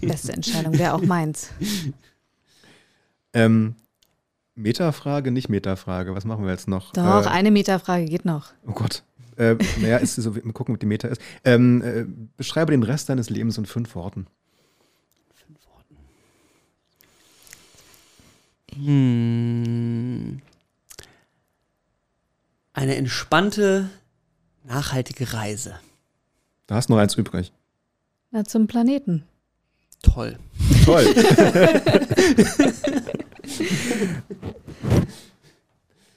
Beste 0.00 0.32
Entscheidung, 0.32 0.78
wäre 0.78 0.94
auch 0.94 1.02
meins. 1.02 1.48
Ähm, 3.32 3.76
Metafrage, 4.54 5.30
nicht 5.30 5.48
Metafrage. 5.48 6.14
Was 6.14 6.24
machen 6.24 6.44
wir 6.44 6.52
jetzt 6.52 6.68
noch? 6.68 6.92
Doch, 6.92 7.26
äh, 7.26 7.28
eine 7.28 7.50
Metafrage 7.50 8.04
geht 8.04 8.24
noch. 8.24 8.52
Oh 8.66 8.72
Gott. 8.72 9.02
Äh, 9.36 9.56
naja, 9.80 9.96
ist 9.98 10.16
so, 10.16 10.32
mal 10.32 10.52
gucken, 10.52 10.74
was 10.74 10.80
die 10.80 10.86
Meta 10.86 11.08
ist. 11.08 11.20
Ähm, 11.44 11.82
äh, 11.82 12.04
beschreibe 12.36 12.72
den 12.72 12.82
Rest 12.82 13.08
deines 13.08 13.30
Lebens 13.30 13.56
in 13.56 13.64
fünf 13.64 13.94
Worten. 13.94 14.26
Fünf 15.34 15.58
Worten. 15.66 15.96
Hm. 18.84 20.42
Eine 22.74 22.96
entspannte, 22.96 23.88
nachhaltige 24.64 25.32
Reise. 25.32 25.74
Da 26.66 26.74
hast 26.74 26.90
du 26.90 26.92
noch 26.92 27.00
eins 27.00 27.14
übrig. 27.14 27.52
Na, 28.30 28.44
zum 28.44 28.66
Planeten. 28.66 29.24
Toll. 30.02 30.38
Toll. 30.84 31.04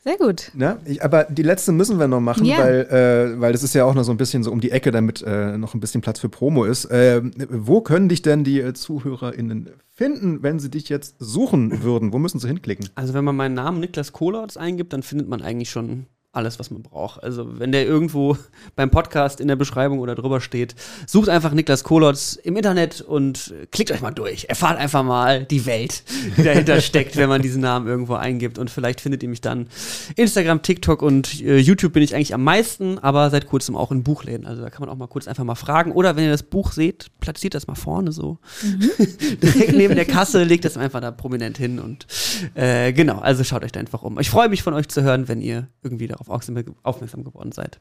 Sehr 0.03 0.17
gut. 0.17 0.51
Ja, 0.57 0.79
ich, 0.83 1.01
aber 1.01 1.23
die 1.29 1.43
letzte 1.43 1.71
müssen 1.71 1.97
wir 1.97 2.09
noch 2.09 2.19
machen, 2.19 2.43
ja. 2.43 2.57
weil, 2.57 2.81
äh, 2.91 3.39
weil 3.39 3.53
das 3.53 3.63
ist 3.63 3.73
ja 3.73 3.85
auch 3.85 3.93
noch 3.93 4.03
so 4.03 4.11
ein 4.11 4.17
bisschen 4.17 4.43
so 4.43 4.51
um 4.51 4.59
die 4.59 4.71
Ecke, 4.71 4.91
damit 4.91 5.21
äh, 5.21 5.57
noch 5.57 5.73
ein 5.75 5.79
bisschen 5.79 6.01
Platz 6.01 6.19
für 6.19 6.27
Promo 6.27 6.65
ist. 6.65 6.85
Äh, 6.85 7.21
wo 7.49 7.79
können 7.79 8.09
dich 8.09 8.21
denn 8.21 8.43
die 8.43 8.59
äh, 8.59 8.73
ZuhörerInnen 8.73 9.69
finden, 9.93 10.43
wenn 10.43 10.59
sie 10.59 10.69
dich 10.69 10.89
jetzt 10.89 11.15
suchen 11.19 11.83
würden? 11.83 12.11
Wo 12.11 12.19
müssen 12.19 12.39
sie 12.39 12.49
hinklicken? 12.49 12.89
Also 12.95 13.13
wenn 13.13 13.23
man 13.23 13.37
meinen 13.37 13.53
Namen 13.53 13.79
Niklas 13.79 14.11
Kohlertz 14.11 14.57
eingibt, 14.57 14.91
dann 14.91 15.03
findet 15.03 15.29
man 15.29 15.41
eigentlich 15.41 15.69
schon 15.69 16.07
alles, 16.33 16.59
was 16.59 16.71
man 16.71 16.81
braucht. 16.81 17.23
Also 17.23 17.59
wenn 17.59 17.71
der 17.71 17.85
irgendwo 17.85 18.37
beim 18.75 18.89
Podcast 18.89 19.39
in 19.39 19.47
der 19.47 19.55
Beschreibung 19.55 19.99
oder 19.99 20.15
drüber 20.15 20.41
steht, 20.41 20.75
sucht 21.05 21.29
einfach 21.29 21.53
Niklas 21.53 21.83
Kolotz 21.83 22.35
im 22.43 22.57
Internet 22.57 23.01
und 23.01 23.53
klickt 23.71 23.91
euch 23.91 24.01
mal 24.01 24.11
durch. 24.11 24.45
Erfahrt 24.49 24.77
einfach 24.79 25.03
mal 25.03 25.45
die 25.45 25.65
Welt, 25.65 26.03
die 26.37 26.43
dahinter 26.43 26.81
steckt, 26.81 27.15
wenn 27.15 27.29
man 27.29 27.41
diesen 27.41 27.61
Namen 27.61 27.87
irgendwo 27.87 28.15
eingibt. 28.15 28.57
Und 28.57 28.69
vielleicht 28.69 28.99
findet 28.99 29.23
ihr 29.23 29.29
mich 29.29 29.41
dann 29.41 29.67
Instagram, 30.15 30.63
TikTok 30.63 31.01
und 31.01 31.41
äh, 31.41 31.57
YouTube 31.57 31.93
bin 31.93 32.03
ich 32.03 32.15
eigentlich 32.15 32.33
am 32.33 32.43
meisten, 32.43 32.97
aber 32.99 33.29
seit 33.29 33.45
kurzem 33.45 33.75
auch 33.75 33.91
in 33.91 34.03
Buchläden. 34.03 34.47
Also 34.47 34.63
da 34.63 34.69
kann 34.69 34.81
man 34.81 34.89
auch 34.89 34.97
mal 34.97 35.07
kurz 35.07 35.27
einfach 35.27 35.43
mal 35.43 35.55
fragen. 35.55 35.91
Oder 35.91 36.15
wenn 36.15 36.25
ihr 36.25 36.31
das 36.31 36.43
Buch 36.43 36.71
seht, 36.71 37.07
platziert 37.19 37.53
das 37.53 37.67
mal 37.67 37.75
vorne 37.75 38.11
so. 38.11 38.39
Mhm. 38.63 38.89
Direkt 39.41 39.73
neben 39.73 39.95
der 39.95 40.05
Kasse, 40.05 40.43
legt 40.43 40.65
das 40.65 40.77
einfach 40.77 40.99
da 40.99 41.11
prominent 41.11 41.57
hin 41.57 41.79
und 41.79 42.07
äh, 42.55 42.91
genau, 42.93 43.19
also 43.19 43.43
schaut 43.43 43.63
euch 43.63 43.71
da 43.71 43.79
einfach 43.79 44.01
um. 44.01 44.19
Ich 44.19 44.29
freue 44.29 44.49
mich 44.49 44.63
von 44.63 44.73
euch 44.73 44.87
zu 44.87 45.03
hören, 45.03 45.27
wenn 45.27 45.41
ihr 45.41 45.67
irgendwie 45.83 46.07
darauf 46.07 46.22
darauf 46.27 46.77
aufmerksam 46.83 47.23
geworden 47.23 47.51
seid. 47.51 47.79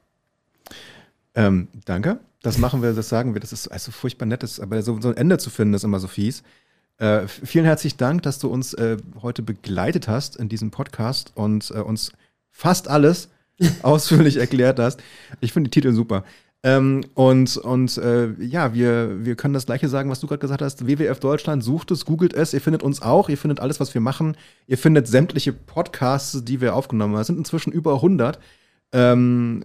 Ähm, 1.34 1.68
danke. 1.84 2.20
Das 2.42 2.58
machen 2.58 2.82
wir, 2.82 2.92
das 2.92 3.08
sagen 3.08 3.34
wir. 3.34 3.40
Das 3.40 3.52
ist 3.52 3.68
also 3.68 3.92
furchtbar 3.92 4.26
nett, 4.26 4.42
ist, 4.42 4.60
aber 4.60 4.82
so, 4.82 5.00
so, 5.00 5.08
ein 5.08 5.16
Ende 5.16 5.38
zu 5.38 5.50
finden, 5.50 5.74
ist 5.74 5.84
immer 5.84 6.00
so 6.00 6.08
fies. 6.08 6.42
Äh, 6.98 7.26
vielen 7.26 7.64
herzlichen 7.64 7.98
Dank, 7.98 8.22
dass 8.22 8.38
du 8.38 8.48
uns 8.48 8.74
äh, 8.74 8.96
heute 9.22 9.42
begleitet 9.42 10.08
hast 10.08 10.36
in 10.36 10.48
diesem 10.48 10.70
Podcast 10.70 11.32
und 11.34 11.70
äh, 11.70 11.78
uns 11.78 12.12
fast 12.50 12.88
alles 12.88 13.28
ausführlich 13.82 14.36
erklärt 14.36 14.78
hast. 14.78 15.02
Ich 15.40 15.52
finde 15.52 15.70
die 15.70 15.80
Titel 15.80 15.92
super. 15.92 16.24
Ähm, 16.64 17.04
und 17.14 17.56
und 17.56 17.98
äh, 17.98 18.30
ja, 18.40 18.72
wir, 18.72 19.24
wir 19.24 19.34
können 19.34 19.54
das 19.54 19.66
gleiche 19.66 19.88
sagen, 19.88 20.10
was 20.10 20.20
du 20.20 20.28
gerade 20.28 20.38
gesagt 20.38 20.62
hast. 20.62 20.86
WWF 20.86 21.18
Deutschland, 21.18 21.64
sucht 21.64 21.90
es, 21.90 22.04
googelt 22.04 22.34
es, 22.34 22.54
ihr 22.54 22.60
findet 22.60 22.84
uns 22.84 23.02
auch, 23.02 23.28
ihr 23.28 23.38
findet 23.38 23.58
alles, 23.58 23.80
was 23.80 23.94
wir 23.94 24.00
machen. 24.00 24.36
Ihr 24.68 24.78
findet 24.78 25.08
sämtliche 25.08 25.52
Podcasts, 25.52 26.44
die 26.44 26.60
wir 26.60 26.76
aufgenommen 26.76 27.14
haben. 27.14 27.20
Es 27.20 27.26
sind 27.26 27.38
inzwischen 27.38 27.72
über 27.72 27.94
100. 27.94 28.38
Ähm, 28.92 29.64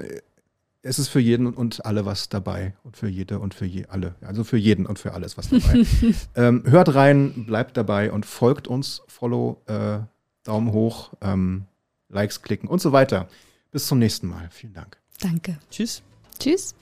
es 0.81 0.99
ist 0.99 1.09
für 1.09 1.19
jeden 1.19 1.47
und 1.53 1.85
alle 1.85 2.05
was 2.05 2.29
dabei 2.29 2.73
und 2.83 2.97
für 2.97 3.07
jede 3.07 3.39
und 3.39 3.53
für 3.53 3.65
je, 3.65 3.85
alle. 3.87 4.15
Also 4.21 4.43
für 4.43 4.57
jeden 4.57 4.85
und 4.85 4.97
für 4.97 5.13
alles 5.13 5.37
was 5.37 5.49
dabei. 5.49 5.83
ähm, 6.35 6.63
hört 6.65 6.95
rein, 6.95 7.45
bleibt 7.45 7.77
dabei 7.77 8.11
und 8.11 8.25
folgt 8.25 8.67
uns. 8.67 9.01
Follow, 9.07 9.61
äh, 9.67 9.99
Daumen 10.43 10.71
hoch, 10.71 11.13
ähm, 11.21 11.65
Likes 12.09 12.41
klicken 12.41 12.69
und 12.69 12.81
so 12.81 12.91
weiter. 12.91 13.27
Bis 13.71 13.85
zum 13.85 13.99
nächsten 13.99 14.27
Mal. 14.27 14.47
Vielen 14.49 14.73
Dank. 14.73 14.97
Danke. 15.19 15.59
Tschüss. 15.69 16.01
Tschüss. 16.39 16.73